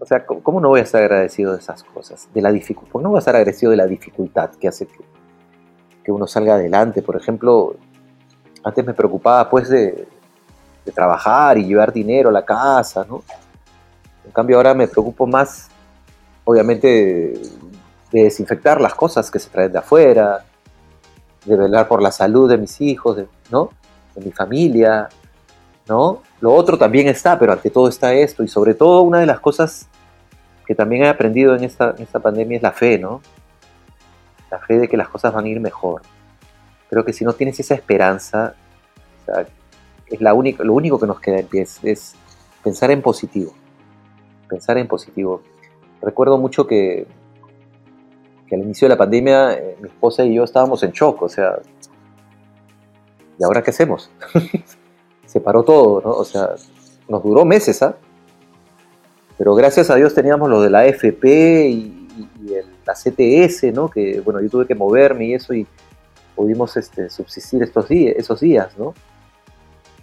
o 0.00 0.04
sea, 0.04 0.26
¿cómo 0.26 0.60
no 0.60 0.68
voy 0.68 0.80
a 0.80 0.82
estar 0.82 1.02
agradecido 1.02 1.52
de 1.52 1.60
esas 1.60 1.82
cosas? 1.82 2.28
De 2.34 2.42
la. 2.42 2.50
¿Por 2.50 2.60
qué 2.60 2.76
no 3.00 3.08
voy 3.08 3.16
a 3.16 3.20
estar 3.20 3.34
agradecido 3.34 3.70
de 3.70 3.78
la 3.78 3.86
dificultad 3.86 4.50
que 4.50 4.68
hace 4.68 4.86
que, 4.86 4.98
que 6.04 6.12
uno 6.12 6.26
salga 6.26 6.56
adelante? 6.56 7.00
Por 7.00 7.16
ejemplo, 7.16 7.74
antes 8.62 8.84
me 8.84 8.92
preocupaba 8.92 9.48
pues 9.48 9.70
de, 9.70 10.06
de 10.88 10.92
trabajar 10.92 11.58
y 11.58 11.66
llevar 11.66 11.92
dinero 11.92 12.30
a 12.30 12.32
la 12.32 12.44
casa, 12.46 13.04
¿no? 13.06 13.22
En 14.24 14.32
cambio 14.32 14.56
ahora 14.56 14.72
me 14.72 14.88
preocupo 14.88 15.26
más, 15.26 15.68
obviamente, 16.44 16.88
de 18.10 18.22
desinfectar 18.22 18.80
las 18.80 18.94
cosas 18.94 19.30
que 19.30 19.38
se 19.38 19.50
traen 19.50 19.70
de 19.70 19.78
afuera, 19.78 20.46
de 21.44 21.56
velar 21.56 21.86
por 21.88 22.00
la 22.00 22.10
salud 22.10 22.48
de 22.48 22.56
mis 22.56 22.80
hijos, 22.80 23.18
¿no? 23.50 23.70
De 24.14 24.24
mi 24.24 24.32
familia, 24.32 25.10
¿no? 25.86 26.22
Lo 26.40 26.54
otro 26.54 26.78
también 26.78 27.06
está, 27.06 27.38
pero 27.38 27.52
ante 27.52 27.68
todo 27.68 27.88
está 27.88 28.14
esto. 28.14 28.42
Y 28.42 28.48
sobre 28.48 28.72
todo 28.72 29.02
una 29.02 29.20
de 29.20 29.26
las 29.26 29.40
cosas 29.40 29.88
que 30.66 30.74
también 30.74 31.04
he 31.04 31.08
aprendido 31.08 31.54
en 31.54 31.64
esta, 31.64 31.94
esta 31.98 32.18
pandemia 32.18 32.56
es 32.56 32.62
la 32.62 32.72
fe, 32.72 32.98
¿no? 32.98 33.20
La 34.50 34.58
fe 34.58 34.78
de 34.78 34.88
que 34.88 34.96
las 34.96 35.08
cosas 35.10 35.34
van 35.34 35.44
a 35.44 35.48
ir 35.48 35.60
mejor. 35.60 36.00
Creo 36.88 37.04
que 37.04 37.12
si 37.12 37.26
no 37.26 37.34
tienes 37.34 37.60
esa 37.60 37.74
esperanza, 37.74 38.54
es 40.10 40.20
la 40.20 40.34
única, 40.34 40.64
lo 40.64 40.74
único 40.74 40.98
que 40.98 41.06
nos 41.06 41.20
queda 41.20 41.38
en 41.38 41.46
pie, 41.46 41.66
es, 41.82 42.14
pensar 42.62 42.90
en 42.90 43.02
positivo. 43.02 43.52
Pensar 44.48 44.78
en 44.78 44.88
positivo. 44.88 45.42
Recuerdo 46.00 46.38
mucho 46.38 46.66
que, 46.66 47.06
que 48.46 48.54
al 48.54 48.62
inicio 48.62 48.86
de 48.86 48.90
la 48.90 48.98
pandemia 48.98 49.52
eh, 49.54 49.76
mi 49.80 49.88
esposa 49.88 50.24
y 50.24 50.34
yo 50.34 50.44
estábamos 50.44 50.82
en 50.82 50.92
shock, 50.92 51.22
o 51.22 51.28
sea, 51.28 51.58
¿y 53.38 53.44
ahora 53.44 53.62
qué 53.62 53.70
hacemos? 53.70 54.10
Se 55.26 55.40
paró 55.40 55.62
todo, 55.62 56.00
¿no? 56.00 56.10
O 56.12 56.24
sea, 56.24 56.54
nos 57.08 57.22
duró 57.22 57.44
meses, 57.44 57.82
¿ah? 57.82 57.96
Pero 59.36 59.54
gracias 59.54 59.90
a 59.90 59.94
Dios 59.94 60.14
teníamos 60.14 60.48
lo 60.48 60.60
de 60.60 60.70
la 60.70 60.86
FP 60.86 61.68
y, 61.68 61.94
la 62.84 62.94
CTS, 62.94 63.74
¿no? 63.74 63.90
Que, 63.90 64.20
bueno, 64.20 64.40
yo 64.40 64.48
tuve 64.48 64.66
que 64.66 64.74
moverme 64.74 65.26
y 65.26 65.34
eso 65.34 65.52
y 65.52 65.66
pudimos 66.34 66.76
este, 66.78 67.10
subsistir 67.10 67.62
estos 67.62 67.88
días, 67.88 68.14
esos 68.16 68.40
días, 68.40 68.76
¿no? 68.78 68.94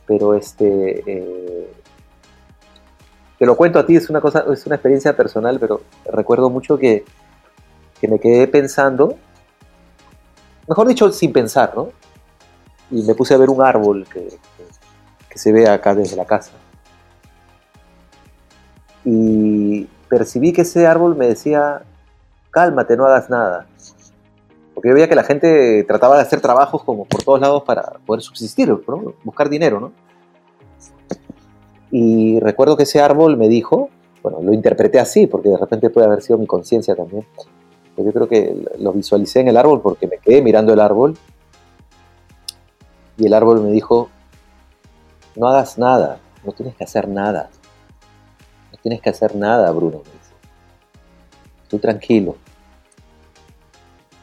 Pero 0.05 0.33
este, 0.33 1.03
eh, 1.05 1.71
te 3.37 3.45
lo 3.45 3.55
cuento 3.55 3.79
a 3.79 3.85
ti, 3.85 3.95
es 3.95 4.09
una 4.09 4.21
cosa, 4.21 4.45
es 4.51 4.65
una 4.65 4.75
experiencia 4.75 5.15
personal, 5.15 5.59
pero 5.59 5.81
recuerdo 6.05 6.49
mucho 6.49 6.77
que, 6.77 7.03
que 7.99 8.07
me 8.07 8.19
quedé 8.19 8.47
pensando, 8.47 9.17
mejor 10.67 10.87
dicho, 10.87 11.11
sin 11.11 11.33
pensar, 11.33 11.73
¿no? 11.75 11.89
Y 12.91 13.03
me 13.03 13.15
puse 13.15 13.33
a 13.33 13.37
ver 13.37 13.49
un 13.49 13.61
árbol 13.63 14.05
que, 14.11 14.37
que 15.29 15.39
se 15.39 15.51
ve 15.51 15.67
acá 15.67 15.95
desde 15.95 16.15
la 16.15 16.25
casa. 16.25 16.51
Y 19.03 19.85
percibí 20.07 20.53
que 20.53 20.61
ese 20.61 20.87
árbol 20.87 21.15
me 21.15 21.27
decía, 21.27 21.83
cálmate, 22.51 22.95
no 22.95 23.05
hagas 23.05 23.29
nada. 23.29 23.67
Porque 24.75 24.89
yo 24.89 24.93
veía 24.93 25.07
que 25.07 25.15
la 25.15 25.23
gente 25.23 25.83
trataba 25.85 26.17
de 26.17 26.21
hacer 26.21 26.41
trabajos 26.41 26.83
como 26.83 27.05
por 27.05 27.23
todos 27.23 27.39
lados 27.39 27.63
para 27.63 27.93
poder 28.05 28.21
subsistir, 28.21 28.71
buscar 29.23 29.49
dinero, 29.49 29.79
¿no? 29.79 29.93
Y 31.91 32.41
recuerdo 32.41 32.75
que 32.75 32.83
ese 32.83 32.99
árbol 32.99 33.37
me 33.37 33.47
dijo, 33.47 33.89
bueno, 34.21 34.41
lo 34.41 34.53
interpreté 34.53 34.99
así, 34.99 35.27
porque 35.27 35.47
de 35.47 35.57
repente 35.57 35.89
puede 35.89 36.07
haber 36.07 36.21
sido 36.21 36.37
mi 36.37 36.45
conciencia 36.45 36.93
también. 36.93 37.25
Pero 37.95 38.07
yo 38.07 38.13
creo 38.13 38.27
que 38.27 38.65
lo 38.77 38.91
visualicé 38.91 39.39
en 39.39 39.47
el 39.47 39.55
árbol 39.55 39.81
porque 39.81 40.07
me 40.07 40.17
quedé 40.17 40.41
mirando 40.41 40.73
el 40.73 40.81
árbol. 40.81 41.17
Y 43.17 43.27
el 43.27 43.33
árbol 43.33 43.61
me 43.61 43.71
dijo, 43.71 44.09
no 45.37 45.47
hagas 45.47 45.77
nada, 45.77 46.19
no 46.43 46.51
tienes 46.51 46.75
que 46.75 46.83
hacer 46.83 47.07
nada. 47.07 47.49
No 48.73 48.77
tienes 48.81 48.99
que 48.99 49.09
hacer 49.09 49.35
nada, 49.35 49.71
Bruno. 49.71 50.01
Tú 51.69 51.79
tranquilo, 51.79 52.35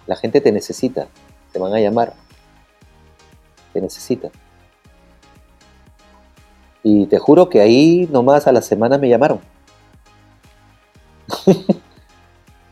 la 0.07 0.17
gente 0.17 0.41
te 0.41 0.53
necesita, 0.53 1.07
te 1.53 1.59
van 1.59 1.73
a 1.75 1.81
llamar, 1.81 2.15
te 3.73 3.81
necesita. 3.81 4.31
Y 6.83 7.07
te 7.07 7.19
juro 7.19 7.49
que 7.49 7.61
ahí 7.61 8.09
nomás 8.11 8.47
a 8.47 8.53
la 8.53 8.63
semana 8.63 8.99
me 8.99 9.09
llamaron. 9.09 9.41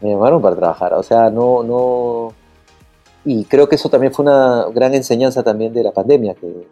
me 0.01 0.11
llamaron 0.11 0.43
para 0.43 0.57
trabajar, 0.57 0.95
o 0.95 1.03
sea, 1.03 1.31
no, 1.31 1.63
no... 1.63 2.33
Y 3.25 3.45
creo 3.45 3.69
que 3.69 3.77
eso 3.77 3.89
también 3.91 4.13
fue 4.13 4.25
una 4.25 4.67
gran 4.75 4.95
enseñanza 4.95 5.43
también 5.43 5.73
de 5.73 5.85
la 5.85 5.93
pandemia, 5.93 6.35
que, 6.35 6.67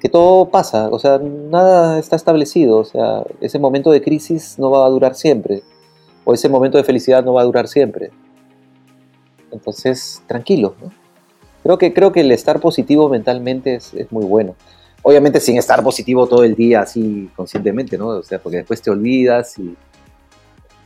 que 0.00 0.08
todo 0.08 0.50
pasa, 0.50 0.88
o 0.90 0.98
sea, 0.98 1.18
nada 1.18 2.00
está 2.00 2.16
establecido, 2.16 2.78
o 2.78 2.84
sea, 2.84 3.22
ese 3.40 3.60
momento 3.60 3.92
de 3.92 4.02
crisis 4.02 4.58
no 4.58 4.70
va 4.70 4.84
a 4.84 4.90
durar 4.90 5.14
siempre 5.14 5.62
o 6.24 6.34
ese 6.34 6.48
momento 6.48 6.78
de 6.78 6.84
felicidad 6.84 7.24
no 7.24 7.34
va 7.34 7.42
a 7.42 7.44
durar 7.44 7.68
siempre. 7.68 8.10
Entonces, 9.50 10.22
tranquilo. 10.26 10.74
Creo, 11.62 11.78
que, 11.78 11.92
creo 11.92 12.12
que 12.12 12.20
el 12.20 12.32
estar 12.32 12.60
positivo 12.60 13.08
mentalmente 13.08 13.76
es, 13.76 13.92
muy 14.10 14.24
bueno. 14.24 14.54
Obviamente 15.02 15.40
sin 15.40 15.58
estar 15.58 15.82
positivo 15.82 16.26
todo 16.26 16.44
el 16.44 16.54
día 16.54 16.80
así 16.80 17.28
conscientemente, 17.36 17.98
¿no? 17.98 18.08
O 18.08 18.22
sea, 18.22 18.38
porque 18.38 18.58
después 18.58 18.80
te 18.80 18.90
olvidas 18.90 19.58
y... 19.58 19.76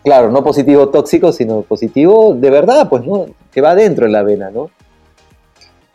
Claro, 0.03 0.31
no 0.31 0.45
positivo 0.45 0.89
tóxico, 0.89 1.33
sino 1.33 1.63
positivo 1.63 2.35
de 2.35 2.51
verdad, 2.51 2.89
pues, 2.89 3.05
¿no? 3.05 3.27
Que 3.53 3.61
va 3.61 3.75
dentro 3.75 4.07
en 4.07 4.13
la 4.13 4.23
vena, 4.23 4.51
¿no? 4.51 4.71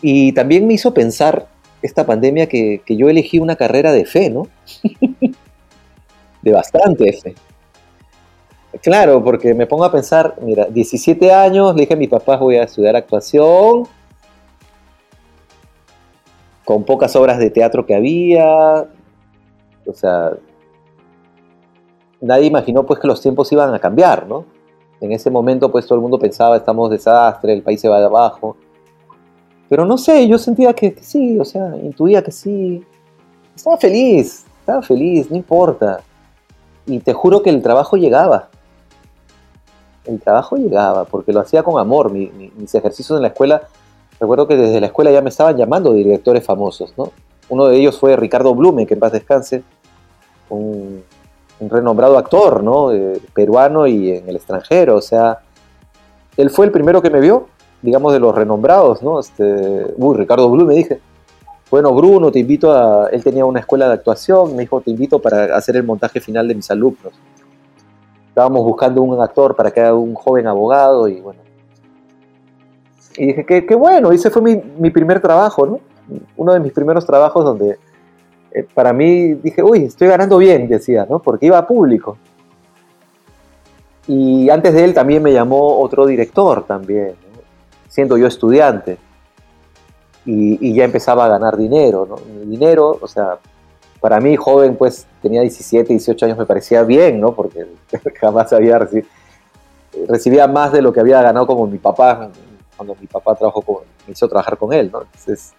Y 0.01 0.33
también 0.33 0.67
me 0.67 0.73
hizo 0.73 0.93
pensar 0.93 1.47
esta 1.81 2.05
pandemia 2.05 2.47
que, 2.47 2.81
que 2.85 2.97
yo 2.97 3.09
elegí 3.09 3.39
una 3.39 3.55
carrera 3.55 3.93
de 3.93 4.05
fe, 4.05 4.29
¿no? 4.29 4.47
de 6.41 6.51
bastante 6.51 7.13
fe. 7.13 7.35
Claro, 8.79 9.21
porque 9.21 9.53
me 9.53 9.67
pongo 9.67 9.83
a 9.83 9.91
pensar, 9.91 10.35
mira, 10.41 10.65
17 10.65 11.33
años, 11.33 11.75
le 11.75 11.81
dije 11.81 11.93
a 11.93 11.97
mis 11.97 12.07
papás 12.07 12.39
voy 12.39 12.55
a 12.55 12.63
estudiar 12.63 12.95
actuación, 12.95 13.83
con 16.63 16.83
pocas 16.85 17.13
obras 17.17 17.37
de 17.37 17.49
teatro 17.49 17.85
que 17.85 17.93
había, 17.93 18.87
o 19.85 19.93
sea, 19.93 20.31
nadie 22.21 22.45
imaginó 22.45 22.85
pues 22.85 22.99
que 22.99 23.07
los 23.07 23.21
tiempos 23.21 23.51
iban 23.51 23.73
a 23.73 23.79
cambiar, 23.79 24.25
¿no? 24.25 24.45
En 25.01 25.11
ese 25.11 25.29
momento 25.29 25.69
pues 25.69 25.85
todo 25.85 25.95
el 25.95 26.01
mundo 26.01 26.17
pensaba, 26.17 26.55
estamos 26.55 26.89
desastre, 26.89 27.51
el 27.51 27.63
país 27.63 27.81
se 27.81 27.89
va 27.89 27.99
de 27.99 28.05
abajo, 28.05 28.55
pero 29.67 29.85
no 29.85 29.97
sé, 29.97 30.25
yo 30.29 30.37
sentía 30.37 30.73
que, 30.73 30.93
que 30.93 31.03
sí, 31.03 31.37
o 31.37 31.43
sea, 31.43 31.75
intuía 31.75 32.23
que 32.23 32.31
sí, 32.31 32.85
estaba 33.53 33.75
feliz, 33.75 34.45
estaba 34.61 34.81
feliz, 34.81 35.29
no 35.29 35.35
importa, 35.35 35.99
y 36.85 36.99
te 36.99 37.11
juro 37.11 37.43
que 37.43 37.49
el 37.49 37.61
trabajo 37.61 37.97
llegaba 37.97 38.47
el 40.05 40.19
trabajo 40.19 40.55
llegaba, 40.55 41.05
porque 41.05 41.33
lo 41.33 41.39
hacía 41.39 41.63
con 41.63 41.79
amor. 41.79 42.11
mis 42.11 42.75
ejercicios 42.75 43.17
en 43.17 43.21
la 43.21 43.29
escuela, 43.29 43.61
recuerdo 44.19 44.47
que 44.47 44.55
desde 44.55 44.79
la 44.79 44.87
escuela 44.87 45.11
ya 45.11 45.21
me 45.21 45.29
estaban 45.29 45.57
llamando 45.57 45.93
directores 45.93 46.43
famosos, 46.43 46.93
¿no? 46.97 47.11
Uno 47.49 47.67
de 47.67 47.77
ellos 47.77 47.99
fue 47.99 48.15
Ricardo 48.15 48.55
Blume, 48.55 48.85
que 48.87 48.93
en 48.93 48.99
paz 48.99 49.11
descanse, 49.11 49.63
un, 50.49 51.03
renombrado 51.59 52.17
actor, 52.17 52.63
¿no? 52.63 52.89
peruano 53.35 53.85
y 53.85 54.11
en 54.13 54.27
el 54.27 54.35
extranjero, 54.35 54.95
o 54.95 55.01
sea, 55.01 55.41
él 56.35 56.49
fue 56.49 56.65
el 56.65 56.71
primero 56.71 57.03
que 57.03 57.11
me 57.11 57.19
vio, 57.19 57.49
digamos, 57.83 58.13
de 58.13 58.19
los 58.19 58.33
renombrados, 58.33 59.03
¿no? 59.03 59.19
Este, 59.19 59.93
uy, 59.97 60.17
Ricardo 60.17 60.49
Blume, 60.49 60.75
dije. 60.75 60.99
Bueno, 61.69 61.93
Bruno, 61.93 62.31
te 62.31 62.39
invito 62.39 62.71
a... 62.73 63.07
Él 63.11 63.23
tenía 63.23 63.45
una 63.45 63.61
escuela 63.61 63.87
de 63.87 63.93
actuación, 63.93 64.55
me 64.55 64.63
dijo, 64.63 64.81
te 64.81 64.91
invito 64.91 65.19
para 65.19 65.55
hacer 65.55 65.77
el 65.77 65.83
montaje 65.83 66.19
final 66.19 66.47
de 66.47 66.55
mis 66.55 66.69
alumnos 66.69 67.13
estábamos 68.31 68.63
buscando 68.63 69.01
un 69.01 69.21
actor 69.21 69.57
para 69.57 69.71
que 69.71 69.81
haga 69.81 69.93
un 69.93 70.13
joven 70.13 70.47
abogado 70.47 71.09
y 71.09 71.19
bueno. 71.19 71.41
Y 73.17 73.25
dije, 73.27 73.45
qué, 73.45 73.65
qué 73.65 73.75
bueno, 73.75 74.13
ese 74.13 74.29
fue 74.29 74.41
mi, 74.41 74.55
mi, 74.55 74.89
primer 74.89 75.19
trabajo, 75.19 75.65
¿no? 75.65 75.79
Uno 76.37 76.53
de 76.53 76.61
mis 76.61 76.71
primeros 76.71 77.05
trabajos 77.05 77.43
donde 77.43 77.77
eh, 78.51 78.65
para 78.73 78.93
mí 78.93 79.33
dije, 79.33 79.61
uy, 79.61 79.83
estoy 79.83 80.07
ganando 80.07 80.37
bien, 80.37 80.69
decía, 80.69 81.05
¿no? 81.09 81.19
Porque 81.19 81.47
iba 81.47 81.57
a 81.57 81.67
público. 81.67 82.17
Y 84.07 84.49
antes 84.49 84.73
de 84.73 84.85
él 84.85 84.93
también 84.93 85.21
me 85.21 85.33
llamó 85.33 85.81
otro 85.81 86.05
director 86.05 86.63
también, 86.65 87.15
siendo 87.89 88.17
yo 88.17 88.27
estudiante. 88.27 88.97
Y, 90.25 90.69
y, 90.69 90.73
ya 90.73 90.85
empezaba 90.85 91.25
a 91.25 91.27
ganar 91.27 91.57
dinero, 91.57 92.05
¿no? 92.07 92.15
dinero, 92.45 92.97
o 93.01 93.07
sea, 93.07 93.39
para 94.01 94.19
mí, 94.19 94.35
joven, 94.35 94.75
pues 94.75 95.05
tenía 95.21 95.41
17, 95.41 95.93
18 95.93 96.25
años, 96.25 96.37
me 96.37 96.45
parecía 96.47 96.81
bien, 96.83 97.21
¿no? 97.21 97.33
Porque 97.33 97.67
jamás 98.19 98.51
había 98.51 98.79
recibido, 98.79 99.07
recibía 100.07 100.47
más 100.47 100.73
de 100.73 100.81
lo 100.81 100.91
que 100.91 100.99
había 100.99 101.21
ganado 101.21 101.45
como 101.45 101.67
mi 101.67 101.77
papá, 101.77 102.31
cuando 102.75 102.95
mi 102.99 103.05
papá 103.05 103.35
trabajó 103.35 103.61
con, 103.61 103.83
me 104.07 104.13
hizo 104.13 104.27
trabajar 104.27 104.57
con 104.57 104.73
él, 104.73 104.89
¿no? 104.91 105.03
Entonces, 105.03 105.53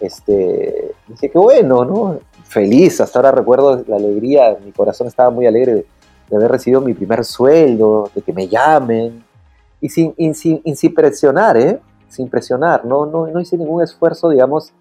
este, 0.00 0.92
dije, 1.06 1.30
qué 1.30 1.38
bueno, 1.38 1.84
¿no? 1.84 2.18
Feliz, 2.44 3.02
hasta 3.02 3.18
ahora 3.18 3.32
recuerdo 3.32 3.84
la 3.86 3.96
alegría, 3.96 4.56
mi 4.64 4.72
corazón 4.72 5.06
estaba 5.06 5.28
muy 5.28 5.46
alegre 5.46 5.86
de, 6.28 6.36
haber 6.36 6.50
recibido 6.50 6.80
mi 6.80 6.94
primer 6.94 7.22
sueldo, 7.26 8.10
de 8.14 8.22
que 8.22 8.32
me 8.32 8.48
llamen. 8.48 9.22
y 9.82 9.90
sin, 9.90 10.14
sin, 10.34 10.94
presionar, 10.94 11.58
¿eh? 11.58 11.78
Sin 12.08 12.30
presionar, 12.30 12.86
no, 12.86 13.04
no, 13.04 13.26
no 13.26 13.40
hice 13.40 13.58
ningún 13.58 13.82
esfuerzo, 13.82 14.30
digamos, 14.30 14.72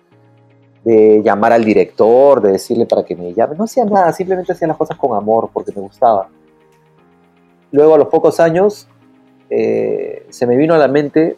de 0.84 1.21
llamar 1.23 1.53
al 1.53 1.63
director, 1.63 2.41
de 2.41 2.53
decirle 2.53 2.86
para 2.86 3.03
que 3.03 3.15
me 3.15 3.34
llame, 3.34 3.55
no 3.55 3.65
hacía 3.65 3.86
nada, 3.86 4.11
simplemente 4.13 4.51
hacía 4.51 4.67
las 4.67 4.77
cosas 4.77 4.97
con 4.97 5.15
amor 5.15 5.49
porque 5.53 5.71
me 5.75 5.82
gustaba. 5.82 6.29
Luego 7.71 7.95
a 7.95 7.97
los 7.97 8.07
pocos 8.07 8.39
años 8.39 8.88
eh, 9.49 10.25
se 10.29 10.47
me 10.47 10.55
vino 10.55 10.73
a 10.73 10.77
la 10.77 10.88
mente 10.88 11.38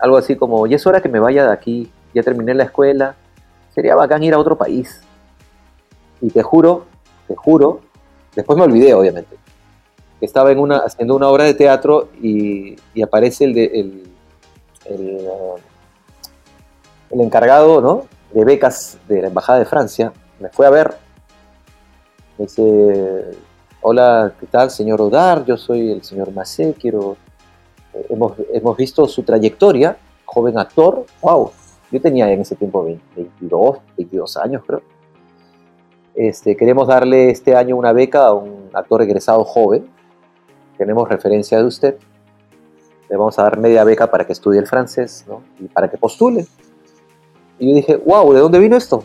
algo 0.00 0.16
así 0.16 0.36
como, 0.36 0.66
y 0.66 0.74
es 0.74 0.86
hora 0.86 1.00
que 1.00 1.08
me 1.08 1.20
vaya 1.20 1.44
de 1.44 1.52
aquí, 1.52 1.90
ya 2.14 2.22
terminé 2.22 2.54
la 2.54 2.64
escuela, 2.64 3.16
sería 3.74 3.94
bacán 3.94 4.22
ir 4.22 4.34
a 4.34 4.38
otro 4.38 4.56
país. 4.56 5.02
Y 6.20 6.30
te 6.30 6.42
juro, 6.42 6.86
te 7.28 7.34
juro, 7.34 7.80
después 8.34 8.58
me 8.58 8.64
olvidé 8.64 8.94
obviamente, 8.94 9.36
estaba 10.20 10.52
en 10.52 10.58
una, 10.58 10.78
haciendo 10.78 11.16
una 11.16 11.28
obra 11.28 11.44
de 11.44 11.54
teatro 11.54 12.08
y, 12.22 12.76
aparece 13.02 13.44
el, 13.44 13.54
de, 13.54 13.64
el, 13.64 14.02
el, 14.84 15.26
uh, 15.26 15.56
el, 17.10 17.20
encargado 17.20 17.80
¿no? 17.80 18.04
De 18.32 18.44
becas 18.44 18.98
de 19.08 19.22
la 19.22 19.28
Embajada 19.28 19.58
de 19.58 19.64
Francia, 19.64 20.12
me 20.38 20.48
fue 20.48 20.66
a 20.66 20.70
ver, 20.70 20.94
me 22.38 22.46
dice, 22.46 23.30
hola, 23.82 24.32
¿qué 24.38 24.46
tal, 24.46 24.70
señor 24.70 25.00
Odar? 25.00 25.44
Yo 25.44 25.56
soy 25.56 25.90
el 25.90 26.02
señor 26.02 26.32
Macé, 26.32 26.74
quiero... 26.78 27.16
Eh, 27.92 28.06
hemos, 28.10 28.32
hemos, 28.52 28.76
visto 28.76 29.06
su 29.08 29.22
trayectoria, 29.22 29.96
joven 30.24 30.58
actor, 30.58 31.04
wow, 31.20 31.50
yo 31.90 32.00
tenía 32.00 32.30
en 32.30 32.40
ese 32.40 32.54
tiempo 32.54 32.84
22, 32.84 33.78
22 33.96 34.36
años 34.36 34.62
creo. 34.66 34.82
Este, 36.14 36.56
queremos 36.56 36.86
darle 36.88 37.30
este 37.30 37.56
año 37.56 37.76
una 37.76 37.92
beca 37.92 38.26
a 38.26 38.34
un 38.34 38.70
actor 38.72 39.02
egresado 39.02 39.44
joven 39.44 39.88
tenemos 40.80 41.06
referencia 41.10 41.58
de 41.58 41.64
usted, 41.64 41.96
le 43.10 43.16
vamos 43.18 43.38
a 43.38 43.42
dar 43.42 43.58
media 43.58 43.84
beca 43.84 44.10
para 44.10 44.26
que 44.26 44.32
estudie 44.32 44.58
el 44.58 44.66
francés 44.66 45.26
¿no? 45.28 45.42
y 45.58 45.68
para 45.68 45.90
que 45.90 45.98
postule. 45.98 46.46
Y 47.60 47.68
yo 47.68 47.76
dije, 47.76 47.96
wow, 47.96 48.32
¿de 48.32 48.40
dónde 48.40 48.58
vino 48.58 48.76
esto? 48.76 49.04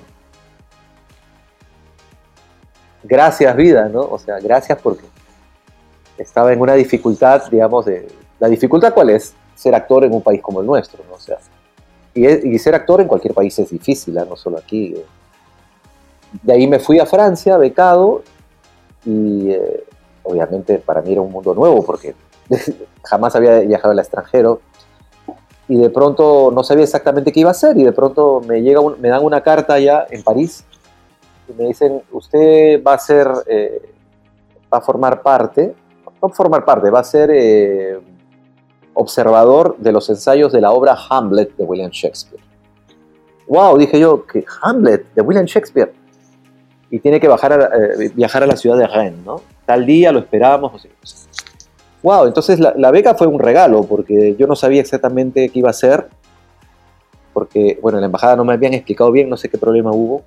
Gracias 3.03 3.55
vida, 3.55 3.87
¿no? 3.89 4.01
O 4.01 4.17
sea, 4.17 4.39
gracias 4.39 4.79
porque 4.81 5.03
estaba 6.17 6.51
en 6.53 6.61
una 6.61 6.73
dificultad, 6.73 7.43
digamos, 7.51 7.85
de... 7.85 8.07
¿La 8.39 8.47
dificultad 8.47 8.93
cuál 8.93 9.11
es? 9.11 9.33
Ser 9.55 9.75
actor 9.75 10.05
en 10.05 10.13
un 10.13 10.21
país 10.21 10.41
como 10.41 10.61
el 10.61 10.65
nuestro, 10.65 11.03
¿no? 11.07 11.15
O 11.15 11.19
sea, 11.19 11.37
y, 12.13 12.57
ser 12.59 12.73
actor 12.75 13.01
en 13.01 13.07
cualquier 13.07 13.33
país 13.33 13.59
es 13.59 13.69
difícil, 13.69 14.17
¿eh? 14.17 14.25
no 14.27 14.37
solo 14.37 14.57
aquí. 14.57 14.95
De 16.41 16.53
ahí 16.53 16.65
me 16.65 16.79
fui 16.79 16.97
a 16.97 17.05
Francia, 17.05 17.57
becado, 17.57 18.23
y 19.05 19.51
eh, 19.51 19.83
obviamente 20.23 20.79
para 20.79 21.01
mí 21.01 21.11
era 21.11 21.21
un 21.21 21.31
mundo 21.31 21.53
nuevo 21.53 21.83
porque 21.83 22.15
jamás 23.03 23.35
había 23.35 23.59
viajado 23.59 23.91
al 23.91 23.99
extranjero 23.99 24.61
y 25.67 25.77
de 25.77 25.89
pronto 25.89 26.51
no 26.53 26.63
sabía 26.63 26.83
exactamente 26.83 27.31
qué 27.31 27.39
iba 27.39 27.49
a 27.49 27.51
hacer 27.51 27.77
y 27.77 27.83
de 27.83 27.91
pronto 27.91 28.41
me, 28.47 28.61
llega 28.61 28.81
me 28.99 29.09
dan 29.09 29.23
una 29.23 29.41
carta 29.41 29.79
ya 29.79 30.05
en 30.09 30.23
París 30.23 30.63
y 31.47 31.53
me 31.53 31.67
dicen, 31.67 32.01
usted 32.11 32.83
va 32.83 32.93
a 32.93 32.99
ser, 32.99 33.27
eh, 33.47 33.81
va 34.73 34.79
a 34.79 34.81
formar 34.81 35.21
parte, 35.21 35.75
no 36.21 36.29
formar 36.29 36.65
parte, 36.65 36.89
va 36.89 36.99
a 36.99 37.03
ser 37.03 37.29
eh, 37.31 37.99
observador 38.93 39.75
de 39.77 39.91
los 39.91 40.09
ensayos 40.09 40.51
de 40.51 40.61
la 40.61 40.71
obra 40.71 40.97
Hamlet 41.09 41.55
de 41.55 41.63
William 41.63 41.91
Shakespeare. 41.91 42.43
¡Wow! 43.47 43.77
Dije 43.77 43.99
yo, 43.99 44.25
que 44.25 44.43
Hamlet 44.61 45.13
de 45.13 45.21
William 45.21 45.45
Shakespeare. 45.45 45.93
Y 46.89 46.99
tiene 46.99 47.19
que 47.19 47.27
bajar 47.27 47.69
eh, 47.73 48.11
viajar 48.15 48.43
a 48.43 48.47
la 48.47 48.55
ciudad 48.55 48.77
de 48.77 48.87
Rennes, 48.87 49.23
¿no? 49.25 49.41
tal 49.65 49.85
día 49.85 50.11
lo 50.11 50.19
esperábamos. 50.19 50.71
No 50.71 50.79
sé. 50.79 50.89
Wow, 52.05 52.27
entonces 52.27 52.59
la, 52.59 52.91
beca 52.91 53.15
fue 53.15 53.25
un 53.25 53.39
regalo 53.39 53.83
porque 53.83 54.35
yo 54.37 54.45
no 54.45 54.55
sabía 54.55 54.79
exactamente 54.79 55.49
qué 55.49 55.57
iba 55.57 55.69
a 55.69 55.71
hacer, 55.71 56.07
porque, 57.33 57.79
bueno, 57.81 57.97
en 57.97 58.03
la 58.03 58.05
embajada 58.05 58.35
no 58.35 58.45
me 58.45 58.53
habían 58.53 58.75
explicado 58.75 59.11
bien, 59.11 59.27
no 59.27 59.37
sé 59.37 59.49
qué 59.49 59.57
problema 59.57 59.91
hubo. 59.91 60.23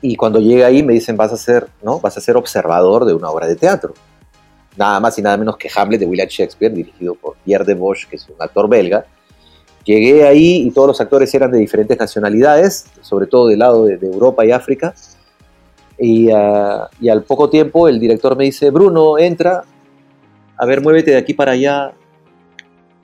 Y 0.00 0.14
cuando 0.14 0.38
llegué 0.38 0.64
ahí 0.64 0.84
me 0.84 0.92
dicen, 0.92 1.16
vas 1.16 1.32
a 1.32 1.36
ser, 1.36 1.66
¿no? 1.82 1.98
Vas 1.98 2.16
a 2.16 2.20
ser 2.20 2.36
observador 2.36 3.06
de 3.06 3.14
una 3.14 3.28
obra 3.28 3.48
de 3.48 3.56
teatro. 3.56 3.92
Nada 4.76 5.00
más 5.00 5.18
y 5.18 5.22
nada 5.22 5.36
menos 5.36 5.56
que 5.56 5.68
Hamlet 5.74 5.98
de 5.98 6.06
William 6.06 6.28
Shakespeare, 6.28 6.72
dirigido 6.72 7.16
por 7.16 7.34
Pierre 7.38 7.64
de 7.64 7.74
Bosch, 7.74 8.06
que 8.08 8.14
es 8.14 8.28
un 8.28 8.36
actor 8.38 8.68
belga. 8.68 9.04
Llegué 9.82 10.24
ahí 10.28 10.62
y 10.64 10.70
todos 10.70 10.86
los 10.86 11.00
actores 11.00 11.34
eran 11.34 11.50
de 11.50 11.58
diferentes 11.58 11.98
nacionalidades, 11.98 12.86
sobre 13.00 13.26
todo 13.26 13.48
del 13.48 13.58
lado 13.58 13.86
de 13.86 13.98
Europa 14.00 14.46
y 14.46 14.52
África. 14.52 14.94
Ah, 16.32 16.88
y, 17.00 17.08
al 17.08 17.24
poco 17.24 17.50
tiempo 17.50 17.88
el 17.88 17.98
director 17.98 18.36
me 18.36 18.44
dice, 18.44 18.70
Bruno, 18.70 19.18
entra, 19.18 19.64
a 20.58 20.66
ver, 20.66 20.80
muévete 20.80 21.12
de 21.12 21.16
aquí 21.16 21.34
para 21.34 21.52
allá. 21.52 21.92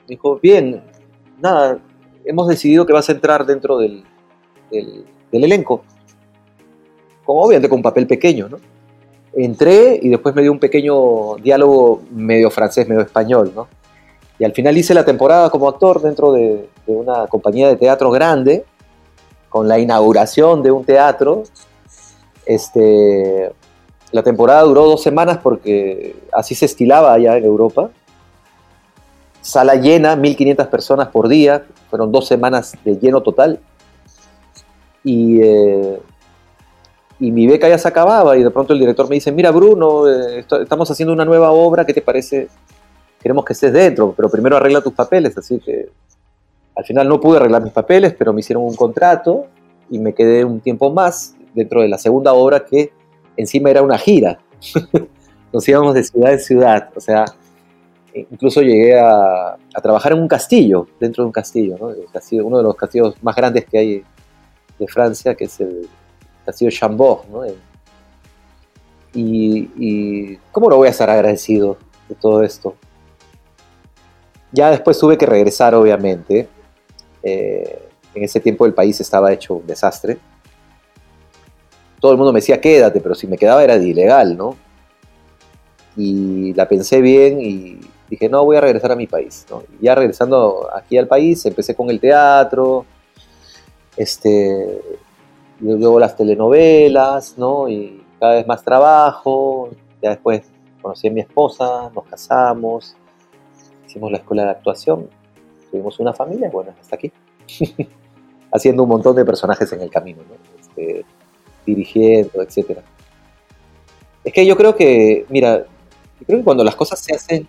Dijo, 0.08 0.38
bien, 0.42 0.82
nada, 1.40 1.78
hemos 2.24 2.48
decidido 2.48 2.84
que 2.84 2.92
vas 2.92 3.08
a 3.08 3.12
entrar 3.12 3.46
dentro 3.46 3.78
del, 3.78 4.04
elenco. 5.32 5.84
Como 7.24 7.42
obviamente 7.42 7.68
con 7.68 7.78
un 7.78 7.82
papel 7.82 8.06
pequeño, 8.06 8.48
¿no? 8.48 8.58
Entré 9.36 9.98
y 10.02 10.10
después 10.10 10.34
me 10.34 10.42
dio 10.42 10.52
un 10.52 10.58
pequeño 10.58 11.36
diálogo 11.36 12.02
medio 12.10 12.50
francés, 12.50 12.88
medio 12.88 13.02
español, 13.02 13.52
¿no? 13.54 13.68
Y 14.38 14.44
al 14.44 14.52
final 14.52 14.76
hice 14.76 14.92
la 14.94 15.04
temporada 15.04 15.48
como 15.48 15.68
actor 15.68 16.02
dentro 16.02 16.32
de, 16.32 16.68
de 16.86 16.92
una 16.92 17.26
compañía 17.28 17.68
de 17.68 17.76
teatro 17.76 18.10
grande, 18.10 18.64
con 19.48 19.68
la 19.68 19.78
inauguración 19.78 20.62
de 20.62 20.72
un 20.72 20.84
teatro 20.84 21.44
este, 22.46 23.52
la 24.14 24.22
temporada 24.22 24.62
duró 24.62 24.84
dos 24.84 25.02
semanas 25.02 25.40
porque 25.42 26.14
así 26.32 26.54
se 26.54 26.66
estilaba 26.66 27.12
allá 27.12 27.36
en 27.36 27.44
Europa. 27.44 27.90
Sala 29.40 29.74
llena, 29.74 30.14
1500 30.14 30.68
personas 30.68 31.08
por 31.08 31.26
día, 31.26 31.64
fueron 31.90 32.12
dos 32.12 32.28
semanas 32.28 32.76
de 32.84 32.96
lleno 32.96 33.24
total. 33.24 33.58
Y, 35.02 35.40
eh, 35.42 35.98
y 37.18 37.32
mi 37.32 37.48
beca 37.48 37.68
ya 37.68 37.76
se 37.76 37.88
acababa 37.88 38.38
y 38.38 38.44
de 38.44 38.52
pronto 38.52 38.72
el 38.72 38.78
director 38.78 39.08
me 39.08 39.16
dice, 39.16 39.32
mira 39.32 39.50
Bruno, 39.50 40.08
eh, 40.08 40.46
estamos 40.60 40.88
haciendo 40.88 41.12
una 41.12 41.24
nueva 41.24 41.50
obra, 41.50 41.84
¿qué 41.84 41.92
te 41.92 42.00
parece? 42.00 42.46
Queremos 43.20 43.44
que 43.44 43.54
estés 43.54 43.72
dentro, 43.72 44.14
pero 44.16 44.28
primero 44.28 44.56
arregla 44.56 44.80
tus 44.80 44.92
papeles. 44.92 45.36
Así 45.36 45.58
que 45.58 45.88
al 46.76 46.84
final 46.84 47.08
no 47.08 47.20
pude 47.20 47.38
arreglar 47.38 47.64
mis 47.64 47.72
papeles, 47.72 48.14
pero 48.16 48.32
me 48.32 48.38
hicieron 48.38 48.62
un 48.62 48.76
contrato 48.76 49.46
y 49.90 49.98
me 49.98 50.14
quedé 50.14 50.44
un 50.44 50.60
tiempo 50.60 50.92
más 50.92 51.34
dentro 51.52 51.82
de 51.82 51.88
la 51.88 51.98
segunda 51.98 52.32
obra 52.32 52.64
que 52.64 52.92
encima 53.36 53.70
era 53.70 53.82
una 53.82 53.98
gira. 53.98 54.38
Nos 55.52 55.68
íbamos 55.68 55.94
de 55.94 56.04
ciudad 56.04 56.32
en 56.32 56.40
ciudad, 56.40 56.90
o 56.96 57.00
sea, 57.00 57.24
incluso 58.30 58.60
llegué 58.60 58.98
a, 58.98 59.56
trabajar 59.82 60.12
en 60.12 60.20
un 60.20 60.28
castillo, 60.28 60.88
dentro 60.98 61.22
de 61.22 61.26
un 61.26 61.32
castillo, 61.32 61.76
¿no? 61.78 61.86
uno 62.44 62.58
de 62.58 62.62
los 62.62 62.76
castillos 62.76 63.14
más 63.22 63.36
grandes 63.36 63.64
que 63.66 63.78
hay 63.78 64.04
de 64.78 64.88
Francia, 64.88 65.34
que 65.34 65.44
es 65.44 65.60
el 65.60 65.88
castillo 66.44 66.70
Chambord. 66.70 67.20
Y, 69.14 70.36
¿cómo 70.50 70.68
no 70.68 70.76
voy 70.76 70.88
a 70.88 70.90
estar 70.90 71.08
agradecido 71.08 71.76
de 72.08 72.14
todo 72.16 72.42
esto? 72.42 72.74
Ya 74.50 74.70
después 74.70 74.98
tuve 74.98 75.18
que 75.18 75.26
regresar, 75.26 75.74
obviamente. 75.74 76.48
Eh, 77.22 77.88
en 78.14 78.22
ese 78.22 78.40
tiempo 78.40 78.66
el 78.66 78.74
país 78.74 79.00
estaba 79.00 79.32
hecho 79.32 79.54
un 79.54 79.66
desastre 79.66 80.18
todo 82.04 82.12
el 82.12 82.18
mundo 82.18 82.34
me 82.34 82.40
decía 82.40 82.60
quédate, 82.60 83.00
pero 83.00 83.14
si 83.14 83.26
me 83.26 83.38
quedaba 83.38 83.64
era 83.64 83.78
de 83.78 83.88
ilegal, 83.88 84.36
¿no? 84.36 84.56
Y 85.96 86.52
la 86.52 86.68
pensé 86.68 87.00
bien 87.00 87.40
y 87.40 87.80
dije, 88.10 88.28
no, 88.28 88.44
voy 88.44 88.58
a 88.58 88.60
regresar 88.60 88.92
a 88.92 88.94
mi 88.94 89.06
país. 89.06 89.46
¿no? 89.48 89.62
ya 89.80 89.94
regresando 89.94 90.68
aquí 90.76 90.98
al 90.98 91.08
país, 91.08 91.46
empecé 91.46 91.74
con 91.74 91.88
el 91.88 91.98
teatro, 92.00 92.84
este, 93.96 94.82
luego 95.60 95.98
las 95.98 96.14
telenovelas, 96.14 97.38
¿no? 97.38 97.70
Y 97.70 98.04
cada 98.20 98.34
vez 98.34 98.46
más 98.46 98.62
trabajo. 98.62 99.70
Ya 100.02 100.10
después 100.10 100.42
conocí 100.82 101.08
a 101.08 101.10
mi 101.10 101.20
esposa, 101.20 101.90
nos 101.94 102.04
casamos, 102.04 102.96
hicimos 103.86 104.12
la 104.12 104.18
escuela 104.18 104.44
de 104.44 104.50
actuación, 104.50 105.08
tuvimos 105.70 105.98
una 106.00 106.12
familia, 106.12 106.50
bueno, 106.52 106.74
hasta 106.78 106.96
aquí. 106.96 107.10
Haciendo 108.52 108.82
un 108.82 108.90
montón 108.90 109.16
de 109.16 109.24
personajes 109.24 109.72
en 109.72 109.80
el 109.80 109.88
camino, 109.88 110.20
¿no? 110.28 110.34
Este, 110.60 111.06
dirigiendo, 111.64 112.42
etc. 112.42 112.78
Es 114.24 114.32
que 114.32 114.46
yo 114.46 114.56
creo 114.56 114.74
que, 114.74 115.26
mira, 115.28 115.66
yo 116.20 116.26
creo 116.26 116.38
que 116.38 116.44
cuando 116.44 116.64
las 116.64 116.76
cosas 116.76 117.00
se 117.00 117.14
hacen, 117.14 117.48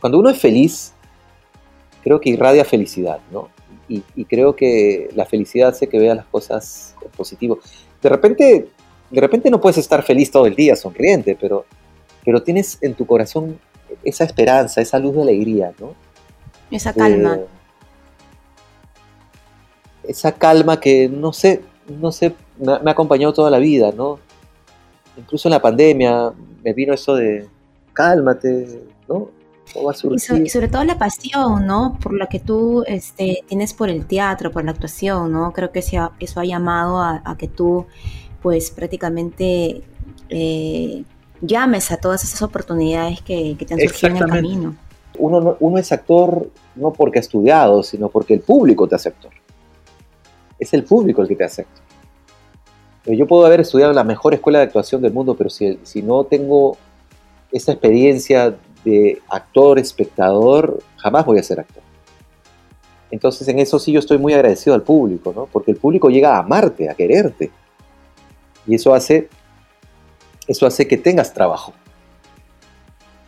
cuando 0.00 0.18
uno 0.18 0.30
es 0.30 0.38
feliz, 0.38 0.92
creo 2.02 2.20
que 2.20 2.30
irradia 2.30 2.64
felicidad, 2.64 3.20
¿no? 3.30 3.48
Y, 3.88 4.02
creo 4.26 4.54
que 4.54 5.08
la 5.14 5.24
felicidad 5.24 5.70
hace 5.70 5.88
que 5.88 5.98
vea 5.98 6.14
las 6.14 6.26
cosas 6.26 6.94
positivo. 7.16 7.58
De 8.02 8.08
repente, 8.10 8.68
de 9.10 9.20
repente 9.20 9.50
no 9.50 9.62
puedes 9.62 9.78
estar 9.78 10.02
feliz 10.02 10.30
todo 10.30 10.46
el 10.46 10.54
día, 10.54 10.76
sonriente, 10.76 11.38
pero, 11.40 11.64
pero 12.22 12.42
tienes 12.42 12.76
en 12.82 12.92
tu 12.92 13.06
corazón 13.06 13.58
esa 14.04 14.24
esperanza, 14.24 14.82
esa 14.82 14.98
luz 14.98 15.16
de 15.16 15.22
alegría, 15.22 15.72
¿no? 15.80 15.94
Esa 16.70 16.92
calma. 16.92 17.36
Eh, 17.36 17.46
esa 20.08 20.32
calma 20.32 20.80
que, 20.80 21.08
no 21.08 21.32
sé, 21.32 21.62
no 21.88 22.12
sé, 22.12 22.34
me, 22.58 22.72
ha 22.72 22.90
acompañado 22.90 23.32
toda 23.32 23.50
la 23.50 23.58
vida, 23.58 23.92
¿no? 23.96 24.18
Incluso 25.16 25.48
en 25.48 25.52
la 25.52 25.62
pandemia 25.62 26.32
me 26.62 26.72
vino 26.72 26.94
eso 26.94 27.14
de 27.14 27.48
cálmate, 27.92 28.82
¿no? 29.08 29.30
Y, 30.44 30.48
sobre 30.48 30.68
todo 30.68 30.82
la 30.84 30.98
pasión, 30.98 31.66
¿no? 31.66 31.98
Por 32.02 32.14
la 32.14 32.26
que 32.26 32.40
tú 32.40 32.84
este, 32.86 33.42
tienes 33.46 33.74
por 33.74 33.90
el 33.90 34.06
teatro, 34.06 34.50
por 34.50 34.64
la 34.64 34.70
actuación, 34.70 35.32
¿no? 35.32 35.52
Creo 35.52 35.72
que 35.72 35.80
eso 35.80 36.40
ha 36.40 36.44
llamado 36.44 37.02
a, 37.02 37.36
que 37.38 37.48
tú, 37.48 37.86
pues 38.42 38.70
prácticamente 38.70 39.82
eh, 40.30 41.04
llames 41.42 41.90
a 41.92 41.98
todas 41.98 42.24
esas 42.24 42.40
oportunidades 42.40 43.20
que, 43.20 43.56
te 43.58 43.74
han 43.74 43.80
surgido 43.80 44.16
en 44.16 44.22
el 44.22 44.28
camino. 44.28 44.76
Uno, 45.18 45.56
uno 45.60 45.78
es 45.78 45.92
actor 45.92 46.48
no 46.74 46.92
porque 46.92 47.18
ha 47.18 47.20
estudiado, 47.20 47.82
sino 47.82 48.08
porque 48.08 48.34
el 48.34 48.40
público 48.40 48.88
te 48.88 48.96
actor. 48.96 49.32
Es 50.58 50.72
el 50.72 50.84
público 50.84 51.22
el 51.22 51.28
que 51.28 51.36
te 51.36 51.44
actor. 51.44 51.87
Yo 53.14 53.26
puedo 53.26 53.46
haber 53.46 53.60
estudiado 53.60 53.90
en 53.92 53.96
la 53.96 54.04
mejor 54.04 54.34
escuela 54.34 54.58
de 54.58 54.64
actuación 54.66 55.00
del 55.00 55.12
mundo, 55.12 55.34
pero 55.34 55.50
si, 55.50 55.78
si 55.82 56.02
no 56.02 56.24
tengo 56.24 56.76
esa 57.50 57.72
experiencia 57.72 58.56
de 58.84 59.20
actor, 59.28 59.78
espectador, 59.78 60.82
jamás 60.96 61.24
voy 61.24 61.38
a 61.38 61.42
ser 61.42 61.60
actor. 61.60 61.82
Entonces 63.10 63.48
en 63.48 63.58
eso 63.58 63.78
sí 63.78 63.92
yo 63.92 64.00
estoy 64.00 64.18
muy 64.18 64.34
agradecido 64.34 64.74
al 64.74 64.82
público, 64.82 65.32
¿no? 65.34 65.46
Porque 65.46 65.70
el 65.70 65.78
público 65.78 66.10
llega 66.10 66.36
a 66.36 66.40
amarte, 66.40 66.90
a 66.90 66.94
quererte. 66.94 67.50
Y 68.66 68.74
eso 68.74 68.92
hace, 68.92 69.28
eso 70.46 70.66
hace 70.66 70.86
que 70.86 70.98
tengas 70.98 71.32
trabajo. 71.32 71.72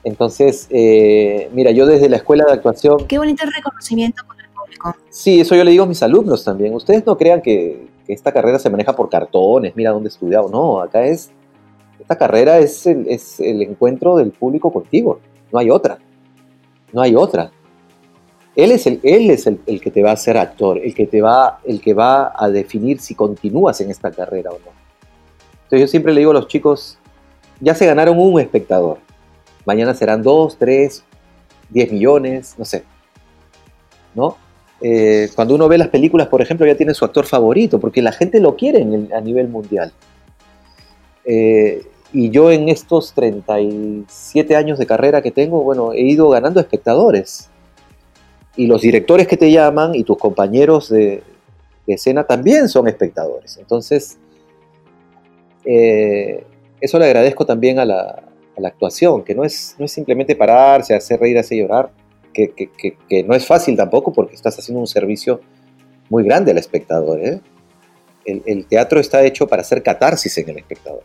Entonces, 0.04 0.66
eh, 0.70 1.50
mira, 1.52 1.70
yo 1.70 1.86
desde 1.86 2.08
la 2.08 2.16
escuela 2.16 2.44
de 2.44 2.52
actuación... 2.52 3.06
Qué 3.06 3.18
bonito 3.18 3.44
reconocimiento 3.46 4.22
con 4.26 4.38
el 4.40 4.48
público. 4.48 4.96
Sí, 5.08 5.40
eso 5.40 5.54
yo 5.54 5.64
le 5.64 5.70
digo 5.70 5.84
a 5.84 5.86
mis 5.86 6.02
alumnos 6.02 6.44
también. 6.44 6.74
Ustedes 6.74 7.04
no 7.06 7.16
crean 7.16 7.40
que, 7.40 7.86
esta 8.12 8.32
carrera 8.32 8.58
se 8.58 8.70
maneja 8.70 8.94
por 8.94 9.08
cartones, 9.08 9.74
mira 9.76 9.90
dónde 9.90 10.08
he 10.08 10.12
estudiado. 10.12 10.48
No, 10.48 10.80
acá 10.80 11.04
es... 11.04 11.30
Esta 11.98 12.16
carrera 12.16 12.58
es 12.58 12.86
el, 12.86 13.06
es 13.08 13.38
el 13.40 13.62
encuentro 13.62 14.16
del 14.16 14.30
público 14.30 14.72
contigo. 14.72 15.20
No 15.52 15.58
hay 15.58 15.70
otra. 15.70 15.98
No 16.92 17.02
hay 17.02 17.14
otra. 17.14 17.50
Él 18.56 18.72
es, 18.72 18.86
el, 18.86 19.00
él 19.02 19.30
es 19.30 19.46
el, 19.46 19.60
el, 19.66 19.80
que 19.80 19.90
te 19.90 20.02
va 20.02 20.10
a 20.10 20.14
hacer 20.14 20.36
actor, 20.36 20.78
el 20.78 20.94
que, 20.94 21.06
te 21.06 21.22
va, 21.22 21.60
el 21.64 21.80
que 21.80 21.94
va 21.94 22.32
a 22.36 22.48
definir 22.48 23.00
si 23.00 23.14
continúas 23.14 23.80
en 23.80 23.90
esta 23.90 24.10
carrera 24.10 24.50
o 24.50 24.54
no. 24.58 24.72
Entonces 25.64 25.80
yo 25.80 25.86
siempre 25.86 26.12
le 26.12 26.20
digo 26.20 26.32
a 26.32 26.34
los 26.34 26.48
chicos, 26.48 26.98
ya 27.60 27.74
se 27.74 27.86
ganaron 27.86 28.18
un 28.18 28.40
espectador. 28.40 28.98
Mañana 29.64 29.94
serán 29.94 30.22
dos, 30.22 30.56
tres, 30.56 31.04
diez 31.68 31.92
millones, 31.92 32.56
no 32.58 32.64
sé. 32.64 32.82
¿No? 34.14 34.36
Eh, 34.82 35.28
cuando 35.34 35.54
uno 35.54 35.68
ve 35.68 35.76
las 35.76 35.88
películas, 35.88 36.28
por 36.28 36.40
ejemplo, 36.40 36.66
ya 36.66 36.74
tiene 36.74 36.94
su 36.94 37.04
actor 37.04 37.26
favorito, 37.26 37.78
porque 37.78 38.00
la 38.00 38.12
gente 38.12 38.40
lo 38.40 38.56
quiere 38.56 38.82
a 39.14 39.20
nivel 39.20 39.48
mundial. 39.48 39.92
Eh, 41.24 41.86
y 42.12 42.30
yo 42.30 42.50
en 42.50 42.68
estos 42.68 43.12
37 43.12 44.56
años 44.56 44.78
de 44.78 44.86
carrera 44.86 45.22
que 45.22 45.30
tengo, 45.30 45.62
bueno, 45.62 45.92
he 45.92 46.02
ido 46.02 46.28
ganando 46.30 46.60
espectadores. 46.60 47.50
Y 48.56 48.66
los 48.66 48.82
directores 48.82 49.28
que 49.28 49.36
te 49.36 49.50
llaman 49.50 49.94
y 49.94 50.02
tus 50.02 50.18
compañeros 50.18 50.88
de, 50.88 51.22
escena 51.86 52.24
también 52.24 52.68
son 52.68 52.88
espectadores. 52.88 53.56
Entonces, 53.58 54.18
eh, 55.64 56.44
eso 56.80 56.98
le 56.98 57.06
agradezco 57.06 57.44
también 57.44 57.78
a 57.78 57.84
la, 57.84 58.24
actuación, 58.62 59.24
que 59.24 59.34
no 59.34 59.42
es, 59.42 59.74
no 59.78 59.86
es 59.86 59.92
simplemente 59.92 60.36
pararse, 60.36 60.94
hacer 60.94 61.18
reír, 61.18 61.38
hacer 61.38 61.56
llorar, 61.56 61.90
que, 62.32 63.24
no 63.26 63.34
es 63.34 63.46
fácil 63.46 63.76
tampoco 63.76 64.12
porque 64.12 64.34
estás 64.34 64.58
haciendo 64.58 64.80
un 64.80 64.86
servicio 64.86 65.40
muy 66.08 66.24
grande 66.24 66.50
al 66.50 66.58
espectador. 66.58 67.20
¿eh? 67.20 67.40
El, 68.24 68.66
teatro 68.66 69.00
está 69.00 69.22
hecho 69.24 69.46
para 69.46 69.62
hacer 69.62 69.82
catarsis 69.82 70.36
en 70.38 70.50
el 70.50 70.58
espectador 70.58 71.02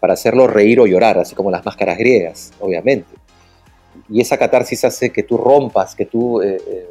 para 0.00 0.14
hacerlo 0.14 0.46
reír 0.46 0.80
o 0.80 0.86
llorar, 0.86 1.18
así 1.18 1.34
como 1.34 1.50
las 1.50 1.64
máscaras 1.64 1.98
griegas, 1.98 2.52
obviamente. 2.58 3.12
Y 4.08 4.20
esa 4.20 4.38
catarsis 4.38 4.84
hace 4.84 5.10
que 5.10 5.22
tú 5.22 5.36
rompas, 5.36 5.94
que 5.94 6.06
tú 6.06 6.40
eh, 6.40 6.56
eh, 6.66 6.88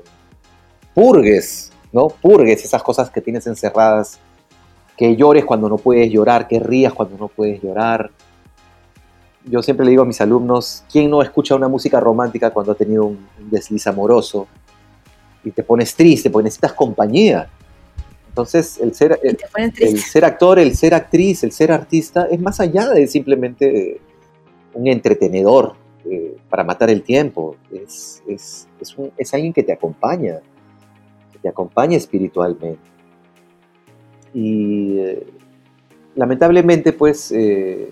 ¿no? 1.92 2.08
Purgues 2.08 2.64
esas 2.64 2.84
cosas 2.84 3.10
que 3.10 3.20
tienes 3.20 3.48
encerradas, 3.48 4.20
que 4.96 5.16
llores 5.16 5.44
cuando 5.44 5.70
no 5.70 5.78
puedes 5.78 6.12
llorar, 6.12 6.48
que 6.48 6.60
rías 6.60 6.94
cuando 6.94 7.18
no 7.18 7.28
puedes 7.30 7.62
llorar. 7.62 8.12
Yo 9.46 9.62
siempre 9.64 9.86
le 9.86 9.92
digo 9.92 10.04
a 10.04 10.06
mis 10.06 10.20
alumnos, 10.22 10.84
¿quién 10.92 11.10
no 11.10 11.22
escucha 11.22 11.56
una 11.56 11.68
música 11.68 12.00
romántica 12.00 12.52
cuando 12.52 12.74
ha 12.74 12.76
tenido 12.76 13.06
un 13.06 13.28
desliz 13.50 13.88
amoroso? 13.88 14.48
Y 15.44 15.52
te 15.52 15.64
pones 15.64 15.96
triste, 15.96 16.30
porque 16.30 16.46
necesitas 16.46 16.74
compañía. 16.74 17.50
Entonces, 18.28 18.80
el 18.80 18.94
ser, 18.94 19.20
el, 19.24 20.00
ser 20.00 20.26
actor, 20.26 20.60
el 20.60 20.76
ser 20.76 20.94
actriz, 20.94 21.44
el 21.44 21.52
ser 21.52 21.72
artista 21.72 22.28
es 22.30 22.40
más 22.40 22.60
allá 22.60 22.90
de 22.90 23.08
simplemente 23.08 24.00
un 24.74 24.88
entretenedor 24.88 25.76
eh, 26.06 26.38
para 26.50 26.64
matar 26.64 26.90
el 26.90 27.02
tiempo. 27.02 27.56
Es, 27.72 28.24
es, 28.28 28.68
alguien 29.34 29.52
que 29.52 29.64
te 29.64 29.74
acompaña, 29.74 30.40
que 31.32 31.40
te 31.40 31.50
acompaña 31.50 31.98
espiritualmente. 31.98 32.80
Y 34.34 35.00
eh, 35.00 35.28
lamentablemente, 36.16 36.94
pues, 36.94 37.32
eh, 37.32 37.92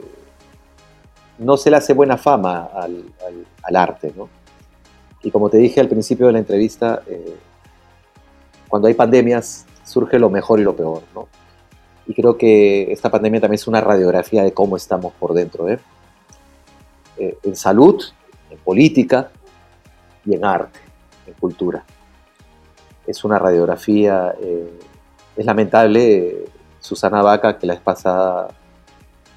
no 1.38 1.58
se 1.58 1.70
le 1.70 1.78
hace 1.78 1.94
buena 1.94 2.18
fama 2.18 2.70
al, 2.74 3.76
arte, 3.76 4.14
¿no? 4.16 4.30
Y 5.24 5.32
como 5.32 5.50
te 5.50 5.58
dije 5.58 5.80
al 5.80 5.88
principio 5.88 6.28
de 6.28 6.34
la 6.34 6.40
entrevista, 6.40 7.02
cuando 8.68 8.88
hay 8.88 8.94
pandemias, 8.94 9.66
surge 9.84 10.20
lo 10.20 10.30
mejor 10.30 10.60
y 10.60 10.64
lo 10.64 10.76
peor, 10.76 11.02
¿no? 11.16 11.28
Y 12.08 12.14
creo 12.14 12.38
que 12.38 12.92
esta 12.92 13.10
pandemia 13.10 13.42
también 13.42 13.60
es 13.60 13.68
una 13.68 13.82
radiografía 13.82 14.44
de 14.44 14.54
cómo 14.54 14.78
estamos 14.78 15.14
por 15.14 15.34
dentro, 15.34 15.68
¿eh? 15.70 15.80
eh 17.18 17.38
en 17.44 17.56
salud, 17.56 18.02
en 18.50 18.58
política 18.60 19.30
y 20.26 20.36
en 20.36 20.46
arte, 20.46 20.80
en 21.26 21.34
cultura. 21.34 21.84
Es 23.06 23.24
una 23.24 23.40
radiografía, 23.40 24.34
eh, 24.42 24.80
es 25.36 25.46
lamentable, 25.46 26.46
Susana 26.80 27.22
Vaca, 27.22 27.58
que 27.58 27.68
la 27.68 27.74
vez 27.74 27.82
pasada 27.82 28.50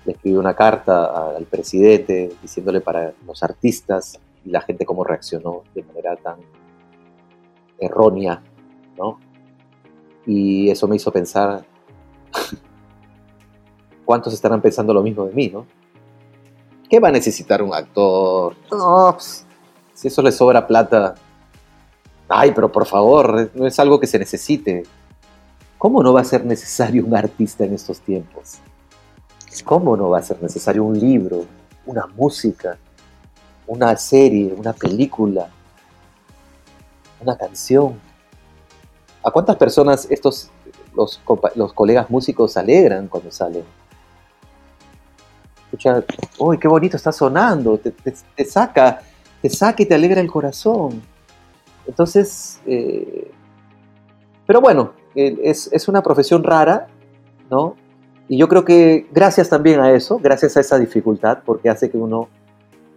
le 0.05 0.13
escribió 0.13 0.41
una 0.41 0.55
carta 0.55 1.37
al 1.37 1.45
presidente 1.45 2.33
diciéndole 2.41 2.81
para 2.81 3.13
los 3.27 3.43
artistas 3.43 4.19
y 4.45 4.51
la 4.51 4.61
gente 4.61 4.87
cómo 4.87 5.05
reaccionó 5.05 5.63
de 5.75 5.83
manera 5.83 6.17
tan 6.17 6.37
errónea, 7.79 8.43
¿no? 8.97 9.19
Y 10.27 10.71
eso 10.71 10.87
me 10.87 10.97
hizo 10.97 11.11
pensar, 11.11 11.65
¿cuántos 14.05 14.33
estarán 14.33 14.61
pensando 14.61 14.95
lo 14.95 15.03
mismo 15.03 15.25
de 15.27 15.35
mí, 15.35 15.49
no? 15.49 15.67
¿Qué 16.89 16.99
va 16.99 17.09
a 17.09 17.13
necesitar 17.13 17.63
un 17.63 17.73
actor? 17.73 18.57
Pues, 18.69 19.47
si 19.95 20.09
eso 20.09 20.23
le 20.23 20.33
sobra 20.33 20.67
plata. 20.67 21.15
Ay, 22.29 22.53
pero 22.55 22.71
por 22.71 22.87
favor, 22.87 23.51
no 23.55 23.67
es 23.67 23.79
algo 23.79 24.01
que 24.01 24.07
se 24.07 24.19
necesite. 24.19 24.85
¿Cómo 25.79 26.03
no 26.03 26.13
va 26.13 26.21
a 26.21 26.25
ser 26.25 26.45
necesario 26.45 27.05
un 27.05 27.15
artista 27.15 27.65
en 27.65 27.75
estos 27.75 28.01
tiempos? 28.01 28.59
¿Cómo 29.65 29.97
no 29.97 30.11
va 30.11 30.19
a 30.19 30.23
ser 30.23 30.41
necesario 30.43 30.85
un 30.85 30.99
libro, 30.99 31.45
una 31.85 32.07
música, 32.07 32.79
una 33.67 33.97
serie, 33.97 34.55
una 34.57 34.73
película, 34.73 35.49
una 37.21 37.37
canción? 37.37 38.01
¿A 39.23 39.31
cuántas 39.31 39.57
personas 39.57 40.07
estos, 40.09 40.51
los, 40.95 41.21
colegas 41.75 42.09
músicos 42.09 42.57
alegran 42.57 43.09
cuando 43.09 43.31
salen? 43.31 43.65
Escucha, 45.65 46.05
uy, 46.39 46.59
qué 46.59 46.69
bonito 46.69 46.97
está 46.97 47.13
sonando, 47.13 47.79
te, 47.79 48.45
saca, 48.45 49.03
te 49.43 49.51
saca 49.51 49.83
y 49.83 49.87
te 49.87 49.95
alegra 49.95 50.21
el 50.21 50.31
corazón. 50.31 51.03
Entonces, 51.87 52.61
eh, 52.67 53.31
pero 54.47 54.61
bueno, 54.61 54.93
eh, 55.15 55.39
es, 55.43 55.69
es, 55.73 55.87
una 55.89 56.03
profesión 56.03 56.43
rara, 56.43 56.87
¿no? 57.51 57.77
Y 58.31 58.39
yo 58.39 58.47
creo 58.47 58.65
que 58.65 59.09
gracias 59.11 59.49
también 59.49 59.81
a 59.81 59.93
eso, 59.93 60.21
gracias 60.23 60.57
a 60.57 60.61
esa 60.61 60.79
dificultad, 60.79 61.41
porque 61.45 61.69
hace 61.69 61.91
que 61.91 61.99
uno 61.99 62.29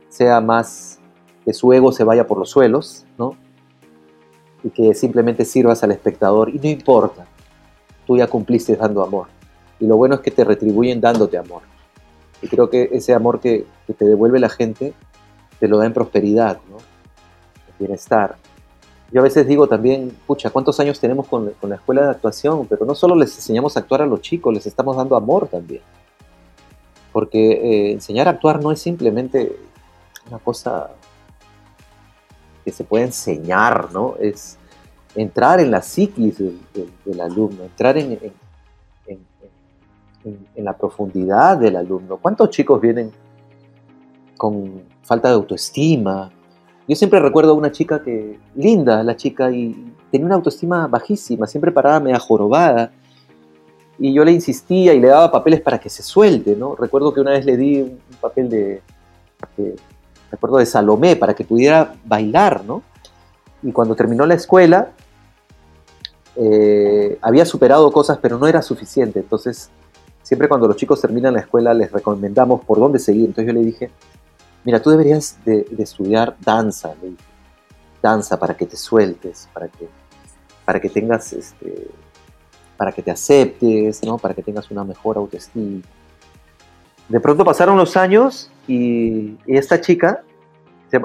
sea 0.08 0.40
más, 0.42 1.00
que 1.44 1.54
su 1.54 1.74
ego 1.74 1.92
se 1.92 2.04
vaya 2.04 2.28
por 2.28 2.38
los 2.38 2.52
suelos, 2.52 3.04
¿no? 3.18 3.36
y 4.64 4.70
que 4.70 4.94
simplemente 4.94 5.44
sirvas 5.44 5.84
al 5.84 5.92
espectador 5.92 6.50
y 6.50 6.60
no 6.60 6.70
importa, 6.70 7.26
tú 8.06 8.16
ya 8.16 8.28
cumpliste 8.28 8.76
dando 8.76 9.04
amor. 9.04 9.26
Y 9.80 9.88
lo 9.88 9.98
bueno 9.98 10.14
es 10.14 10.22
que 10.22 10.30
te 10.30 10.44
retribuyen 10.44 11.02
dándote 11.02 11.36
amor. 11.36 11.64
Y 12.44 12.48
creo 12.48 12.70
que 12.70 12.90
ese 12.94 13.16
amor 13.16 13.40
que, 13.40 13.66
te 13.98 14.06
devuelve 14.06 14.40
la 14.40 14.50
gente 14.50 14.94
te 15.60 15.68
lo 15.68 15.80
da 15.80 15.88
en 15.88 15.94
prosperidad, 15.94 16.60
¿no? 16.70 16.78
en 16.78 17.74
bienestar. 17.80 18.36
Yo 19.14 19.20
a 19.20 19.24
veces 19.24 19.46
digo 19.46 19.68
también, 19.68 20.12
pucha, 20.26 20.50
¿cuántos 20.50 20.80
años 20.80 21.00
tenemos 21.00 21.28
con, 21.28 21.54
la 21.62 21.76
escuela 21.76 22.02
de 22.02 22.10
actuación? 22.10 22.66
Pero 22.66 22.84
no 22.84 22.96
solo 22.96 23.14
les 23.14 23.36
enseñamos 23.36 23.78
a 23.78 23.82
actuar 23.82 24.02
a 24.02 24.08
los 24.08 24.22
chicos, 24.22 24.52
les 24.52 24.66
estamos 24.66 24.98
dando 24.98 25.16
amor 25.16 25.48
también. 25.48 25.84
Porque 27.12 27.52
eh, 27.52 27.92
enseñar 27.92 28.28
a 28.28 28.32
actuar 28.32 28.60
no 28.64 28.72
es 28.72 28.82
simplemente 28.82 29.56
una 30.28 30.40
cosa 30.40 30.90
que 32.66 32.72
se 32.72 32.84
puede 32.84 33.06
enseñar, 33.06 33.94
¿no? 33.94 34.16
Es 34.20 34.58
entrar 35.14 35.60
en 35.60 35.70
la 35.70 35.84
psiquis 35.84 36.40
del, 36.40 37.22
alumno, 37.22 37.66
entrar 37.66 38.00
en, 38.00 38.18
en, 40.24 40.66
la 40.66 40.76
profundidad 40.76 41.58
del 41.58 41.76
alumno. 41.76 42.18
¿Cuántos 42.18 42.50
chicos 42.50 42.82
vienen 42.82 43.12
con 44.38 44.82
falta 45.04 45.28
de 45.28 45.36
autoestima, 45.36 46.32
Yo 46.88 46.96
siempre 46.96 47.20
recuerdo 47.20 47.52
a 47.52 47.56
una 47.56 47.72
chica 47.72 48.02
que, 48.04 48.40
linda 48.56 49.04
la 49.04 49.16
chica, 49.16 49.52
y 49.52 49.94
tenía 50.12 50.26
una 50.26 50.36
autoestima 50.36 50.88
bajísima, 50.88 51.48
siempre 51.48 51.72
paraba 51.72 52.00
media 52.00 52.20
jorobada. 52.20 52.92
Y 53.98 54.14
yo 54.14 54.26
le 54.26 54.32
insistía 54.32 54.94
y 54.94 55.00
le 55.00 55.08
daba 55.08 55.32
papeles 55.32 55.62
para 55.62 55.80
que 55.80 55.90
se 55.90 56.04
suelte, 56.04 56.56
¿no? 56.56 56.76
Recuerdo 56.76 57.14
que 57.14 57.22
una 57.22 57.32
vez 57.32 57.46
le 57.46 57.56
di 57.56 57.82
un 57.82 58.00
papel 58.20 58.50
de, 58.50 58.82
recuerdo 60.32 60.58
de 60.58 60.66
Salomé, 60.66 61.16
para 61.16 61.34
que 61.34 61.46
pudiera 61.46 61.94
bailar, 62.04 62.66
¿no? 62.66 62.84
Y 63.62 63.72
cuando 63.72 63.96
terminó 63.96 64.26
la 64.26 64.34
escuela, 64.34 64.92
eh, 66.36 67.18
había 67.22 67.46
superado 67.46 67.92
cosas, 67.92 68.18
pero 68.22 68.38
no 68.38 68.48
era 68.48 68.62
suficiente. 68.62 69.20
Entonces, 69.20 69.70
siempre 70.22 70.50
cuando 70.50 70.68
los 70.68 70.76
chicos 70.76 71.00
terminan 71.00 71.34
la 71.34 71.42
escuela, 71.42 71.74
les 71.74 71.92
recomendamos 71.92 72.66
por 72.66 72.80
dónde 72.80 73.00
seguir. 73.00 73.26
Entonces 73.26 73.54
yo 73.54 73.60
le 73.60 73.66
dije, 73.66 73.90
mira, 74.64 74.82
tú 74.82 74.90
deberías 74.90 75.38
de, 75.46 75.66
estudiar 75.78 76.36
danza, 76.40 76.94
danza 78.02 78.40
para 78.40 78.56
que 78.56 78.66
te 78.66 78.78
sueltes, 78.78 79.50
para 79.54 79.68
que, 79.68 79.88
para 80.66 80.80
que 80.80 80.90
tengas, 80.90 81.34
este, 81.34 81.90
para 82.78 82.92
que 82.92 83.02
te 83.02 83.12
aceptes, 83.12 84.04
¿no? 84.04 84.18
Para 84.18 84.34
que 84.34 84.42
tengas 84.42 84.70
una 84.72 84.84
mejor 84.84 85.18
autoestima. 85.18 85.82
De 87.10 87.20
pronto 87.20 87.44
pasaron 87.44 87.78
los 87.78 87.98
años 87.98 88.50
y, 88.68 89.38
esta 89.46 89.82
chica, 89.82 90.24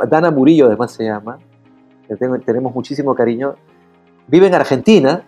Dana 0.09 0.31
Murillo 0.31 0.67
además 0.67 0.93
se 0.93 1.05
llama, 1.05 1.39
tenemos 2.45 2.75
muchísimo 2.75 3.15
cariño, 3.15 3.57
vive 4.27 4.47
en 4.47 4.55
Argentina 4.55 5.25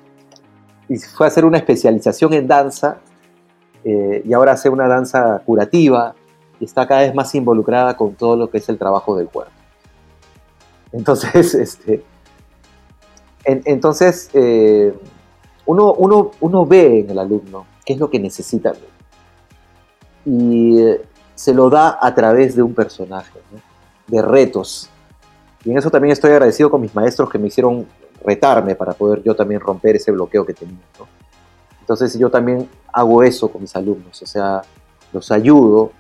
y 0.89 0.99
fue 0.99 1.27
a 1.27 1.29
hacer 1.29 1.45
una 1.45 1.59
especialización 1.59 2.35
en 2.35 2.47
danza 2.47 2.99
eh, 3.85 4.23
y 4.25 4.33
ahora 4.33 4.53
hace 4.53 4.69
una 4.69 4.87
danza 4.87 5.41
curativa 5.45 6.15
y 6.61 6.67
está 6.67 6.87
cada 6.87 7.01
vez 7.01 7.15
más 7.15 7.35
involucrada 7.35 7.97
con 7.97 8.15
todo 8.15 8.37
lo 8.37 8.51
que 8.51 8.59
es 8.59 8.69
el 8.69 8.79
trabajo 8.79 9.17
del 9.17 9.29
cuerpo. 9.29 9.53
Entonces, 10.93 11.55
este, 11.55 12.05
entonces 13.45 14.31
eh, 14.35 14.95
uno, 15.67 15.93
uno, 15.95 16.31
uno, 16.41 16.67
ve 16.67 17.01
en 17.01 17.11
el 17.11 17.19
alumno 17.19 17.67
qué 17.85 17.95
es 17.95 17.99
lo 17.99 18.11
que 18.11 18.21
necesita 18.21 18.73
y 20.25 20.79
eh, 20.79 21.03
se 21.35 21.55
lo 21.55 21.71
da 21.71 21.99
a 22.01 22.15
través 22.15 22.55
de 22.55 22.63
un 22.63 22.75
personaje, 22.75 23.41
de 24.07 24.23
retos. 24.23 24.91
Y 25.65 25.71
en 25.71 25.79
eso 25.79 25.91
también 25.91 26.13
estoy 26.13 26.33
agradecido 26.33 26.71
con 26.71 26.81
mis 26.81 26.95
maestros 26.95 27.31
que 27.31 27.39
me 27.39 27.49
hicieron 27.49 27.87
retarme 28.23 28.75
para 28.75 28.93
poder 28.93 29.23
yo 29.23 29.35
también 29.35 29.61
romper 29.61 29.97
ese 29.97 30.13
bloqueo 30.13 30.45
que 30.45 30.53
tenía. 30.53 30.77
Entonces 31.81 32.19
yo 32.19 32.31
también 32.31 32.69
hago 32.93 33.23
eso 33.23 33.51
con 33.51 33.63
mis 33.63 33.75
alumnos, 33.75 34.21
o 34.23 34.27
sea, 34.27 34.63
los 35.13 35.31
ayudo, 35.33 35.93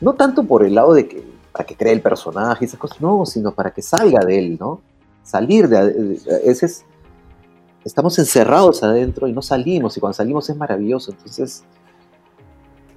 no 0.00 0.14
tanto 0.14 0.44
por 0.44 0.64
el 0.64 0.74
lado 0.74 0.94
de 0.94 1.08
que 1.08 1.36
para 1.56 1.66
que 1.66 1.74
cree 1.74 1.94
el 1.94 2.02
personaje 2.02 2.64
y 2.64 2.66
esas 2.66 2.78
cosas, 2.78 3.00
no, 3.00 3.24
sino 3.24 3.52
para 3.52 3.70
que 3.70 3.80
salga 3.80 4.24
de 4.24 4.38
él, 4.38 4.58
¿no? 4.60 4.82
Salir 5.22 5.68
de, 5.68 6.18
ese 6.44 6.66
es, 6.66 6.84
estamos 7.82 8.18
encerrados 8.18 8.82
adentro 8.82 9.26
y 9.26 9.32
no 9.32 9.40
salimos, 9.40 9.96
y 9.96 10.00
cuando 10.00 10.14
salimos 10.14 10.50
es 10.50 10.56
maravilloso, 10.56 11.12
entonces... 11.12 11.64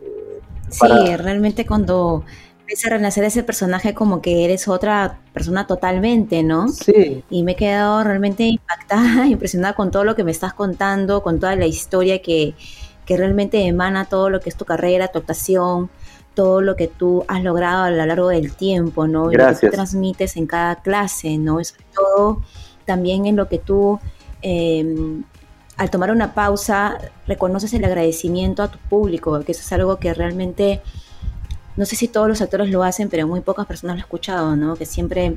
Eh, 0.01 0.41
sí, 0.69 1.15
realmente 1.15 1.65
cuando 1.65 2.25
empieza 2.59 2.89
a 2.89 2.91
renacer 2.91 3.23
ese 3.23 3.43
personaje 3.43 3.93
como 3.93 4.21
que 4.21 4.43
eres 4.43 4.67
otra 4.67 5.21
persona 5.33 5.65
totalmente, 5.65 6.43
¿no? 6.43 6.67
Sí. 6.67 7.23
Y 7.29 7.43
me 7.43 7.53
he 7.53 7.55
quedado 7.55 8.03
realmente 8.03 8.43
impactada, 8.43 9.25
impresionada 9.27 9.73
con 9.73 9.89
todo 9.89 10.03
lo 10.03 10.15
que 10.15 10.25
me 10.25 10.31
estás 10.31 10.53
contando, 10.53 11.23
con 11.23 11.39
toda 11.39 11.55
la 11.55 11.65
historia 11.65 12.21
que, 12.21 12.55
que 13.05 13.15
realmente 13.15 13.65
emana 13.65 14.05
todo 14.05 14.29
lo 14.29 14.41
que 14.41 14.49
es 14.49 14.57
tu 14.57 14.65
carrera, 14.65 15.07
tu 15.07 15.19
actuación, 15.19 15.89
todo 16.39 16.61
lo 16.61 16.77
que 16.77 16.87
tú 16.87 17.25
has 17.27 17.43
logrado 17.43 17.83
a 17.83 17.91
lo 17.91 18.05
largo 18.05 18.29
del 18.29 18.53
tiempo, 18.53 19.07
¿no? 19.07 19.25
Gracias. 19.25 19.55
lo 19.55 19.59
que 19.59 19.67
tú 19.67 19.75
transmites 19.75 20.37
en 20.37 20.47
cada 20.47 20.75
clase, 20.77 21.37
¿no? 21.37 21.59
Y 21.59 21.65
sobre 21.65 21.83
todo 21.93 22.41
también 22.85 23.25
en 23.25 23.35
lo 23.35 23.49
que 23.49 23.57
tú, 23.57 23.99
em, 24.41 25.25
al 25.75 25.89
tomar 25.89 26.11
una 26.11 26.33
pausa, 26.33 26.97
reconoces 27.27 27.73
el 27.73 27.83
agradecimiento 27.83 28.63
a 28.63 28.71
tu 28.71 28.77
público, 28.77 29.37
que 29.41 29.51
eso 29.51 29.63
es 29.63 29.73
algo 29.73 29.97
que 29.99 30.13
realmente 30.13 30.81
no 31.75 31.85
sé 31.85 31.97
si 31.97 32.07
todos 32.07 32.29
los 32.29 32.41
actores 32.41 32.69
lo 32.69 32.83
hacen, 32.83 33.09
pero 33.09 33.27
muy 33.27 33.41
pocas 33.41 33.65
personas 33.65 33.97
lo 33.97 33.99
he 33.99 34.03
escuchado, 34.03 34.55
¿no? 34.55 34.77
Que 34.77 34.85
siempre 34.85 35.35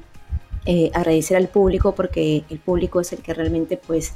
eh, 0.66 0.92
agradecer 0.94 1.36
al 1.36 1.48
público 1.48 1.96
porque 1.96 2.44
el 2.48 2.60
público 2.60 3.00
es 3.00 3.12
el 3.12 3.22
que 3.22 3.34
realmente 3.34 3.76
pues 3.76 4.14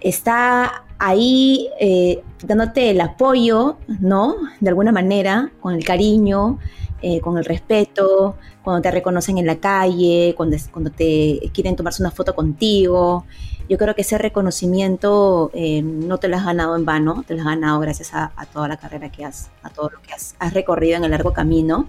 está 0.00 0.84
ahí 0.98 1.68
eh, 1.80 2.22
dándote 2.44 2.90
el 2.90 3.00
apoyo, 3.00 3.76
¿no? 4.00 4.36
De 4.60 4.68
alguna 4.68 4.92
manera, 4.92 5.50
con 5.60 5.74
el 5.74 5.84
cariño, 5.84 6.58
eh, 7.02 7.20
con 7.20 7.38
el 7.38 7.44
respeto, 7.44 8.36
cuando 8.62 8.82
te 8.82 8.90
reconocen 8.90 9.38
en 9.38 9.46
la 9.46 9.56
calle, 9.56 10.34
cuando, 10.36 10.56
cuando 10.72 10.90
te 10.90 11.50
quieren 11.52 11.76
tomarse 11.76 12.02
una 12.02 12.10
foto 12.10 12.34
contigo 12.34 13.24
yo 13.68 13.78
creo 13.78 13.94
que 13.94 14.02
ese 14.02 14.18
reconocimiento 14.18 15.50
eh, 15.52 15.82
no 15.82 16.18
te 16.18 16.28
lo 16.28 16.36
has 16.36 16.44
ganado 16.44 16.76
en 16.76 16.84
vano, 16.84 17.24
te 17.26 17.34
lo 17.34 17.40
has 17.40 17.46
ganado 17.46 17.80
gracias 17.80 18.14
a, 18.14 18.30
toda 18.52 18.68
la 18.68 18.76
carrera 18.76 19.10
que 19.10 19.24
has, 19.24 19.50
a 19.62 19.70
todo 19.70 19.90
lo 19.90 20.02
que 20.02 20.12
has, 20.12 20.36
recorrido 20.52 20.96
en 20.96 21.04
el 21.04 21.10
largo 21.10 21.32
camino. 21.32 21.88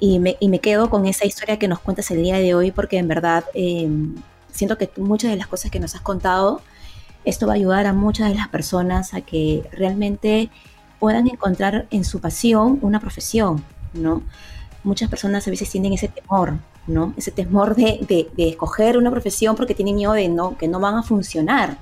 Y 0.00 0.18
me, 0.20 0.60
quedo 0.60 0.90
con 0.90 1.06
esa 1.06 1.26
historia 1.26 1.58
que 1.58 1.66
nos 1.68 1.80
cuentas 1.80 2.10
el 2.10 2.22
día 2.22 2.38
de 2.38 2.54
hoy 2.54 2.70
porque 2.70 2.98
en 2.98 3.08
verdad 3.08 3.44
em, 3.52 4.14
siento 4.50 4.78
que 4.78 4.90
muchas 4.96 5.32
de 5.32 5.36
las 5.36 5.48
cosas 5.48 5.70
que 5.72 5.80
nos 5.80 5.94
has 5.94 6.00
contado, 6.00 6.62
esto 7.28 7.46
va 7.46 7.52
a 7.52 7.56
ayudar 7.56 7.86
a 7.86 7.92
muchas 7.92 8.28
de 8.30 8.34
las 8.34 8.48
personas 8.48 9.14
a 9.14 9.20
que 9.20 9.68
realmente 9.72 10.50
puedan 10.98 11.28
encontrar 11.28 11.86
en 11.90 12.04
su 12.04 12.20
pasión 12.20 12.78
una 12.82 13.00
profesión, 13.00 13.64
¿no? 13.92 14.22
Muchas 14.84 15.08
personas 15.08 15.46
a 15.46 15.50
veces 15.50 15.70
tienen 15.70 15.92
ese 15.92 16.08
temor 16.08 16.54
¿no? 16.88 17.14
Ese 17.16 17.30
temor 17.30 17.76
de, 17.76 18.28
escoger 18.36 18.98
una 18.98 19.10
profesión 19.10 19.54
porque 19.54 19.74
tienen 19.74 19.96
miedo 19.96 20.12
de 20.12 20.28
no, 20.28 20.56
que 20.56 20.66
no 20.66 20.80
van 20.80 20.96
a 20.96 21.02
funcionar. 21.02 21.78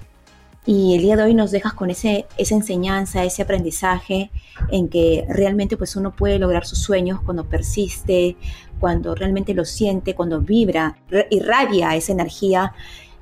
Y 0.67 0.97
el 0.97 1.03
día 1.03 1.17
de 1.17 1.23
hoy 1.23 1.35
nos 1.35 1.53
dejas 1.53 1.75
con 1.75 1.91
ese, 1.91 2.27
esa 2.37 2.57
enseñanza, 2.57 3.23
ese 3.23 3.43
aprendizaje 3.43 4.31
en 4.69 4.89
que 4.89 5.25
realmente 5.29 5.77
pues 5.77 5.95
uno 5.95 6.15
puede 6.15 6.41
lograr 6.41 6.67
sus 6.67 6.81
sueños 6.81 7.21
cuando 7.25 7.45
persiste, 7.45 8.37
cuando 8.81 9.15
realmente 9.15 9.55
lo 9.55 9.65
siente, 9.65 10.17
cuando 10.17 10.41
vibra, 10.41 10.97
irradia 11.31 11.95
esa 11.95 12.13
energía 12.13 12.73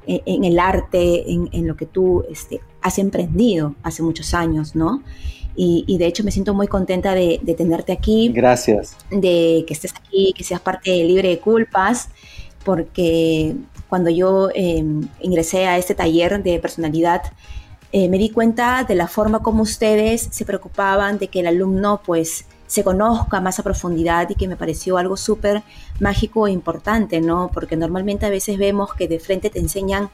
en, 0.07 0.45
el 0.45 0.59
arte, 0.59 1.31
en, 1.31 1.67
lo 1.67 1.77
que 1.77 1.87
tú 1.87 2.25
este, 2.31 2.61
has 2.83 2.99
emprendido 2.99 3.75
hace 3.83 4.03
muchos 4.03 4.35
años, 4.35 4.75
¿no? 4.75 5.03
Y, 5.57 5.99
de 5.99 6.07
hecho 6.07 6.25
me 6.25 6.33
siento 6.33 6.53
muy 6.53 6.67
contenta 6.67 7.15
de, 7.15 7.39
tenerte 7.57 7.93
aquí. 7.93 8.31
Gracias. 8.35 8.97
De 9.11 9.65
que 9.67 9.75
estés 9.75 9.95
aquí, 9.95 10.33
que 10.37 10.43
seas 10.43 10.61
parte 10.61 10.91
de 10.91 11.05
Libre 11.05 11.29
de 11.29 11.39
Culpas, 11.39 12.09
porque 12.65 13.55
cuando 13.89 14.11
yo 14.11 14.49
em, 14.55 15.09
ingresé 15.21 15.67
a 15.67 15.79
este 15.79 15.95
taller 15.95 16.43
de 16.43 16.59
personalidad, 16.59 17.23
eh, 17.93 18.09
me 18.09 18.19
di 18.19 18.31
cuenta 18.31 18.83
de 18.83 18.97
la 18.97 19.07
forma 19.07 19.41
como 19.41 19.63
ustedes 19.63 20.29
se 20.33 20.45
preocupaban 20.45 21.19
de 21.19 21.29
que 21.29 21.41
el 21.41 21.47
alumno 21.47 22.01
pues 22.05 22.47
se 22.75 22.83
conozca 22.83 23.41
más 23.41 23.61
a 23.61 23.62
profundidad 23.62 24.29
y 24.29 24.35
que 24.35 24.49
me 24.49 24.57
pareció 24.57 24.99
algo 24.99 25.16
súper 25.16 25.62
mágico 26.01 26.49
e 26.49 26.51
importante, 26.51 27.20
¿no? 27.20 27.49
Porque 27.55 27.77
normalmente 27.77 28.27
a 28.27 28.31
veces 28.31 28.59
vemos 28.59 28.93
que 28.95 29.07
de 29.07 29.20
frente 29.20 29.49
te 29.49 29.61
enseñan 29.61 30.11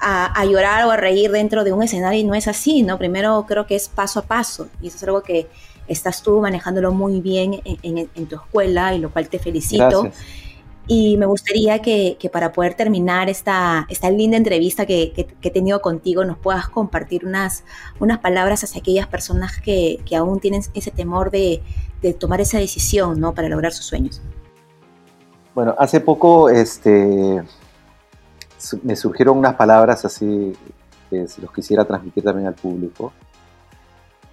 a, 0.00 0.44
llorar 0.44 0.84
o 0.86 0.90
a 0.90 0.96
reír 0.96 1.30
dentro 1.30 1.62
de 1.62 1.72
un 1.72 1.84
escenario 1.84 2.18
y 2.18 2.24
no 2.24 2.34
es 2.34 2.48
así, 2.48 2.82
¿no? 2.82 2.98
Primero 2.98 3.46
creo 3.46 3.68
que 3.68 3.76
es 3.76 3.88
paso 3.88 4.18
a 4.18 4.22
paso 4.22 4.66
y 4.82 4.88
eso 4.88 4.96
es 4.96 5.02
algo 5.04 5.22
que 5.22 5.46
estás 5.86 6.24
tú 6.24 6.40
manejándolo 6.40 6.90
muy 6.90 7.20
bien 7.20 7.62
en, 7.64 8.26
tu 8.26 8.34
escuela 8.34 8.92
y 8.92 8.98
lo 8.98 9.10
cual 9.10 9.28
te 9.28 9.38
felicito. 9.38 10.10
Y 10.88 11.16
me 11.16 11.26
gustaría 11.26 11.80
que, 11.80 12.16
para 12.32 12.52
poder 12.52 12.74
terminar 12.74 13.28
esta, 13.28 13.86
esta 13.88 14.08
linda 14.10 14.36
entrevista 14.36 14.86
que, 14.86 15.26
he 15.42 15.50
tenido 15.50 15.80
contigo, 15.80 16.24
nos 16.24 16.38
puedas 16.38 16.68
compartir 16.68 17.26
unas, 17.26 17.64
unas 17.98 18.18
palabras 18.18 18.62
hacia 18.62 18.80
aquellas 18.80 19.08
personas 19.08 19.60
que, 19.60 19.98
aún 20.16 20.38
tienen 20.38 20.62
ese 20.74 20.90
temor 20.90 21.30
de, 21.30 21.62
tomar 22.20 22.40
esa 22.40 22.58
decisión 22.58 23.18
¿no? 23.18 23.34
para 23.34 23.48
lograr 23.48 23.72
sus 23.72 23.86
sueños. 23.86 24.22
Bueno, 25.56 25.74
hace 25.76 26.00
poco 26.00 26.48
este, 26.48 27.42
me 28.82 28.94
surgieron 28.94 29.38
unas 29.38 29.54
palabras 29.54 30.04
así 30.04 30.52
que 31.10 31.26
los 31.40 31.52
quisiera 31.52 31.84
transmitir 31.84 32.22
también 32.22 32.46
al 32.46 32.54
público. 32.54 33.12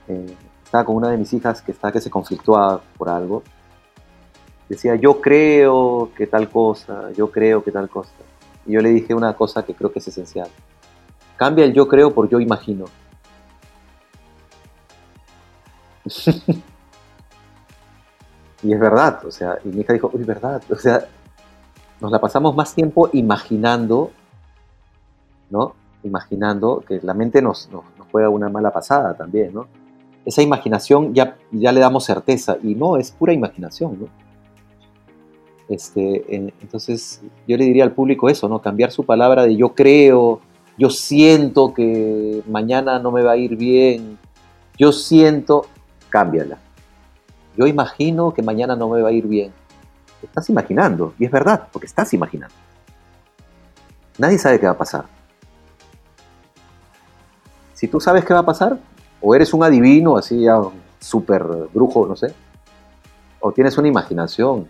Eh, 0.08 0.36
estaba 0.64 0.86
con 0.86 0.96
una 0.96 1.10
de 1.10 1.18
mis 1.18 1.32
hijas 1.34 1.62
que 1.62 1.72
está 1.72 1.92
que 1.92 2.02
se 2.02 2.10
conflictuaba 2.10 2.82
por 2.98 3.10
algo. 3.10 3.44
Decía, 4.74 4.96
yo 4.96 5.22
creo 5.22 6.10
que 6.18 6.26
tal 6.26 6.50
cosa, 6.50 7.12
yo 7.12 7.30
creo 7.30 7.64
que 7.64 7.72
tal 7.72 7.88
cosa. 7.90 8.10
Y 8.66 8.72
yo 8.72 8.82
le 8.82 8.90
dije 8.90 9.14
una 9.14 9.36
cosa 9.36 9.64
que 9.64 9.76
creo 9.76 9.92
que 9.92 10.00
es 10.00 10.08
esencial. 10.08 10.48
Cambia 11.38 11.64
el 11.64 11.74
yo 11.74 11.88
creo 11.88 12.12
por 12.12 12.28
yo 12.28 12.40
imagino. 12.40 12.86
y 18.64 18.74
es 18.74 18.80
verdad, 18.80 19.24
o 19.28 19.32
sea, 19.32 19.60
y 19.64 19.68
mi 19.68 19.82
hija 19.82 19.94
dijo, 19.94 20.10
es 20.12 20.26
verdad, 20.26 20.64
o 20.68 20.76
sea, 20.76 21.06
nos 22.02 22.12
la 22.12 22.20
pasamos 22.20 22.56
más 22.56 22.74
tiempo 22.74 23.12
imaginando, 23.14 24.10
¿no? 25.52 25.76
Imaginando 26.02 26.84
que 26.88 27.00
la 27.04 27.14
mente 27.14 27.44
nos, 27.44 27.70
juega 28.12 28.28
una 28.30 28.50
mala 28.50 28.72
pasada 28.72 29.14
también, 29.14 29.54
¿no? 29.54 29.68
Esa 30.26 30.42
imaginación 30.42 31.14
ya, 31.14 31.38
ya 31.52 31.72
le 31.72 31.80
damos 31.80 32.06
certeza 32.06 32.58
y 32.64 32.74
no, 32.74 32.98
es 32.98 33.12
pura 33.12 33.34
imaginación, 33.34 34.00
¿no? 34.00 34.23
Este, 35.70 36.24
entonces 36.62 37.22
yo 37.48 37.58
le 37.58 37.66
diría 37.66 37.84
al 37.84 37.94
público 37.94 38.30
eso, 38.30 38.50
¿no? 38.50 38.62
Cambiar 38.62 38.92
su 38.92 39.06
palabra 39.06 39.44
de 39.44 39.56
yo 39.56 39.74
creo, 39.74 40.42
yo 40.78 40.90
siento 40.90 41.74
que 41.74 42.44
mañana 42.48 43.00
no 43.00 43.12
me 43.12 43.24
va 43.24 43.34
a 43.34 43.38
ir 43.38 43.56
bien, 43.56 44.18
yo 44.78 44.92
siento, 44.92 45.68
cámbiala. 46.10 46.58
Yo 47.56 47.68
imagino 47.68 48.34
que 48.34 48.42
mañana 48.42 48.76
no 48.76 48.90
me 48.90 49.02
va 49.02 49.10
a 49.10 49.12
ir 49.12 49.28
bien. 49.28 49.52
Estás 50.22 50.50
imaginando, 50.50 51.14
y 51.20 51.26
es 51.26 51.32
verdad, 51.32 51.68
porque 51.72 51.86
estás 51.86 52.14
imaginando. 52.14 52.56
Nadie 54.18 54.38
sabe 54.38 54.60
qué 54.60 54.66
va 54.66 54.74
a 54.74 54.78
pasar. 54.78 55.06
Si 57.74 57.88
tú 57.88 58.00
sabes 58.00 58.26
qué 58.26 58.34
va 58.34 58.40
a 58.40 58.46
pasar, 58.46 58.80
o 59.22 59.36
eres 59.36 59.54
un 59.54 59.64
adivino, 59.64 60.18
así 60.18 60.42
ya 60.42 60.60
súper 61.00 61.44
brujo, 61.74 62.08
no 62.08 62.16
sé, 62.16 62.34
o 63.40 63.52
tienes 63.52 63.78
una 63.78 63.88
imaginación 63.88 64.68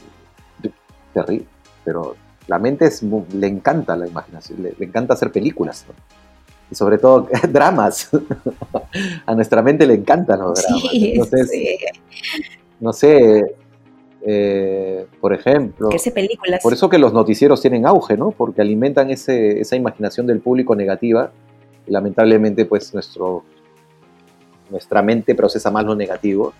terrible, 1.13 1.45
pero 1.85 2.15
la 2.47 2.59
mente 2.59 2.85
es, 2.85 3.03
le 3.03 3.47
encanta 3.47 3.95
la 3.95 4.07
imaginación, 4.07 4.63
le, 4.63 4.75
encanta 4.79 5.13
hacer 5.13 5.31
películas, 5.31 5.85
y 6.69 6.75
sobre 6.75 6.97
todo 6.97 7.27
dramas. 7.49 8.09
a 9.25 9.35
nuestra 9.35 9.61
mente 9.61 9.85
le 9.85 9.95
encantan 9.95 10.39
los 10.39 10.61
dramas. 10.61 10.83
Entonces, 10.93 11.51
no 12.79 12.93
sé, 12.93 13.55
eh, 14.25 15.05
por 15.19 15.33
ejemplo. 15.33 15.89
películas. 16.13 16.61
Por 16.63 16.73
eso 16.73 16.89
que 16.89 16.97
los 16.97 17.13
noticieros 17.13 17.61
tienen 17.61 17.85
auge, 17.85 18.17
¿no? 18.17 18.31
Porque 18.31 18.61
alimentan 18.61 19.09
esa 19.11 19.75
imaginación 19.75 20.27
del 20.27 20.39
público 20.39 20.75
negativa. 20.75 21.31
Y 21.85 21.91
lamentablemente, 21.91 22.65
pues 22.65 22.93
nuestro, 22.93 23.43
nuestra 24.69 25.01
mente 25.01 25.35
procesa 25.35 25.69
más 25.71 25.83
lo 25.83 25.95
negativo. 25.95 26.53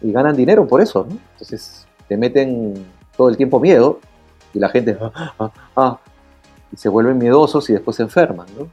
Y 0.00 0.12
ganan 0.12 0.36
dinero 0.36 0.66
por 0.66 0.80
eso, 0.80 1.06
¿no? 1.08 1.16
Entonces 1.32 1.86
te 2.06 2.16
meten 2.16 2.74
todo 3.16 3.28
el 3.28 3.36
tiempo 3.36 3.60
miedo 3.60 4.00
y 4.52 4.58
la 4.58 4.68
gente 4.68 4.96
ah, 5.00 5.34
ah, 5.38 5.52
ah, 5.76 5.98
y 6.72 6.76
se 6.76 6.88
vuelven 6.88 7.18
miedosos 7.18 7.68
y 7.70 7.72
después 7.72 7.96
se 7.96 8.02
enferman, 8.02 8.46
¿no? 8.58 8.68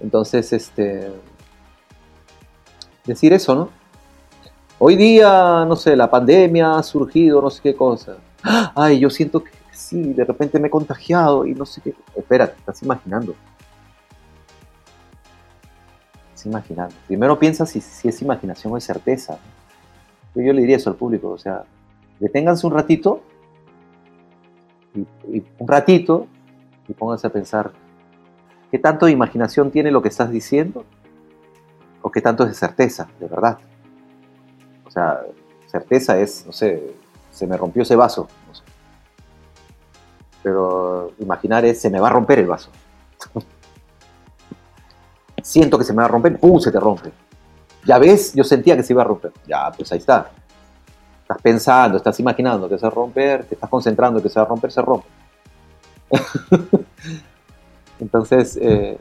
Entonces, 0.00 0.52
este, 0.52 1.12
decir 3.04 3.32
eso, 3.32 3.54
¿no? 3.54 3.68
Hoy 4.78 4.96
día, 4.96 5.66
no 5.68 5.76
sé, 5.76 5.94
la 5.94 6.10
pandemia 6.10 6.76
ha 6.76 6.82
surgido, 6.82 7.42
no 7.42 7.50
sé 7.50 7.60
qué 7.60 7.74
cosa. 7.76 8.16
Ay, 8.74 8.98
yo 8.98 9.10
siento 9.10 9.44
que 9.44 9.50
sí, 9.72 10.14
de 10.14 10.24
repente 10.24 10.58
me 10.58 10.68
he 10.68 10.70
contagiado 10.70 11.44
y 11.44 11.54
no 11.54 11.66
sé 11.66 11.82
qué. 11.82 11.94
Espérate, 12.16 12.54
estás 12.58 12.82
imaginando. 12.82 13.34
Estás 16.28 16.46
imaginando. 16.46 16.94
Primero 17.06 17.38
piensa 17.38 17.66
si, 17.66 17.78
es 18.08 18.22
imaginación 18.22 18.72
o 18.72 18.78
es 18.78 18.84
certeza. 18.84 19.38
Yo 20.34 20.52
le 20.52 20.62
diría 20.62 20.76
eso 20.76 20.88
al 20.88 20.96
público, 20.96 21.28
o 21.28 21.38
sea, 21.38 21.64
deténganse 22.20 22.66
un 22.66 22.72
ratito 22.72 23.22
un 24.94 25.68
ratito 25.68 26.26
y 26.88 26.94
pónganse 26.94 27.26
a 27.26 27.30
pensar, 27.30 27.72
¿qué 28.70 28.78
tanto 28.78 29.06
de 29.06 29.12
imaginación 29.12 29.70
tiene 29.70 29.90
lo 29.90 30.02
que 30.02 30.08
estás 30.08 30.30
diciendo? 30.30 30.84
¿O 32.02 32.10
qué 32.10 32.20
tanto 32.20 32.44
es 32.44 32.50
de 32.50 32.54
certeza, 32.54 33.08
de 33.20 33.26
verdad? 33.26 33.58
O 34.86 34.90
sea, 34.90 35.20
certeza 35.66 36.18
es, 36.18 36.44
no 36.46 36.52
sé, 36.52 36.94
se 37.30 37.46
me 37.46 37.56
rompió 37.56 37.82
ese 37.82 37.94
vaso. 37.94 38.28
Pero 40.42 41.12
imaginar 41.18 41.64
es, 41.64 41.80
se 41.80 41.90
me 41.90 42.00
va 42.00 42.08
a 42.08 42.12
romper 42.12 42.38
el 42.38 42.46
vaso. 42.46 42.70
Siento 45.42 45.78
que 45.78 45.84
se 45.84 45.92
me 45.92 45.98
va 45.98 46.06
a 46.06 46.08
romper, 46.08 46.38
¡pum! 46.38 46.58
se 46.58 46.72
te 46.72 46.80
rompe. 46.80 47.12
Ya 47.84 47.98
ves, 47.98 48.34
yo 48.34 48.44
sentía 48.44 48.76
que 48.76 48.82
se 48.82 48.92
iba 48.92 49.02
a 49.02 49.06
romper. 49.06 49.32
Ya, 49.46 49.70
pues 49.76 49.92
ahí 49.92 49.98
está. 49.98 50.30
Estás 51.30 51.42
pensando, 51.42 51.96
estás 51.96 52.18
imaginando 52.18 52.68
que 52.68 52.76
se 52.76 52.82
va 52.82 52.88
a 52.88 52.90
romper, 52.90 53.44
te 53.44 53.54
estás 53.54 53.70
concentrando 53.70 54.20
que 54.20 54.28
se 54.28 54.40
va 54.40 54.46
a 54.46 54.48
romper, 54.48 54.72
se 54.72 54.82
rompe. 54.82 55.06
Entonces, 58.00 58.58
eh, 58.60 58.98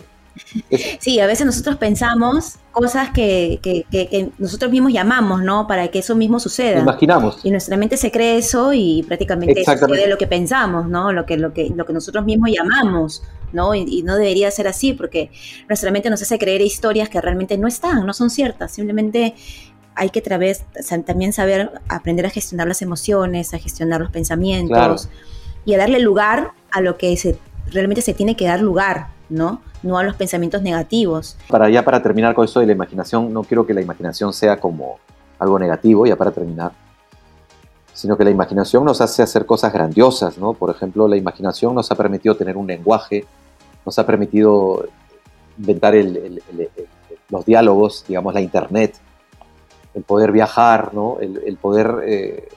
Sí, 0.99 1.19
a 1.19 1.27
veces 1.27 1.45
nosotros 1.45 1.77
pensamos 1.77 2.57
cosas 2.71 3.09
que, 3.11 3.59
que, 3.61 4.31
nosotros 4.37 4.71
mismos 4.71 4.93
llamamos, 4.93 5.43
¿no? 5.43 5.67
Para 5.67 5.89
que 5.89 5.99
eso 5.99 6.15
mismo 6.15 6.39
suceda. 6.39 6.79
Imaginamos. 6.79 7.39
Y 7.43 7.51
nuestra 7.51 7.77
mente 7.77 7.97
se 7.97 8.11
cree 8.11 8.37
eso 8.37 8.73
y 8.73 9.03
prácticamente 9.03 9.63
sucede 9.65 10.07
lo 10.07 10.17
que 10.17 10.27
pensamos, 10.27 10.87
¿no? 10.87 11.11
Lo 11.11 11.25
que, 11.25 11.37
lo 11.37 11.53
que, 11.53 11.69
lo 11.75 11.85
que 11.85 11.93
nosotros 11.93 12.25
mismos 12.25 12.51
llamamos, 12.51 13.23
¿no? 13.51 13.75
Y, 13.75 14.03
no 14.03 14.15
debería 14.15 14.49
ser 14.51 14.67
así 14.67 14.93
porque 14.93 15.31
nuestra 15.67 15.91
mente 15.91 16.09
nos 16.09 16.21
hace 16.21 16.39
creer 16.39 16.61
historias 16.61 17.09
que 17.09 17.19
realmente 17.19 17.57
no 17.57 17.67
están, 17.67 18.05
no 18.05 18.13
son 18.13 18.29
ciertas. 18.29 18.71
Simplemente 18.71 19.35
hay 19.99 20.11
que 20.11 20.21
través, 20.21 20.63
también 21.05 21.33
saber 21.33 21.71
aprender 21.89 22.25
a 22.25 22.29
gestionar 22.29 22.69
las 22.69 22.81
emociones, 22.81 23.53
a 23.53 23.57
gestionar 23.57 23.99
los 23.99 24.09
pensamientos 24.09 25.09
y 25.65 25.73
a 25.73 25.77
darle 25.77 25.99
lugar 25.99 26.53
a 26.71 26.79
lo 26.79 26.97
que 26.97 27.17
se, 27.17 27.37
realmente 27.69 28.01
se 28.01 28.13
tiene 28.13 28.37
que 28.37 28.45
dar 28.45 28.61
lugar, 28.61 29.07
¿no? 29.27 29.61
No 29.83 29.97
a 29.97 30.03
los 30.03 30.15
pensamientos 30.15 30.61
negativos. 30.61 31.35
Para 31.49 31.69
ya 31.69 31.83
para 31.83 32.01
terminar 32.01 32.33
con 32.33 32.45
esto 32.45 32.61
de 32.61 32.67
la 32.67 32.71
imaginación, 32.71 33.33
no 33.33 33.43
quiero 33.43 33.67
que 33.67 33.73
la 33.73 33.81
imaginación 33.81 34.31
sea 34.31 34.57
como 34.57 34.99
algo 35.37 35.59
negativo, 35.59 36.05
ya 36.05 36.15
para 36.15 36.31
terminar, 36.31 36.71
sino 37.93 38.15
que 38.15 38.23
la 38.23 38.29
imaginación 38.29 38.85
nos 38.85 39.01
hace 39.01 39.21
hacer 39.21 39.45
cosas 39.45 39.73
grandiosas, 39.73 40.37
¿no? 40.37 40.53
Por 40.53 40.69
ejemplo, 40.69 41.09
la 41.09 41.17
imaginación 41.17 41.75
nos 41.75 41.91
ha 41.91 41.95
permitido 41.95 42.37
tener 42.37 42.55
un 42.55 42.67
lenguaje, 42.67 43.25
nos 43.85 43.99
ha 43.99 44.05
permitido 44.05 44.85
inventar 45.57 45.93
los 47.29 47.45
diálogos, 47.45 48.05
digamos, 48.07 48.33
la 48.33 48.39
internet, 48.39 48.95
el 49.99 50.05
poder 50.05 50.31
viajar, 50.31 50.93
¿no? 50.93 51.17
el, 51.19 51.57
poder 51.57 52.03
eh, 52.05 52.47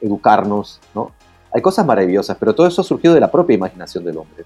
educarnos, 0.00 0.80
¿no? 0.94 1.12
Hay 1.52 1.62
cosas 1.62 1.86
maravillosas, 1.86 2.36
pero 2.38 2.54
todo 2.54 2.66
eso 2.66 2.80
ha 2.80 2.84
surgido 2.84 3.14
de 3.14 3.20
la 3.20 3.30
propia 3.30 3.54
imaginación 3.54 4.04
del 4.04 4.18
hombre. 4.18 4.44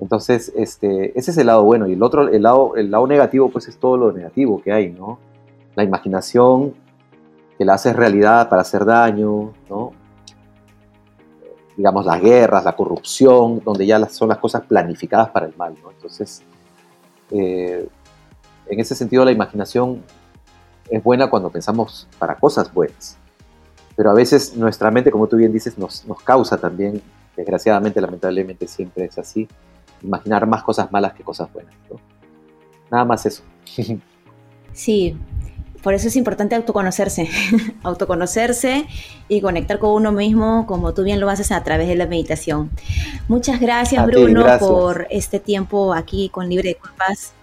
Entonces, 0.00 0.52
este, 0.56 1.16
ese 1.16 1.30
es 1.30 1.38
el 1.38 1.46
lado 1.46 1.62
bueno. 1.62 1.86
Y 1.86 1.92
el 1.92 2.02
otro, 2.02 2.28
el 2.28 2.42
lado, 2.42 2.74
el 2.76 2.90
lado 2.90 3.06
negativo, 3.06 3.50
pues 3.50 3.68
es 3.68 3.78
todo 3.78 3.96
lo 3.96 4.12
negativo 4.12 4.60
que 4.60 4.72
hay, 4.72 4.90
¿no? 4.90 5.20
La 5.76 5.84
imaginación 5.84 6.74
que 7.56 7.64
la 7.64 7.74
hace 7.74 7.92
realidad 7.92 8.48
para 8.48 8.62
hacer 8.62 8.84
daño, 8.84 9.52
¿no? 9.70 9.92
Digamos, 11.76 12.04
las 12.04 12.20
guerras, 12.20 12.64
la 12.64 12.74
corrupción, 12.74 13.62
donde 13.64 13.86
ya 13.86 14.04
son 14.08 14.28
las 14.28 14.38
cosas 14.38 14.62
planificadas 14.62 15.30
para 15.30 15.46
el 15.46 15.54
mal, 15.56 15.76
¿no? 15.80 15.92
Entonces, 15.92 16.42
eh, 17.30 17.88
en 18.66 18.80
ese 18.80 18.94
sentido, 18.94 19.24
la 19.24 19.32
imaginación 19.32 20.02
es 20.90 21.02
buena 21.02 21.30
cuando 21.30 21.50
pensamos 21.50 22.08
para 22.18 22.36
cosas 22.36 22.72
buenas. 22.72 23.16
Pero 23.96 24.10
a 24.10 24.14
veces 24.14 24.56
nuestra 24.56 24.90
mente, 24.90 25.10
como 25.10 25.26
tú 25.26 25.36
bien 25.36 25.52
dices, 25.52 25.78
nos, 25.78 26.06
nos 26.06 26.22
causa 26.22 26.56
también, 26.56 27.02
desgraciadamente, 27.36 28.00
lamentablemente 28.00 28.66
siempre 28.66 29.04
es 29.04 29.18
así, 29.18 29.48
imaginar 30.02 30.46
más 30.46 30.62
cosas 30.62 30.90
malas 30.90 31.12
que 31.14 31.22
cosas 31.22 31.52
buenas. 31.52 31.74
Nada 32.90 33.04
más 33.04 33.26
eso. 33.26 33.42
Sí, 34.74 35.14
por 35.82 35.94
eso 35.94 36.08
es 36.08 36.16
importante 36.16 36.54
autoconocerse, 36.54 37.28
autoconocerse 37.82 38.86
y 39.28 39.40
conectar 39.40 39.78
con 39.78 39.90
uno 39.90 40.12
mismo 40.12 40.66
como 40.66 40.94
tú 40.94 41.02
bien 41.02 41.20
lo 41.20 41.28
haces 41.28 41.52
a 41.52 41.62
través 41.62 41.88
de 41.88 41.96
la 41.96 42.06
meditación. 42.06 42.70
Muchas 43.28 43.60
gracias 43.60 44.06
Bruno 44.06 44.46
por 44.58 45.08
este 45.10 45.40
tiempo 45.40 45.92
aquí 45.92 46.28
con 46.28 46.48
Libre 46.48 46.70
de 46.70 46.74
Culpas. 46.76 47.34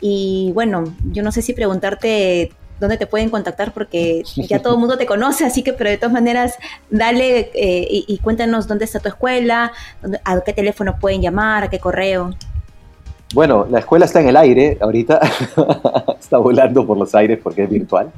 Y 0.00 0.52
bueno, 0.54 0.84
yo 1.10 1.22
no 1.22 1.32
sé 1.32 1.42
si 1.42 1.54
preguntarte 1.54 2.52
dónde 2.80 2.96
te 2.96 3.06
pueden 3.06 3.30
contactar 3.30 3.72
porque 3.72 4.22
ya 4.36 4.60
todo 4.60 4.74
el 4.74 4.80
mundo 4.80 4.96
te 4.96 5.06
conoce, 5.06 5.44
así 5.44 5.62
que, 5.62 5.72
pero 5.72 5.90
de 5.90 5.98
todas 5.98 6.12
maneras, 6.12 6.54
dale 6.90 7.50
eh, 7.54 7.86
y, 8.08 8.18
cuéntanos 8.18 8.66
dónde 8.66 8.86
está 8.86 8.98
tu 8.98 9.08
escuela, 9.08 9.72
a 10.24 10.40
qué 10.40 10.52
teléfono 10.52 10.96
pueden 10.98 11.20
llamar, 11.20 11.64
a 11.64 11.70
qué 11.70 11.78
correo. 11.78 12.30
Bueno, 13.34 13.66
la 13.70 13.78
escuela 13.78 14.06
está 14.06 14.20
en 14.20 14.28
el 14.28 14.36
aire 14.36 14.78
ahorita, 14.80 15.20
está 16.18 16.38
volando 16.38 16.84
por 16.86 16.96
los 16.96 17.14
aires 17.14 17.38
porque 17.40 17.64
es 17.64 17.70
virtual. 17.70 18.10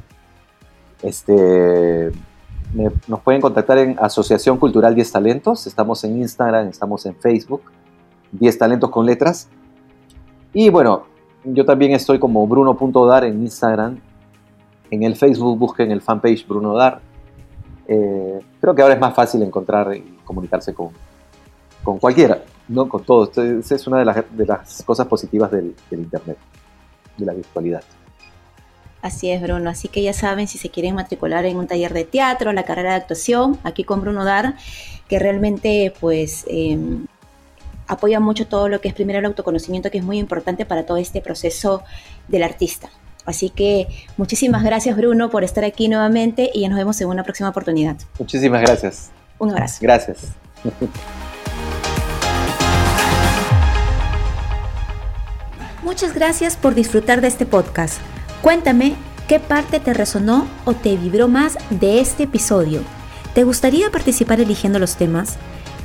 Este, 1.03 2.11
nos 3.07 3.19
pueden 3.19 3.41
contactar 3.41 3.77
en 3.77 3.97
Asociación 3.99 4.57
Cultural 4.57 4.95
10 4.95 5.11
Talentos, 5.11 5.67
estamos 5.67 6.03
en 6.05 6.17
Instagram, 6.17 6.69
estamos 6.69 7.05
en 7.05 7.15
Facebook, 7.15 7.61
10 8.31 8.57
Talentos 8.57 8.89
con 8.89 9.05
letras. 9.05 9.49
Y 10.53 10.69
bueno, 10.69 11.03
yo 11.43 11.65
también 11.65 11.91
estoy 11.91 12.17
como 12.17 12.47
bruno.dar 12.47 13.25
en 13.25 13.41
Instagram 13.41 13.99
en 14.93 15.03
el 15.03 15.15
Facebook 15.15 15.57
busquen 15.57 15.91
el 15.91 16.01
fanpage 16.01 16.47
Bruno 16.47 16.75
Dar. 16.75 17.01
Eh, 17.87 18.39
creo 18.61 18.75
que 18.75 18.81
ahora 18.81 18.93
es 18.93 18.99
más 18.99 19.15
fácil 19.15 19.41
encontrar 19.41 19.95
y 19.95 20.19
comunicarse 20.23 20.73
con, 20.73 20.89
con 21.83 21.97
cualquiera, 21.97 22.43
¿no? 22.67 22.87
con 22.87 23.03
todos. 23.03 23.35
Esa 23.37 23.75
es 23.75 23.87
una 23.87 23.97
de 23.97 24.05
las, 24.05 24.23
de 24.29 24.45
las 24.45 24.83
cosas 24.83 25.07
positivas 25.07 25.51
del, 25.51 25.75
Internet, 25.91 26.37
de 27.17 27.25
la 27.25 27.33
virtualidad. 27.33 27.83
Así 29.01 29.31
es, 29.31 29.41
Bruno. 29.41 29.69
Así 29.69 29.87
que 29.87 30.03
ya 30.03 30.13
saben, 30.13 30.47
si 30.47 30.59
se 30.59 30.69
quieren 30.69 30.95
matricular 30.95 31.45
en 31.45 31.57
un 31.57 31.67
taller 31.67 31.91
de 31.91 32.05
teatro, 32.05 32.53
la 32.53 32.63
carrera 32.63 32.91
de 32.91 32.97
actuación, 32.97 33.57
aquí 33.63 33.83
con 33.83 33.99
Bruno 33.99 34.23
Dar, 34.23 34.55
que 35.09 35.17
realmente 35.17 35.91
pues 35.99 36.45
em, 36.47 37.07
apoya 37.87 38.19
mucho 38.19 38.47
todo 38.47 38.69
lo 38.69 38.79
que 38.79 38.89
es 38.89 38.93
primero 38.93 39.19
el 39.19 39.25
autoconocimiento, 39.25 39.89
que 39.89 39.97
es 39.97 40.03
muy 40.03 40.19
importante 40.19 40.65
para 40.65 40.85
todo 40.85 40.97
este 40.97 41.19
proceso 41.19 41.83
del 42.27 42.43
artista. 42.43 42.91
Así 43.25 43.49
que 43.49 43.87
muchísimas 44.17 44.63
gracias 44.63 44.95
Bruno 44.97 45.29
por 45.29 45.43
estar 45.43 45.63
aquí 45.63 45.87
nuevamente 45.87 46.49
y 46.53 46.67
nos 46.67 46.77
vemos 46.77 46.99
en 47.01 47.07
una 47.07 47.23
próxima 47.23 47.49
oportunidad. 47.49 47.97
Muchísimas 48.19 48.61
gracias. 48.61 49.11
Un 49.39 49.51
abrazo. 49.51 49.79
Gracias. 49.81 50.33
Muchas 55.83 56.13
gracias 56.13 56.55
por 56.55 56.75
disfrutar 56.75 57.21
de 57.21 57.27
este 57.27 57.45
podcast. 57.45 57.99
Cuéntame 58.41 58.95
qué 59.27 59.39
parte 59.39 59.79
te 59.79 59.93
resonó 59.93 60.47
o 60.65 60.73
te 60.73 60.95
vibró 60.97 61.27
más 61.27 61.57
de 61.69 61.99
este 61.99 62.23
episodio. 62.23 62.81
¿Te 63.33 63.43
gustaría 63.43 63.91
participar 63.91 64.39
eligiendo 64.39 64.79
los 64.79 64.95
temas? 64.95 65.37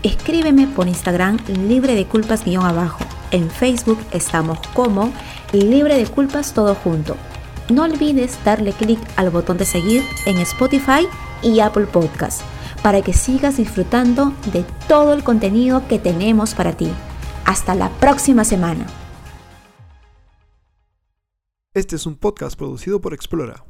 Escríbeme 0.03 0.67
por 0.67 0.87
Instagram 0.87 1.39
libre 1.49 1.95
de 1.95 2.07
culpas 2.07 2.45
guion 2.45 2.65
abajo. 2.65 3.05
En 3.31 3.51
Facebook 3.51 3.99
estamos 4.13 4.59
como 4.75 5.13
libre 5.53 5.97
de 5.97 6.07
culpas 6.07 6.55
todo 6.55 6.75
junto. 6.75 7.17
No 7.71 7.83
olvides 7.83 8.39
darle 8.45 8.73
clic 8.73 8.99
al 9.17 9.31
botón 9.31 9.59
de 9.59 9.67
seguir 9.67 10.03
en 10.25 10.39
Spotify 10.39 11.07
y 11.43 11.61
Apple 11.61 11.87
Podcast 11.87 12.43
para 12.83 13.03
que 13.03 13.13
sigas 13.13 13.59
disfrutando 13.59 14.33
de 14.53 14.65
todo 14.89 15.13
el 15.13 15.23
contenido 15.23 15.87
que 15.89 15.99
tenemos 15.99 16.55
para 16.55 16.73
ti. 16.73 16.91
Hasta 17.45 17.75
la 17.75 17.91
próxima 17.91 18.45
semana. 18.45 18.87
Este 21.75 21.97
es 21.97 22.07
un 22.07 22.17
podcast 22.17 22.57
producido 22.59 23.01
por 23.01 23.13
Explora. 23.13 23.68